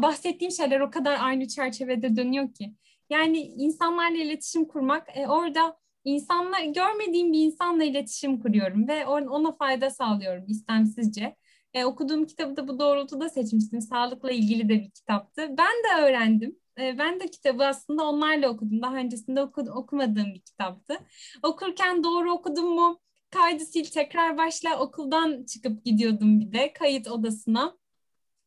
bahsettiğim 0.03 0.53
şeyler 0.53 0.81
o 0.81 0.91
kadar 0.91 1.19
aynı 1.21 1.49
çerçevede 1.49 2.17
dönüyor 2.17 2.55
ki. 2.55 2.75
Yani 3.11 3.39
insanlarla 3.41 4.17
iletişim 4.19 4.65
kurmak, 4.65 5.17
e, 5.17 5.27
orada 5.29 5.77
insanla 6.05 6.61
görmediğim 6.61 7.33
bir 7.33 7.41
insanla 7.41 7.85
iletişim 7.85 8.41
kuruyorum 8.41 8.89
ve 8.89 9.07
ona 9.07 9.53
fayda 9.53 9.91
sağlıyorum 9.91 10.45
istemsizce. 10.49 11.37
E, 11.75 11.85
okuduğum 11.85 12.27
kitabı 12.27 12.57
da 12.57 12.69
bu 12.69 12.79
doğrultuda 12.79 13.29
seçmiştim. 13.29 13.81
Sağlıkla 13.81 14.31
ilgili 14.31 14.69
de 14.69 14.81
bir 14.81 14.91
kitaptı. 14.91 15.43
Ben 15.49 15.57
de 15.85 16.03
öğrendim. 16.03 16.59
E, 16.81 16.99
ben 16.99 17.21
de 17.21 17.29
kitabı 17.29 17.65
aslında 17.65 18.05
onlarla 18.05 18.49
okudum. 18.49 18.83
Daha 18.83 18.97
öncesinde 18.97 19.43
oku, 19.43 19.61
okumadığım 19.61 20.35
bir 20.35 20.41
kitaptı. 20.41 20.95
Okurken 21.43 22.05
doğru 22.05 22.33
okudum 22.33 22.75
mu? 22.75 23.01
Kaydı 23.31 23.65
sil 23.73 23.87
tekrar 23.91 24.39
başla 24.39 24.81
okuldan 24.81 25.45
çıkıp 25.45 25.85
gidiyordum 25.85 26.41
bir 26.41 26.53
de 26.53 26.73
kayıt 26.73 27.09
odasına. 27.09 27.77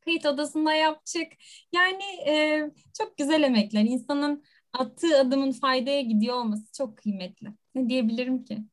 Kayıt 0.06 0.26
odasında 0.26 0.74
yap 0.74 1.06
çık. 1.06 1.28
Yani 1.72 2.04
e, 2.28 2.62
çok 2.98 3.18
güzel 3.18 3.44
emekler. 3.44 3.82
İnsanın 3.82 4.44
attığı 4.74 5.20
adımın 5.20 5.52
faydaya 5.52 6.02
gidiyor 6.02 6.36
olması 6.36 6.74
çok 6.78 6.98
kıymetli. 6.98 7.48
Ne 7.76 7.90
diyebilirim 7.90 8.44
ki? 8.44 8.64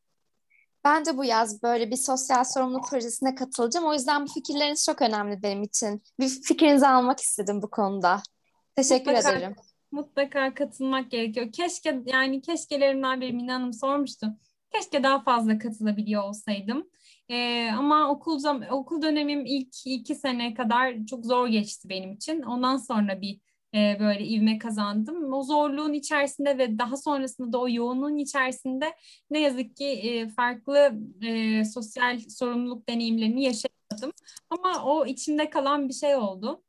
Ben 0.85 1.05
de 1.05 1.17
bu 1.17 1.25
yaz 1.25 1.63
böyle 1.63 1.91
bir 1.91 1.97
sosyal 1.97 2.45
sorumluluk 2.45 2.91
projesine 2.91 3.35
katılacağım. 3.35 3.87
O 3.87 3.93
yüzden 3.93 4.27
bu 4.27 4.33
fikirleriniz 4.33 4.85
çok 4.85 5.03
önemli 5.03 5.43
benim 5.43 5.63
için. 5.63 6.03
Bir 6.21 6.29
fikrinizi 6.29 6.87
almak 6.87 7.21
istedim 7.21 7.63
bu 7.63 7.71
konuda. 7.71 8.23
Teşekkür 8.77 9.13
mutlaka, 9.13 9.37
ederim. 9.37 9.57
Mutlaka 9.93 10.55
katılmak 10.55 11.11
gerekiyor. 11.11 11.53
Keşke 11.53 12.01
yani 12.07 12.43
keşkelerimden 12.43 13.21
biri 13.21 13.33
Mina 13.33 13.55
Hanım 13.55 13.73
sormuştu. 13.73 14.27
Keşke 14.73 15.03
daha 15.03 15.23
fazla 15.23 15.59
katılabiliyor 15.59 16.23
olsaydım. 16.23 16.91
Ee, 17.31 17.71
ama 17.79 18.11
okul 18.11 18.45
okul 18.71 19.03
dönemim 19.03 19.47
ilk 19.47 19.87
iki 19.87 20.14
sene 20.14 20.55
kadar 20.55 21.07
çok 21.07 21.27
zor 21.27 21.49
geçti 21.49 21.89
benim 21.89 22.12
için. 22.12 22.43
Ondan 22.43 22.77
sonra 22.77 23.21
bir 23.21 23.41
e, 23.75 23.97
böyle 24.01 24.27
ivme 24.27 24.59
kazandım. 24.59 25.33
O 25.33 25.43
zorluğun 25.43 25.93
içerisinde 25.93 26.59
ve 26.59 26.79
daha 26.79 26.97
sonrasında 26.97 27.53
da 27.53 27.59
o 27.61 27.68
yoğunluğun 27.68 28.18
içerisinde 28.18 28.97
ne 29.31 29.41
yazık 29.41 29.77
ki 29.77 29.87
e, 29.87 30.29
farklı 30.29 30.93
e, 31.23 31.64
sosyal 31.64 32.18
sorumluluk 32.18 32.89
deneyimlerini 32.89 33.43
yaşadım. 33.45 34.12
Ama 34.51 34.85
o 34.85 35.07
içimde 35.07 35.51
kalan 35.51 35.89
bir 35.89 35.95
şey 35.95 36.16
oldu. 36.16 36.62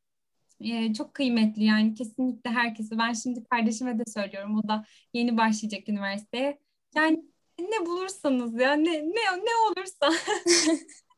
E, 0.61 0.93
çok 0.93 1.13
kıymetli 1.13 1.63
yani 1.63 1.93
kesinlikle 1.93 2.49
herkese. 2.49 2.97
Ben 2.97 3.13
şimdi 3.13 3.43
kardeşime 3.43 3.99
de 3.99 4.03
söylüyorum. 4.13 4.59
O 4.59 4.67
da 4.67 4.85
yeni 5.13 5.37
başlayacak 5.37 5.89
üniversiteye. 5.89 6.59
Yani 6.95 7.30
ne 7.61 7.85
bulursanız 7.85 8.59
ya 8.59 8.73
ne 8.73 8.91
ne 8.91 9.45
ne 9.45 9.55
olursa. 9.67 10.11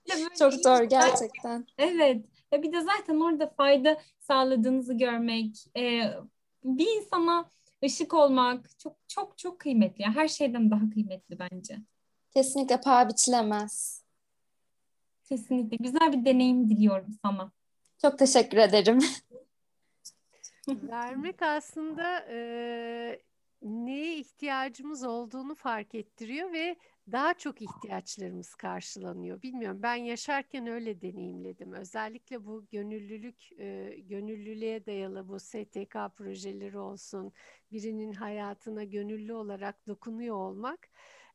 Çok 0.39 0.53
doğru 0.63 0.85
gerçekten. 0.85 1.65
Evet. 1.77 2.25
Ya 2.51 2.63
bir 2.63 2.71
de 2.71 2.81
zaten 2.81 3.19
orada 3.19 3.47
fayda 3.57 4.01
sağladığınızı 4.19 4.93
görmek, 4.93 5.65
e, 5.77 6.01
bir 6.63 6.87
insana 6.97 7.51
ışık 7.85 8.13
olmak 8.13 8.79
çok 8.79 8.95
çok 9.07 9.37
çok 9.37 9.59
kıymetli. 9.59 10.01
Yani 10.01 10.15
her 10.15 10.27
şeyden 10.27 10.71
daha 10.71 10.89
kıymetli 10.89 11.39
bence. 11.39 11.77
Kesinlikle 12.31 12.81
paha 12.81 13.09
biçilemez. 13.09 14.03
Kesinlikle. 15.23 15.77
Güzel 15.77 16.13
bir 16.13 16.25
deneyim 16.25 16.69
diliyorum 16.69 17.17
sana. 17.21 17.51
Çok 18.01 18.19
teşekkür 18.19 18.57
ederim. 18.57 18.99
Vermek 20.67 21.41
aslında 21.41 22.25
e, 22.29 23.21
neye 23.63 24.17
ihtiyacımız 24.17 25.03
olduğunu 25.03 25.55
fark 25.55 25.95
ettiriyor 25.95 26.53
ve 26.53 26.75
daha 27.11 27.33
çok 27.33 27.61
ihtiyaçlarımız 27.61 28.55
karşılanıyor. 28.55 29.41
Bilmiyorum 29.41 29.79
ben 29.83 29.95
yaşarken 29.95 30.67
öyle 30.67 31.01
deneyimledim. 31.01 31.73
Özellikle 31.73 32.45
bu 32.45 32.65
gönüllülük, 32.71 33.59
e, 33.59 33.95
gönüllülüğe 33.99 34.85
dayalı 34.85 35.27
bu 35.27 35.39
STK 35.39 36.09
projeleri 36.17 36.77
olsun, 36.77 37.33
birinin 37.71 38.13
hayatına 38.13 38.83
gönüllü 38.83 39.33
olarak 39.33 39.87
dokunuyor 39.87 40.35
olmak. 40.35 40.89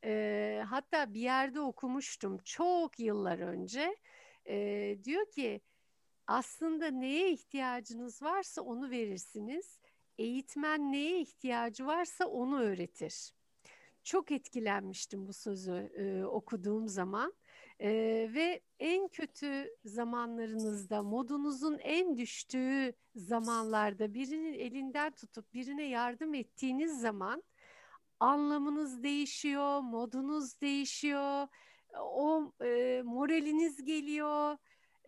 E, 0.04 0.62
hatta 0.68 1.14
bir 1.14 1.20
yerde 1.20 1.60
okumuştum 1.60 2.38
çok 2.44 3.00
yıllar 3.00 3.38
önce. 3.38 3.96
E, 4.48 4.98
diyor 5.04 5.30
ki 5.30 5.60
aslında 6.26 6.90
neye 6.90 7.32
ihtiyacınız 7.32 8.22
varsa 8.22 8.62
onu 8.62 8.90
verirsiniz. 8.90 9.80
Eğitmen 10.18 10.92
neye 10.92 11.20
ihtiyacı 11.20 11.86
varsa 11.86 12.26
onu 12.26 12.60
öğretir 12.60 13.32
çok 14.08 14.30
etkilenmiştim 14.30 15.28
bu 15.28 15.32
sözü 15.32 15.72
e, 15.72 16.24
okuduğum 16.24 16.88
zaman. 16.88 17.32
E, 17.80 17.90
ve 18.34 18.60
en 18.78 19.08
kötü 19.08 19.76
zamanlarınızda, 19.84 21.02
modunuzun 21.02 21.78
en 21.78 22.16
düştüğü 22.16 22.92
zamanlarda 23.14 24.14
birinin 24.14 24.52
elinden 24.52 25.12
tutup 25.12 25.54
birine 25.54 25.84
yardım 25.84 26.34
ettiğiniz 26.34 27.00
zaman 27.00 27.42
anlamınız 28.20 29.02
değişiyor, 29.02 29.80
modunuz 29.80 30.60
değişiyor, 30.60 31.48
o 32.00 32.52
e, 32.64 33.02
moraliniz 33.04 33.84
geliyor, 33.84 34.56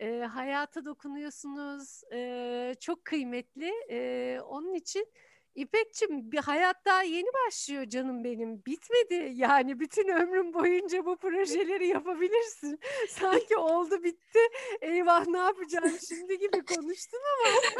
e, 0.01 0.19
hayata 0.19 0.85
dokunuyorsunuz, 0.85 2.01
e, 2.13 2.73
çok 2.79 3.05
kıymetli. 3.05 3.71
E, 3.89 4.39
onun 4.41 4.73
için 4.73 5.07
İpekçim 5.55 6.31
bir 6.31 6.37
hayat 6.37 6.85
daha 6.85 7.03
yeni 7.03 7.27
başlıyor 7.47 7.89
canım 7.89 8.23
benim. 8.23 8.65
Bitmedi. 8.65 9.33
Yani 9.35 9.79
bütün 9.79 10.07
ömrüm 10.07 10.53
boyunca 10.53 11.05
bu 11.05 11.17
projeleri 11.17 11.87
yapabilirsin. 11.87 12.79
Sanki 13.09 13.57
oldu 13.57 14.03
bitti. 14.03 14.39
Eyvah 14.81 15.27
ne 15.27 15.37
yapacağım 15.37 15.91
şimdi 16.07 16.39
gibi 16.39 16.65
konuştun 16.65 17.19
ama. 17.33 17.79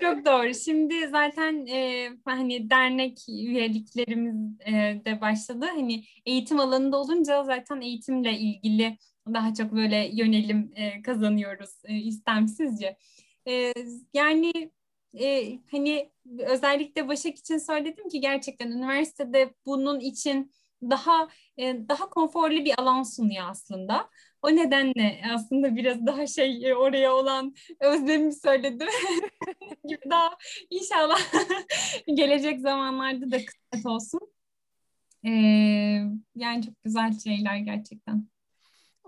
Çok 0.00 0.24
doğru. 0.26 0.54
Şimdi 0.54 1.08
zaten 1.08 1.66
e, 1.66 2.10
hani 2.24 2.70
dernek 2.70 3.18
üyeliklerimiz 3.28 4.60
e, 4.66 4.72
de 5.04 5.20
başladı. 5.20 5.66
Hani 5.70 6.04
eğitim 6.26 6.60
alanında 6.60 6.96
olunca 6.96 7.44
zaten 7.44 7.80
eğitimle 7.80 8.32
ilgili 8.32 8.96
daha 9.34 9.54
çok 9.54 9.72
böyle 9.72 10.10
yönelim 10.12 10.72
e, 10.76 11.02
kazanıyoruz 11.02 11.70
e, 11.84 11.94
istemsizce. 11.94 12.96
E, 13.48 13.72
yani 14.14 14.52
e, 15.20 15.58
hani 15.70 16.10
özellikle 16.38 17.08
Başak 17.08 17.38
için 17.38 17.58
söyledim 17.58 18.08
ki 18.08 18.20
gerçekten 18.20 18.70
üniversitede 18.70 19.54
bunun 19.66 20.00
için 20.00 20.52
daha 20.82 21.28
e, 21.58 21.88
daha 21.88 22.10
konforlu 22.10 22.64
bir 22.64 22.74
alan 22.80 23.02
sunuyor 23.02 23.44
aslında. 23.50 24.10
O 24.42 24.56
nedenle 24.56 25.20
aslında 25.34 25.76
biraz 25.76 26.06
daha 26.06 26.26
şey 26.26 26.70
e, 26.70 26.74
oraya 26.74 27.14
olan 27.14 27.54
özlemimi 27.80 28.34
söyledim. 28.34 28.88
gibi 29.88 30.10
daha 30.10 30.30
inşallah 30.70 31.18
gelecek 32.14 32.60
zamanlarda 32.60 33.30
da 33.30 33.36
kısmet 33.44 33.86
olsun. 33.86 34.20
Ee, 35.24 35.30
yani 36.34 36.64
çok 36.64 36.82
güzel 36.84 37.18
şeyler 37.18 37.56
gerçekten. 37.56 38.28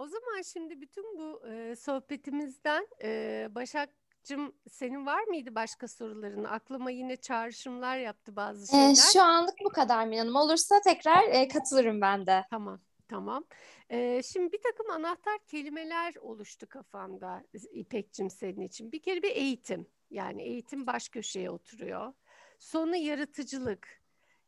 O 0.00 0.06
zaman 0.06 0.42
şimdi 0.52 0.80
bütün 0.80 1.18
bu 1.18 1.46
e, 1.48 1.76
sohbetimizden 1.76 2.86
e, 3.02 3.48
Başak 3.50 3.90
Cım 4.24 4.52
senin 4.70 5.06
var 5.06 5.24
mıydı 5.24 5.54
başka 5.54 5.88
soruların? 5.88 6.44
Aklıma 6.44 6.90
yine 6.90 7.16
çağrışımlar 7.16 7.98
yaptı 7.98 8.36
bazı 8.36 8.66
şeyler. 8.70 8.90
Ee, 8.90 8.94
şu 8.94 9.22
anlık 9.22 9.54
bu 9.64 9.68
kadar 9.68 10.06
Minan'ım. 10.06 10.36
Olursa 10.36 10.80
tekrar 10.84 11.22
e, 11.28 11.48
katılırım 11.48 12.00
ben 12.00 12.26
de. 12.26 12.44
Tamam, 12.50 12.80
tamam. 13.08 13.44
Ee, 13.90 14.22
şimdi 14.32 14.52
bir 14.52 14.62
takım 14.62 14.90
anahtar 14.90 15.38
kelimeler 15.46 16.14
oluştu 16.20 16.66
kafamda 16.68 17.42
İpek'cim 17.72 18.30
senin 18.30 18.60
için. 18.60 18.92
Bir 18.92 19.02
kere 19.02 19.22
bir 19.22 19.36
eğitim. 19.36 19.86
Yani 20.10 20.42
eğitim 20.42 20.86
baş 20.86 21.08
köşeye 21.08 21.50
oturuyor. 21.50 22.12
Sonra 22.58 22.96
yaratıcılık. 22.96 23.99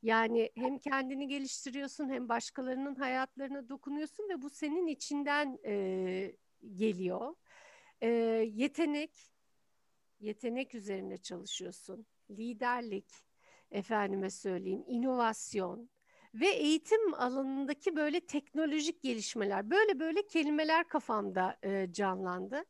Yani 0.02 0.50
hem 0.54 0.78
kendini 0.78 1.28
geliştiriyorsun 1.28 2.08
hem 2.08 2.28
başkalarının 2.28 2.94
hayatlarına 2.94 3.68
dokunuyorsun 3.68 4.28
ve 4.28 4.42
bu 4.42 4.50
senin 4.50 4.86
içinden 4.86 5.58
e, 5.64 6.36
geliyor. 6.74 7.34
E, 8.00 8.08
yetenek, 8.54 9.32
yetenek 10.20 10.74
üzerine 10.74 11.16
çalışıyorsun. 11.18 12.06
Liderlik, 12.30 13.10
efendime 13.70 14.30
söyleyeyim, 14.30 14.84
inovasyon 14.86 15.90
ve 16.34 16.48
eğitim 16.48 17.14
alanındaki 17.14 17.96
böyle 17.96 18.20
teknolojik 18.20 19.02
gelişmeler. 19.02 19.70
Böyle 19.70 20.00
böyle 20.00 20.26
kelimeler 20.26 20.88
kafamda 20.88 21.58
e, 21.62 21.92
canlandı. 21.92 22.64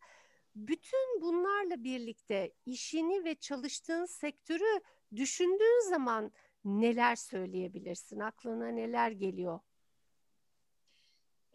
bütün 0.56 1.20
bunlarla 1.20 1.84
birlikte 1.84 2.52
işini 2.66 3.24
ve 3.24 3.34
çalıştığın 3.34 4.04
sektörü 4.04 4.80
düşündüğün 5.16 5.90
zaman 5.90 6.32
neler 6.64 7.16
söyleyebilirsin? 7.16 8.20
Aklına 8.20 8.68
neler 8.68 9.10
geliyor? 9.10 9.60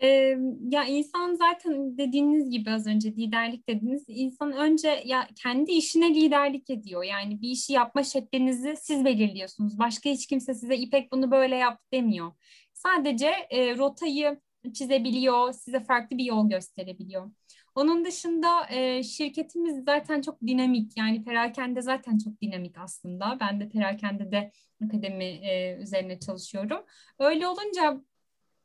Ee, 0.02 0.38
ya 0.70 0.84
insan 0.84 1.36
zaten 1.36 1.98
dediğiniz 1.98 2.50
gibi 2.50 2.72
az 2.72 2.88
önce 2.88 3.12
liderlik 3.12 3.70
dediniz. 3.70 4.04
İnsan 4.08 4.52
önce 4.52 5.02
ya 5.06 5.28
kendi 5.44 5.72
işine 5.72 6.16
liderlik 6.16 6.70
ediyor. 6.70 7.04
Yani 7.04 7.42
bir 7.42 7.50
işi 7.50 7.74
yapma 7.74 8.04
şeklinizi 8.04 8.76
siz 8.78 9.06
belirliyorsunuz. 9.06 9.80
Başka 9.80 10.10
hiç 10.10 10.28
kimse 10.28 10.54
size 10.54 10.76
İpek 10.78 11.12
bunu 11.12 11.32
böyle 11.32 11.56
yap 11.56 11.82
demiyor. 11.94 12.32
Sadece 12.74 13.28
e, 13.50 13.78
rotayı 13.78 14.40
çizebiliyor, 14.74 15.54
size 15.54 15.80
farklı 15.80 16.18
bir 16.18 16.26
yol 16.26 16.50
gösterebiliyor. 16.50 17.32
Onun 17.78 18.06
dışında 18.06 18.70
e, 18.70 19.04
şirketimiz 19.04 19.84
zaten 19.86 20.22
çok 20.22 20.42
dinamik. 20.42 20.98
Yani 20.98 21.24
perakende 21.24 21.82
zaten 21.82 22.18
çok 22.18 22.42
dinamik 22.42 22.78
aslında. 22.78 23.38
Ben 23.40 23.60
de 23.60 23.70
perakende 23.70 24.32
de 24.32 24.52
akademi 24.86 25.24
e, 25.24 25.78
üzerine 25.82 26.20
çalışıyorum. 26.20 26.86
Öyle 27.20 27.48
olunca 27.48 28.02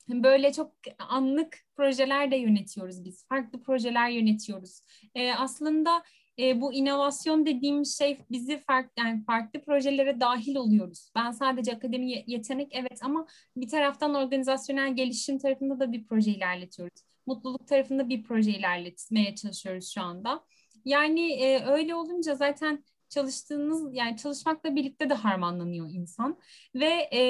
böyle 0.09 0.53
çok 0.53 0.73
anlık 0.99 1.59
projeler 1.77 2.31
de 2.31 2.37
yönetiyoruz 2.37 3.05
biz. 3.05 3.27
Farklı 3.29 3.63
projeler 3.63 4.09
yönetiyoruz. 4.09 4.81
E, 5.15 5.33
aslında 5.35 6.03
e, 6.39 6.61
bu 6.61 6.73
inovasyon 6.73 7.47
dediğimiz 7.47 7.99
şey 7.99 8.19
bizi 8.31 8.59
farklı 8.59 8.93
yani 8.99 9.25
farklı 9.25 9.61
projelere 9.61 10.21
dahil 10.21 10.57
oluyoruz. 10.57 11.11
Ben 11.15 11.31
sadece 11.31 11.73
akademi 11.73 12.25
yetenek 12.27 12.69
evet 12.73 13.01
ama 13.03 13.27
bir 13.57 13.69
taraftan 13.69 14.15
organizasyonel 14.15 14.97
gelişim 14.97 15.39
tarafında 15.39 15.81
da 15.81 15.93
bir 15.93 16.07
proje 16.07 16.31
ilerletiyoruz. 16.31 17.12
Mutluluk 17.27 17.69
tarafında 17.69 18.09
bir 18.09 18.23
proje 18.23 18.51
ilerletmeye 18.51 19.35
çalışıyoruz 19.35 19.93
şu 19.95 20.03
anda. 20.03 20.45
Yani 20.85 21.33
e, 21.33 21.65
öyle 21.67 21.95
olunca 21.95 22.35
zaten 22.35 22.85
çalıştığınız 23.09 23.95
yani 23.95 24.17
çalışmakla 24.17 24.77
birlikte 24.77 25.11
de 25.11 25.15
harmanlanıyor 25.15 25.91
insan 25.91 26.39
ve 26.75 27.09
e, 27.13 27.23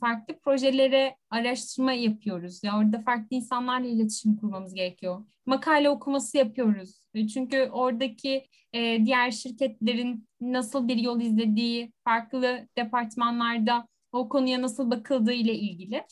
farklı 0.00 0.38
projelere 0.38 1.16
araştırma 1.30 1.92
yapıyoruz. 1.92 2.64
Ya 2.64 2.78
orada 2.78 3.02
farklı 3.02 3.36
insanlarla 3.36 3.88
iletişim 3.88 4.36
kurmamız 4.36 4.74
gerekiyor. 4.74 5.24
Makale 5.46 5.90
okuması 5.90 6.36
yapıyoruz. 6.36 7.02
Çünkü 7.34 7.68
oradaki 7.72 8.46
e, 8.72 9.06
diğer 9.06 9.30
şirketlerin 9.30 10.28
nasıl 10.40 10.88
bir 10.88 10.96
yol 10.96 11.20
izlediği, 11.20 11.92
farklı 12.04 12.68
departmanlarda 12.78 13.88
o 14.12 14.28
konuya 14.28 14.62
nasıl 14.62 14.90
bakıldığı 14.90 15.32
ile 15.32 15.54
ilgili. 15.54 16.04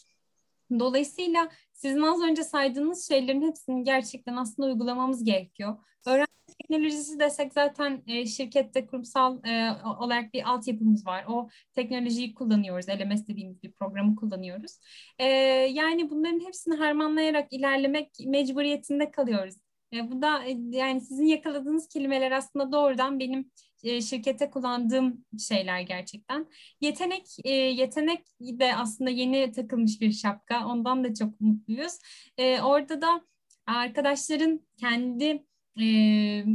Dolayısıyla 0.78 1.48
sizin 1.84 2.02
az 2.02 2.22
önce 2.22 2.44
saydığınız 2.44 3.08
şeylerin 3.08 3.42
hepsini 3.42 3.84
gerçekten 3.84 4.36
aslında 4.36 4.68
uygulamamız 4.68 5.24
gerekiyor. 5.24 5.76
Öğrenci 6.06 6.26
teknolojisi 6.60 7.18
desek 7.18 7.52
zaten 7.52 8.02
e, 8.06 8.26
şirkette 8.26 8.86
kurumsal 8.86 9.44
e, 9.44 9.72
olarak 10.00 10.34
bir 10.34 10.50
altyapımız 10.50 11.06
var. 11.06 11.24
O 11.28 11.48
teknolojiyi 11.74 12.34
kullanıyoruz. 12.34 12.88
LMS 12.88 13.26
dediğimiz 13.28 13.62
bir 13.62 13.72
programı 13.72 14.16
kullanıyoruz. 14.16 14.78
E, 15.18 15.26
yani 15.70 16.10
bunların 16.10 16.46
hepsini 16.46 16.74
harmanlayarak 16.74 17.52
ilerlemek 17.52 18.10
mecburiyetinde 18.26 19.10
kalıyoruz. 19.10 19.54
E, 19.92 20.10
bu 20.10 20.22
da 20.22 20.44
e, 20.44 20.56
yani 20.70 21.00
sizin 21.00 21.26
yakaladığınız 21.26 21.88
kelimeler 21.88 22.30
aslında 22.30 22.72
doğrudan 22.72 23.20
benim 23.20 23.50
e, 23.84 24.00
şirkete 24.00 24.50
kullandığım 24.50 25.24
şeyler 25.38 25.80
gerçekten. 25.80 26.46
Yetenek 26.80 27.26
e, 27.44 27.50
yetenek 27.50 28.26
de 28.40 28.76
aslında 28.76 29.10
yeni 29.10 29.52
takılmış 29.52 30.00
bir 30.00 30.12
şapka. 30.12 30.66
Ondan 30.66 31.04
da 31.04 31.14
çok 31.14 31.40
mutluyuz. 31.40 31.98
E, 32.38 32.60
orada 32.60 33.00
da 33.00 33.24
arkadaşların 33.66 34.60
kendi 34.76 35.44
e, 35.80 35.84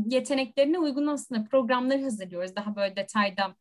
yeteneklerine 0.06 0.80
uygun 0.80 1.08
aslında 1.08 1.44
programları 1.44 2.04
hazırlıyoruz. 2.04 2.56
Daha 2.56 2.76
böyle 2.76 2.96
detayda 2.96 3.56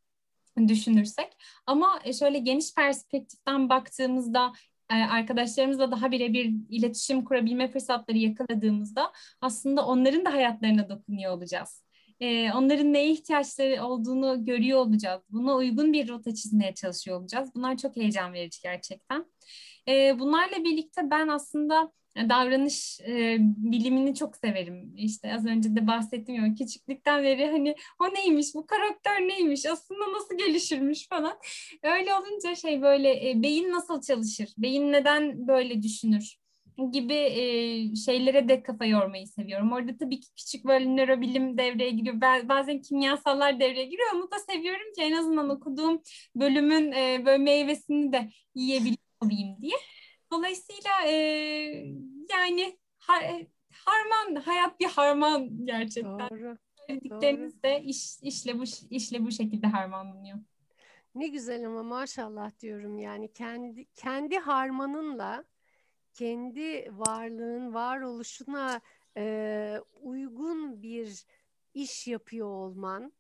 düşünürsek. 0.69 1.29
Ama 1.67 2.01
e, 2.05 2.13
şöyle 2.13 2.39
geniş 2.39 2.75
perspektiften 2.75 3.69
baktığımızda 3.69 4.53
e, 4.91 4.95
arkadaşlarımızla 4.95 5.91
daha 5.91 6.11
birebir 6.11 6.53
iletişim 6.69 7.25
kurabilme 7.25 7.69
fırsatları 7.69 8.19
yakaladığımızda 8.19 9.13
aslında 9.41 9.87
onların 9.87 10.25
da 10.25 10.33
hayatlarına 10.33 10.89
dokunuyor 10.89 11.33
olacağız. 11.33 11.88
E, 12.21 12.53
onların 12.53 12.93
neye 12.93 13.11
ihtiyaçları 13.11 13.85
olduğunu 13.85 14.45
görüyor 14.45 14.79
olacağız. 14.79 15.23
Buna 15.31 15.55
uygun 15.57 15.93
bir 15.93 16.09
rota 16.09 16.35
çizmeye 16.35 16.75
çalışıyor 16.75 17.21
olacağız. 17.21 17.51
Bunlar 17.55 17.77
çok 17.77 17.97
heyecan 17.97 18.33
verici 18.33 18.63
gerçekten. 18.63 19.27
E, 19.89 20.19
bunlarla 20.19 20.65
birlikte 20.65 21.11
ben 21.11 21.29
aslında 21.29 21.93
davranış 22.29 23.01
e, 23.01 23.37
bilimini 23.41 24.15
çok 24.15 24.37
severim. 24.37 24.93
İşte 24.97 25.35
az 25.35 25.47
önce 25.47 25.77
de 25.77 25.87
bahsettim 25.87 26.35
ya 26.35 26.55
küçüklükten 26.55 27.23
beri 27.23 27.47
hani 27.47 27.75
o 28.01 28.15
neymiş, 28.15 28.55
bu 28.55 28.67
karakter 28.67 29.21
neymiş, 29.21 29.67
aslında 29.67 30.13
nasıl 30.13 30.39
gelişirmiş 30.39 31.09
falan. 31.09 31.39
Öyle 31.83 32.15
olunca 32.15 32.55
şey 32.55 32.83
böyle 32.83 33.31
e, 33.31 33.43
beyin 33.43 33.71
nasıl 33.73 34.01
çalışır, 34.01 34.49
beyin 34.59 34.93
neden 34.93 35.49
böyle 35.49 35.83
düşünür 35.83 36.39
gibi 36.87 37.15
e, 37.15 37.97
şeylere 37.97 38.49
de 38.49 38.63
kafa 38.63 38.85
yormayı 38.85 39.27
seviyorum. 39.27 39.73
Orada 39.73 39.97
tabii 39.97 40.21
ki 40.21 40.29
küçük 40.37 40.65
böyle 40.65 40.97
nörobilim 40.97 41.59
devreye 41.59 41.91
giriyor. 41.91 42.21
Bazen 42.49 42.81
kimyasallar 42.81 43.61
devreye 43.61 43.85
giriyor. 43.85 44.09
Onu 44.15 44.31
da 44.31 44.39
seviyorum 44.39 44.93
ki 44.97 45.03
en 45.03 45.13
azından 45.13 45.49
okuduğum 45.49 46.03
bölümün 46.37 46.93
e, 46.93 47.23
böyle 47.27 47.39
meyvesini 47.39 48.13
de 48.13 48.31
yiyebileyim 48.55 49.63
diye. 49.63 49.77
Dolayısıyla 50.33 50.91
e, 51.07 51.13
yani 52.31 52.79
har, 52.99 53.23
harman, 53.73 54.41
hayat 54.41 54.81
bir 54.81 54.87
harman 54.87 55.67
gerçekten. 55.67 56.31
Doğru. 56.31 56.59
Söyledikleriniz 56.87 57.63
de 57.63 57.83
iş, 57.83 58.19
işle 58.23 58.59
bu 58.59 58.65
işle 58.91 59.25
bu 59.25 59.31
şekilde 59.31 59.67
harmanlanıyor. 59.67 60.39
Ne 61.15 61.29
güzel 61.29 61.67
ama 61.67 61.83
maşallah 61.83 62.61
diyorum 62.61 62.99
yani 62.99 63.33
kendi 63.33 63.87
kendi 63.95 64.39
harmanınla 64.39 65.45
kendi 66.19 66.89
varlığın 66.91 67.75
varoluşuna 67.75 68.81
e, 69.17 69.81
uygun 70.01 70.83
bir 70.83 71.25
iş 71.75 72.07
yapıyor 72.07 72.49
olman 72.49 73.13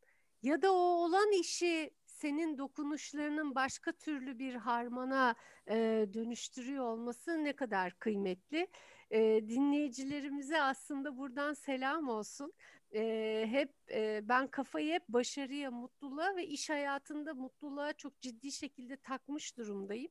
ya 0.42 0.62
da 0.62 0.72
o 0.72 0.76
olan 0.76 1.32
işi 1.32 1.90
senin 2.06 2.58
dokunuşlarının 2.58 3.54
başka 3.54 3.92
türlü 3.92 4.38
bir 4.38 4.54
harmana 4.54 5.34
e, 5.68 6.06
dönüştürüyor 6.14 6.84
olması 6.84 7.44
ne 7.44 7.52
kadar 7.52 7.92
kıymetli. 7.98 8.68
E, 9.10 9.48
dinleyicilerimize 9.48 10.62
aslında 10.62 11.16
buradan 11.16 11.54
selam 11.54 12.08
olsun. 12.08 12.52
E, 12.94 13.44
hep 13.50 13.72
e, 13.90 14.20
ben 14.28 14.46
kafayı 14.46 14.92
hep 14.92 15.08
başarıya, 15.08 15.70
mutluluğa 15.70 16.36
ve 16.36 16.46
iş 16.46 16.70
hayatında 16.70 17.34
mutluluğa 17.34 17.92
çok 17.92 18.20
ciddi 18.20 18.52
şekilde 18.52 18.96
takmış 18.96 19.56
durumdayım. 19.56 20.10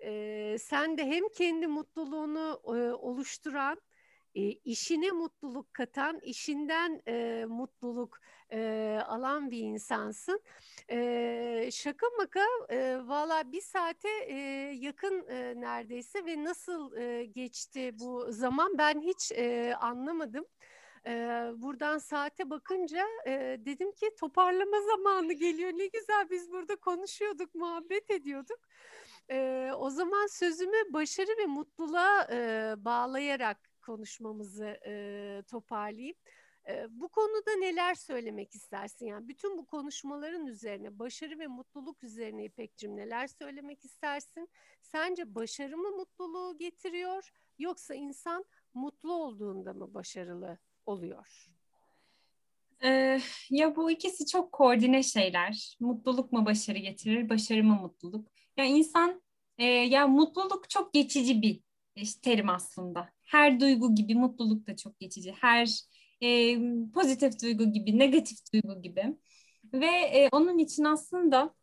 E, 0.00 0.56
sen 0.58 0.98
de 0.98 1.04
hem 1.04 1.28
kendi 1.28 1.66
mutluluğunu 1.66 2.60
e, 2.64 2.92
oluşturan 2.92 3.80
e, 4.34 4.40
işine 4.50 5.10
mutluluk 5.10 5.74
katan, 5.74 6.20
işinden 6.20 7.02
e, 7.08 7.44
mutluluk 7.48 8.18
e, 8.52 9.00
alan 9.06 9.50
bir 9.50 9.58
insansın. 9.58 10.40
E, 10.90 11.68
şaka 11.72 12.06
maka 12.18 12.44
e, 12.70 12.98
valla 13.04 13.52
bir 13.52 13.60
saate 13.60 14.08
e, 14.08 14.34
yakın 14.74 15.26
e, 15.28 15.60
neredeyse 15.60 16.26
ve 16.26 16.44
nasıl 16.44 16.96
e, 16.96 17.24
geçti 17.24 17.90
bu 17.98 18.32
zaman 18.32 18.78
ben 18.78 19.00
hiç 19.00 19.32
e, 19.32 19.74
anlamadım. 19.80 20.44
buradan 21.62 21.98
saate 21.98 22.50
bakınca 22.50 23.06
e, 23.26 23.56
dedim 23.64 23.92
ki 23.92 24.10
toparlama 24.20 24.80
zamanı 24.80 25.32
geliyor. 25.32 25.70
Ne 25.70 25.86
güzel 25.86 26.30
biz 26.30 26.50
burada 26.50 26.76
konuşuyorduk, 26.76 27.54
muhabbet 27.54 28.10
ediyorduk. 28.10 28.58
E, 29.30 29.70
o 29.78 29.90
zaman 29.90 30.26
sözümü 30.26 30.92
başarı 30.92 31.38
ve 31.38 31.46
mutluluğa 31.46 32.26
e, 32.32 32.74
bağlayarak 32.84 33.70
konuşmamızı 33.82 34.78
e, 34.86 35.42
toparlayayım. 35.50 36.16
E, 36.68 36.86
bu 36.90 37.08
konuda 37.08 37.56
neler 37.58 37.94
söylemek 37.94 38.54
istersin? 38.54 39.06
Yani 39.06 39.28
bütün 39.28 39.58
bu 39.58 39.66
konuşmaların 39.66 40.46
üzerine, 40.46 40.98
başarı 40.98 41.38
ve 41.38 41.46
mutluluk 41.46 42.04
üzerine 42.04 42.44
İpek'cim 42.44 42.96
neler 42.96 43.26
söylemek 43.26 43.84
istersin? 43.84 44.48
Sence 44.82 45.34
başarı 45.34 45.76
mı 45.76 45.90
mutluluğu 45.90 46.58
getiriyor 46.58 47.32
yoksa 47.58 47.94
insan 47.94 48.44
mutlu 48.74 49.12
olduğunda 49.12 49.72
mı 49.72 49.94
başarılı 49.94 50.58
oluyor? 50.86 51.48
Ya 53.50 53.76
bu 53.76 53.90
ikisi 53.90 54.26
çok 54.26 54.52
koordine 54.52 55.02
şeyler. 55.02 55.76
Mutluluk 55.80 56.32
mu 56.32 56.46
başarı 56.46 56.78
getirir, 56.78 57.28
başarı 57.28 57.64
mı 57.64 57.74
mutluluk? 57.74 58.37
Ya 58.58 58.64
insan, 58.64 59.22
e, 59.58 59.64
ya 59.64 60.06
mutluluk 60.08 60.70
çok 60.70 60.94
geçici 60.94 61.42
bir 61.42 61.60
işte, 61.96 62.20
terim 62.20 62.48
aslında 62.48 63.08
her 63.24 63.60
duygu 63.60 63.94
gibi 63.94 64.14
mutluluk 64.14 64.66
da 64.66 64.76
çok 64.76 65.00
geçici. 65.00 65.32
Her 65.40 65.80
e, 66.22 66.56
pozitif 66.94 67.42
duygu 67.42 67.72
gibi, 67.72 67.98
negatif 67.98 68.38
duygu 68.52 68.82
gibi. 68.82 69.16
Ve 69.72 69.86
e, 69.86 70.28
onun 70.32 70.58
için 70.58 70.84
aslında 70.84 71.54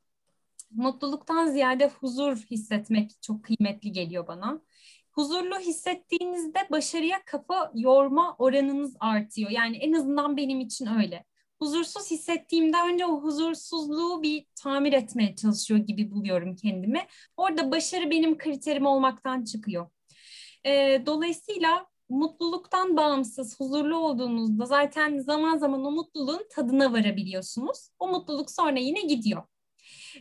mutluluktan 0.71 1.47
ziyade 1.47 1.87
huzur 1.87 2.37
hissetmek 2.37 3.11
çok 3.21 3.43
kıymetli 3.43 3.91
geliyor 3.91 4.27
bana. 4.27 4.61
huzurlu 5.11 5.59
hissettiğinizde 5.59 6.59
başarıya 6.71 7.25
kafa 7.25 7.71
yorma 7.75 8.35
oranınız 8.39 8.95
artıyor. 8.99 9.49
Yani 9.51 9.77
en 9.77 9.93
azından 9.93 10.37
benim 10.37 10.59
için 10.59 10.85
öyle. 10.87 11.25
Huzursuz 11.60 12.12
hissettiğimde 12.12 12.78
önce 12.91 13.06
o 13.06 13.22
huzursuzluğu 13.22 14.24
bir 14.24 14.45
tamir 14.56 14.93
etmeye 14.93 15.36
çalışıyor 15.36 15.80
gibi 15.80 16.12
buluyorum 16.12 16.56
kendimi. 16.56 17.08
Orada 17.38 17.72
başarı 17.72 18.12
benim 18.12 18.38
kriterim 18.38 18.86
olmaktan 18.86 19.43
çıkıyor. 19.43 19.89
E, 20.66 21.03
dolayısıyla 21.06 21.88
mutluluktan 22.10 22.97
bağımsız, 22.97 23.60
huzurlu 23.60 23.97
olduğunuzda 23.97 24.66
zaten 24.66 25.20
zaman 25.20 25.58
zaman 25.58 25.86
o 25.86 25.91
mutluluğun 25.91 26.47
tadına 26.51 26.93
varabiliyorsunuz. 26.93 27.89
O 27.99 28.08
mutluluk 28.08 28.51
sonra 28.51 28.80
yine 28.80 29.01
gidiyor. 29.01 29.43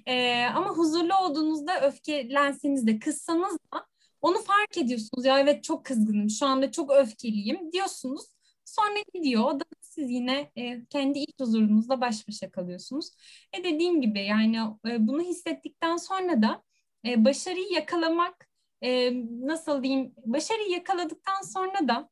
Ee, 0.06 0.44
ama 0.54 0.70
huzurlu 0.70 1.16
olduğunuzda 1.16 1.80
öfkelenseniz 1.80 2.86
de 2.86 2.98
kızsanız 2.98 3.58
da 3.74 3.86
onu 4.22 4.38
fark 4.42 4.78
ediyorsunuz. 4.78 5.24
Ya 5.24 5.38
evet 5.38 5.64
çok 5.64 5.84
kızgınım, 5.84 6.30
şu 6.30 6.46
anda 6.46 6.72
çok 6.72 6.92
öfkeliyim 6.92 7.72
diyorsunuz. 7.72 8.26
Sonra 8.64 8.98
gidiyor. 9.14 9.42
O 9.44 9.60
da 9.60 9.64
siz 9.94 10.10
yine 10.10 10.50
e, 10.56 10.84
kendi 10.86 11.18
iç 11.18 11.30
huzurunuzla 11.40 12.00
baş 12.00 12.28
başa 12.28 12.50
kalıyorsunuz. 12.50 13.10
E 13.52 13.64
dediğim 13.64 14.00
gibi 14.00 14.24
yani 14.24 14.58
e, 14.86 15.06
bunu 15.06 15.22
hissettikten 15.22 15.96
sonra 15.96 16.42
da 16.42 16.62
e, 17.06 17.24
başarıyı 17.24 17.72
yakalamak 17.72 18.48
e, 18.82 19.12
nasıl 19.46 19.82
diyeyim 19.82 20.14
başarıyı 20.26 20.70
yakaladıktan 20.70 21.42
sonra 21.42 21.88
da 21.88 22.10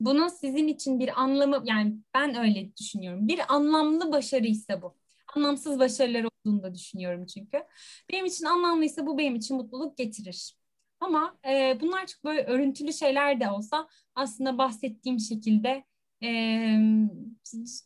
bunun 0.00 0.28
sizin 0.28 0.68
için 0.68 1.00
bir 1.00 1.20
anlamı 1.22 1.62
yani 1.64 1.96
ben 2.14 2.34
öyle 2.38 2.76
düşünüyorum. 2.76 3.28
Bir 3.28 3.54
anlamlı 3.54 4.12
başarı 4.12 4.46
ise 4.46 4.82
bu. 4.82 4.96
Anlamsız 5.36 5.78
başarılar 5.78 6.24
olduğunu 6.24 6.62
da 6.62 6.74
düşünüyorum 6.74 7.26
çünkü. 7.26 7.64
Benim 8.12 8.24
için 8.26 8.44
anlamlıysa 8.44 9.06
bu 9.06 9.18
benim 9.18 9.34
için 9.36 9.56
mutluluk 9.56 9.98
getirir. 9.98 10.54
Ama 11.00 11.38
e, 11.48 11.78
bunlar 11.80 12.06
çok 12.06 12.24
böyle 12.24 12.44
örüntülü 12.44 12.92
şeyler 12.92 13.40
de 13.40 13.50
olsa 13.50 13.88
aslında 14.14 14.58
bahsettiğim 14.58 15.20
şekilde 15.20 15.84
e, 16.22 16.28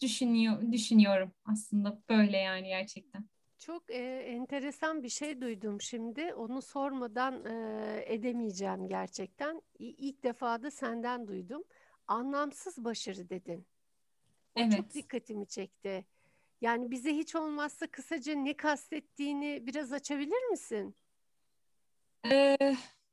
düşünüyor 0.00 0.72
düşünüyorum 0.72 1.32
aslında 1.44 2.02
böyle 2.08 2.36
yani 2.36 2.68
gerçekten. 2.68 3.28
Çok 3.58 3.90
e, 3.90 4.18
enteresan 4.18 5.02
bir 5.02 5.08
şey 5.08 5.40
duydum 5.40 5.80
şimdi. 5.80 6.34
Onu 6.34 6.62
sormadan 6.62 7.44
e, 7.44 8.04
edemeyeceğim 8.06 8.88
gerçekten. 8.88 9.62
İlk 9.78 10.22
defa 10.22 10.62
da 10.62 10.70
senden 10.70 11.26
duydum. 11.26 11.64
Anlamsız 12.06 12.84
başarı 12.84 13.28
dedin. 13.30 13.66
O 14.54 14.60
evet. 14.60 14.76
çok 14.76 14.94
dikkatimi 14.94 15.46
çekti. 15.46 16.04
Yani 16.60 16.90
bize 16.90 17.14
hiç 17.16 17.34
olmazsa 17.34 17.86
kısaca 17.86 18.34
ne 18.34 18.56
kastettiğini 18.56 19.66
biraz 19.66 19.92
açabilir 19.92 20.50
misin? 20.50 20.96
Ee, 22.30 22.56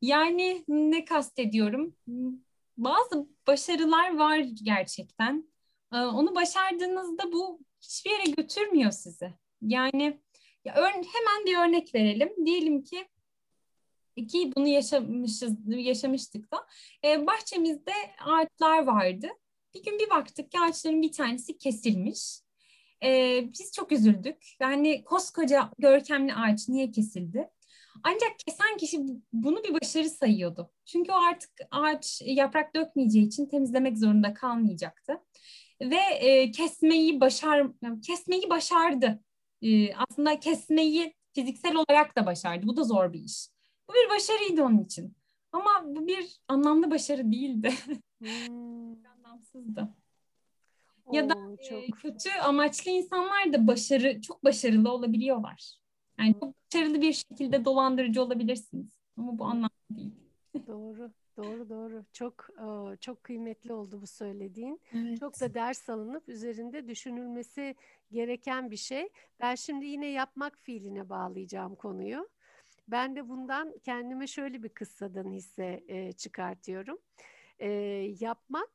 yani 0.01 0.63
ne 0.67 1.05
kastediyorum? 1.05 1.95
Bazı 2.83 3.27
başarılar 3.47 4.17
var 4.17 4.37
gerçekten. 4.37 5.51
Ee, 5.93 5.97
onu 5.97 6.35
başardığınızda 6.35 7.31
bu 7.31 7.59
hiçbir 7.81 8.11
yere 8.11 8.31
götürmüyor 8.31 8.91
sizi. 8.91 9.33
Yani 9.61 10.19
ya 10.65 10.75
ör, 10.75 10.89
hemen 10.89 11.45
bir 11.45 11.57
örnek 11.57 11.95
verelim. 11.95 12.45
Diyelim 12.45 12.83
ki 12.83 13.07
ki 14.27 14.51
bunu 14.55 14.67
yaşamışız, 14.67 15.53
yaşamıştık 15.67 16.51
da. 16.51 16.67
Ee, 17.05 17.27
bahçemizde 17.27 17.93
ağaçlar 18.25 18.83
vardı. 18.83 19.27
Bir 19.73 19.83
gün 19.83 19.99
bir 19.99 20.09
baktık 20.09 20.51
ki 20.51 20.59
ağaçların 20.59 21.01
bir 21.01 21.11
tanesi 21.11 21.57
kesilmiş. 21.57 22.39
Ee, 23.03 23.49
biz 23.59 23.71
çok 23.71 23.91
üzüldük. 23.91 24.37
Yani 24.59 25.03
koskoca 25.03 25.71
görkemli 25.79 26.33
ağaç 26.33 26.69
niye 26.69 26.91
kesildi? 26.91 27.49
Ancak 28.03 28.39
kesen 28.45 28.77
kişi 28.77 28.99
bunu 29.33 29.63
bir 29.63 29.73
başarı 29.81 30.09
sayıyordu. 30.09 30.71
Çünkü 30.85 31.11
o 31.11 31.15
artık 31.29 31.51
ağaç 31.71 32.21
yaprak 32.25 32.75
dökmeyeceği 32.75 33.27
için 33.27 33.45
temizlemek 33.45 33.97
zorunda 33.97 34.33
kalmayacaktı. 34.33 35.13
Ve 35.81 35.99
e, 36.19 36.51
kesmeyi 36.51 37.21
başar 37.21 37.67
kesmeyi 38.01 38.49
başardı 38.49 39.23
e, 39.61 39.95
aslında 39.95 40.39
kesmeyi 40.39 41.15
fiziksel 41.33 41.75
olarak 41.75 42.17
da 42.17 42.25
başardı. 42.25 42.67
Bu 42.67 42.77
da 42.77 42.83
zor 42.83 43.13
bir 43.13 43.19
iş. 43.19 43.47
Bu 43.89 43.93
bir 43.93 44.09
başarıydı 44.15 44.63
onun 44.63 44.83
için. 44.83 45.15
Ama 45.51 45.69
bu 45.85 46.07
bir 46.07 46.39
anlamlı 46.47 46.91
başarı 46.91 47.31
değildi. 47.31 47.73
Hmm. 48.21 49.05
Anlamsızdı. 49.05 49.89
Oo, 51.05 51.15
ya 51.15 51.29
da 51.29 51.33
çok... 51.69 51.83
e, 51.83 51.91
kötü 51.91 52.29
amaçlı 52.29 52.91
insanlar 52.91 53.53
da 53.53 53.67
başarı 53.67 54.21
çok 54.21 54.43
başarılı 54.43 54.91
olabiliyorlar. 54.91 55.80
Yani 56.21 56.35
çok 56.39 56.53
başarılı 56.65 57.01
bir 57.01 57.13
şekilde 57.13 57.65
dolandırıcı 57.65 58.21
olabilirsiniz. 58.21 58.89
Ama 59.17 59.39
bu 59.39 59.45
anlamlı 59.45 59.69
değil. 59.91 60.11
Doğru. 60.67 61.11
Doğru 61.37 61.69
doğru. 61.69 62.05
Çok 62.13 62.47
çok 62.99 63.23
kıymetli 63.23 63.73
oldu 63.73 64.01
bu 64.01 64.07
söylediğin. 64.07 64.81
Evet. 64.93 65.19
Çok 65.19 65.39
da 65.41 65.53
ders 65.53 65.89
alınıp 65.89 66.29
üzerinde 66.29 66.87
düşünülmesi 66.87 67.75
gereken 68.11 68.71
bir 68.71 68.77
şey. 68.77 69.09
Ben 69.39 69.55
şimdi 69.55 69.85
yine 69.85 70.07
yapmak 70.07 70.57
fiiline 70.59 71.09
bağlayacağım 71.09 71.75
konuyu. 71.75 72.29
Ben 72.87 73.15
de 73.15 73.29
bundan 73.29 73.73
kendime 73.83 74.27
şöyle 74.27 74.63
bir 74.63 74.69
kıssadan 74.69 75.31
hisse 75.31 75.83
e, 75.87 76.11
çıkartıyorum. 76.11 76.97
E, 77.59 77.69
yapmak 78.19 78.71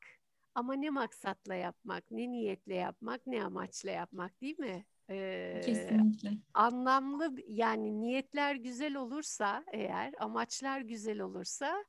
ama 0.55 0.73
ne 0.73 0.89
maksatla 0.89 1.55
yapmak, 1.55 2.11
ne 2.11 2.31
niyetle 2.31 2.75
yapmak, 2.75 3.27
ne 3.27 3.43
amaçla 3.43 3.91
yapmak 3.91 4.41
değil 4.41 4.59
mi? 4.59 4.85
Ee, 5.09 5.61
Kesinlikle. 5.65 6.31
Anlamlı 6.53 7.35
yani 7.47 8.01
niyetler 8.01 8.55
güzel 8.55 8.95
olursa 8.95 9.63
eğer, 9.73 10.13
amaçlar 10.19 10.81
güzel 10.81 11.19
olursa 11.19 11.85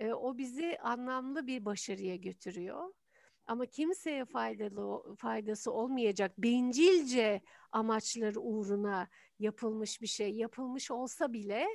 e, 0.00 0.12
o 0.12 0.38
bizi 0.38 0.78
anlamlı 0.78 1.46
bir 1.46 1.64
başarıya 1.64 2.16
götürüyor. 2.16 2.92
Ama 3.46 3.66
kimseye 3.66 4.24
faydalı 4.24 5.14
faydası 5.16 5.72
olmayacak 5.72 6.32
bencilce 6.38 7.40
amaçları 7.72 8.40
uğruna 8.40 9.08
yapılmış 9.38 10.02
bir 10.02 10.06
şey 10.06 10.30
yapılmış 10.30 10.90
olsa 10.90 11.32
bile 11.32 11.66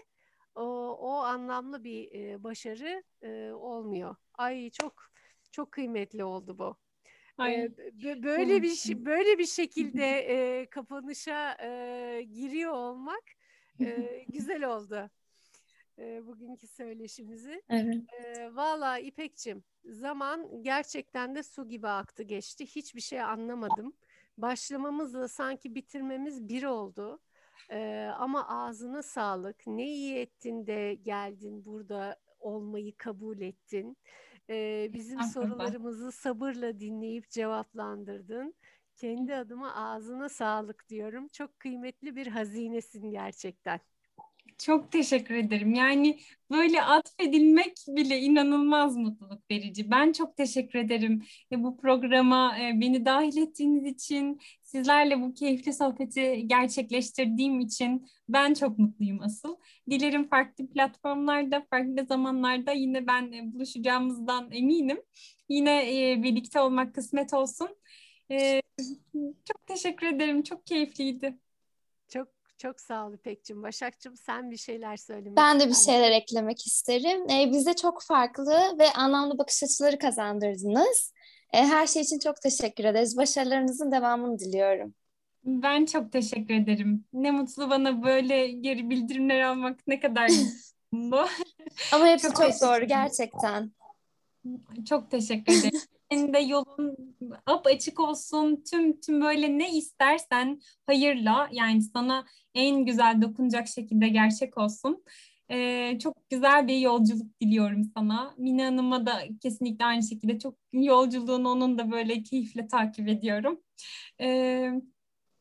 o, 0.55 0.63
o 0.99 1.11
anlamlı 1.11 1.83
bir 1.83 2.11
e, 2.11 2.43
başarı 2.43 3.03
e, 3.21 3.51
olmuyor. 3.51 4.15
Ay 4.33 4.69
çok 4.69 5.11
çok 5.51 5.71
kıymetli 5.71 6.23
oldu 6.23 6.57
bu. 6.57 6.77
Ay. 7.37 7.69
Böyle 8.23 8.61
bir 8.61 9.05
böyle 9.05 9.37
bir 9.37 9.45
şekilde 9.45 10.05
e, 10.29 10.65
kapanışa 10.65 11.57
e, 11.63 12.21
giriyor 12.21 12.73
olmak 12.73 13.23
e, 13.79 14.25
güzel 14.29 14.63
oldu 14.63 15.09
e, 16.01 16.27
bugünkü 16.27 16.67
söyleşimizi. 16.67 17.63
Evet. 17.69 17.95
E, 18.13 18.55
Valla 18.55 18.99
İpekçim 18.99 19.63
zaman 19.85 20.63
gerçekten 20.63 21.35
de 21.35 21.43
su 21.43 21.67
gibi 21.67 21.87
aktı 21.87 22.23
geçti. 22.23 22.65
Hiçbir 22.65 23.01
şey 23.01 23.21
anlamadım. 23.21 23.93
Başlamamızla 24.37 25.27
sanki 25.27 25.75
bitirmemiz 25.75 26.47
bir 26.49 26.63
oldu. 26.63 27.19
E, 27.69 28.09
ama 28.17 28.47
ağzına 28.47 29.03
sağlık. 29.03 29.67
Ne 29.67 29.87
iyi 29.87 30.15
ettin 30.15 30.67
de 30.67 30.93
geldin 30.93 31.65
burada 31.65 32.19
olmayı 32.39 32.97
kabul 32.97 33.41
ettin. 33.41 33.97
E, 34.51 34.89
bizim 34.93 35.21
sorularımızı 35.23 36.11
sabırla 36.11 36.79
dinleyip 36.79 37.29
cevaplandırdın. 37.29 38.53
Kendi 38.95 39.35
adıma 39.35 39.75
ağzına 39.75 40.29
sağlık 40.29 40.89
diyorum. 40.89 41.27
Çok 41.27 41.59
kıymetli 41.59 42.15
bir 42.15 42.27
hazinesin 42.27 43.11
gerçekten. 43.11 43.79
Çok 44.57 44.91
teşekkür 44.91 45.35
ederim. 45.35 45.73
Yani 45.73 46.19
böyle 46.51 46.83
atfedilmek 46.83 47.73
bile 47.87 48.19
inanılmaz 48.19 48.97
mutluluk 48.97 49.51
verici. 49.51 49.91
Ben 49.91 50.11
çok 50.11 50.37
teşekkür 50.37 50.79
ederim 50.79 51.23
bu 51.51 51.77
programa 51.77 52.55
beni 52.59 53.05
dahil 53.05 53.37
ettiğiniz 53.37 53.85
için, 53.85 54.39
sizlerle 54.71 55.21
bu 55.21 55.33
keyifli 55.33 55.73
sohbeti 55.73 56.47
gerçekleştirdiğim 56.47 57.59
için 57.59 58.07
ben 58.29 58.53
çok 58.53 58.79
mutluyum 58.79 59.21
asıl. 59.21 59.55
Dilerim 59.89 60.27
farklı 60.27 60.67
platformlarda, 60.67 61.65
farklı 61.69 62.05
zamanlarda 62.05 62.71
yine 62.71 63.07
ben 63.07 63.31
e, 63.31 63.53
buluşacağımızdan 63.53 64.51
eminim. 64.51 65.01
Yine 65.49 65.83
birlikte 66.23 66.59
olmak 66.59 66.95
kısmet 66.95 67.33
olsun. 67.33 67.69
Çok 69.45 69.67
teşekkür 69.67 70.07
ederim. 70.07 70.43
Çok 70.43 70.65
keyifliydi. 70.65 71.37
Çok 72.61 72.81
sağ 72.81 73.07
ol 73.07 73.13
İpek'cim. 73.13 73.63
Başak'cığım 73.63 74.17
sen 74.17 74.51
bir 74.51 74.57
şeyler 74.57 74.97
söylemek 74.97 75.37
Ben 75.37 75.59
de 75.59 75.67
bir 75.69 75.73
şeyler 75.73 76.11
eklemek 76.11 76.67
isterim. 76.67 77.29
Ee, 77.29 77.51
bize 77.51 77.73
çok 77.73 78.03
farklı 78.03 78.77
ve 78.79 78.93
anlamlı 78.93 79.37
bakış 79.37 79.63
açıları 79.63 79.99
kazandırdınız. 79.99 81.13
Ee, 81.53 81.57
her 81.57 81.87
şey 81.87 82.01
için 82.01 82.19
çok 82.19 82.41
teşekkür 82.41 82.83
ederiz. 82.83 83.17
Başarılarınızın 83.17 83.91
devamını 83.91 84.39
diliyorum. 84.39 84.93
Ben 85.43 85.85
çok 85.85 86.11
teşekkür 86.11 86.53
ederim. 86.53 87.05
Ne 87.13 87.31
mutlu 87.31 87.69
bana 87.69 88.03
böyle 88.03 88.47
geri 88.47 88.89
bildirimler 88.89 89.41
almak 89.41 89.79
ne 89.87 89.99
kadar 89.99 90.31
bu. 90.93 91.25
Ama 91.91 92.07
hepsi 92.07 92.27
çok, 92.27 92.37
çok 92.37 92.61
doğru 92.61 92.87
gerçekten. 92.87 93.71
Çok 94.89 95.11
teşekkür 95.11 95.53
ederim. 95.53 95.79
Senin 96.11 96.33
de 96.33 96.39
yolun 96.39 97.15
ap 97.45 97.67
açık 97.67 97.99
olsun. 97.99 98.63
Tüm 98.71 98.99
tüm 98.99 99.21
böyle 99.21 99.57
ne 99.57 99.71
istersen 99.71 100.61
hayırla 100.85 101.49
yani 101.51 101.81
sana 101.81 102.25
en 102.55 102.85
güzel 102.85 103.21
dokunacak 103.21 103.67
şekilde 103.67 104.09
gerçek 104.09 104.57
olsun. 104.57 105.03
Ee, 105.51 105.99
çok 105.99 106.29
güzel 106.29 106.67
bir 106.67 106.77
yolculuk 106.77 107.41
diliyorum 107.41 107.83
sana. 107.97 108.35
Mine 108.37 108.63
Hanım'a 108.65 109.05
da 109.05 109.21
kesinlikle 109.41 109.85
aynı 109.85 110.03
şekilde 110.03 110.39
çok 110.39 110.55
yolculuğunu 110.73 111.49
onun 111.49 111.77
da 111.77 111.91
böyle 111.91 112.23
keyifle 112.23 112.67
takip 112.67 113.07
ediyorum. 113.07 113.61
Ee, 114.21 114.71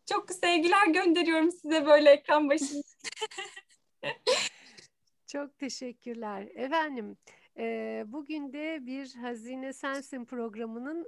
çok 0.06 0.30
sevgiler 0.30 0.86
gönderiyorum 0.86 1.52
size 1.52 1.86
böyle 1.86 2.10
ekran 2.10 2.48
başında. 2.50 2.82
Çok 5.26 5.58
teşekkürler. 5.58 6.48
Efendim, 6.54 7.16
bugün 8.06 8.52
de 8.52 8.86
bir 8.86 9.14
Hazine 9.14 9.72
Sensin 9.72 10.24
programının 10.24 11.04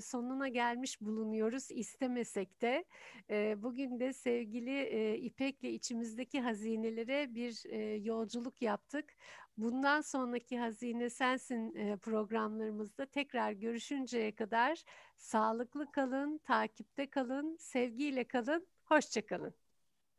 sonuna 0.00 0.48
gelmiş 0.48 1.00
bulunuyoruz 1.00 1.70
istemesek 1.70 2.62
de. 2.62 2.84
E, 3.30 3.62
bugün 3.62 4.00
de 4.00 4.12
sevgili 4.12 5.14
İpek'le 5.16 5.64
içimizdeki 5.64 6.40
hazinelere 6.40 7.34
bir 7.34 7.64
yolculuk 8.04 8.62
yaptık. 8.62 9.04
Bundan 9.56 10.00
sonraki 10.00 10.58
Hazine 10.58 11.10
Sensin 11.10 11.96
programlarımızda 11.96 13.06
tekrar 13.06 13.52
görüşünceye 13.52 14.34
kadar 14.34 14.84
sağlıklı 15.16 15.92
kalın, 15.92 16.38
takipte 16.38 17.10
kalın, 17.10 17.56
sevgiyle 17.60 18.24
kalın, 18.24 18.66
hoşçakalın. 18.84 19.54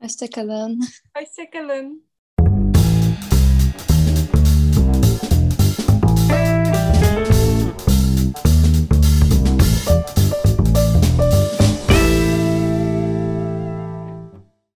Hoşçakalın. 0.02 0.82
Hoşçakalın. 1.18 2.15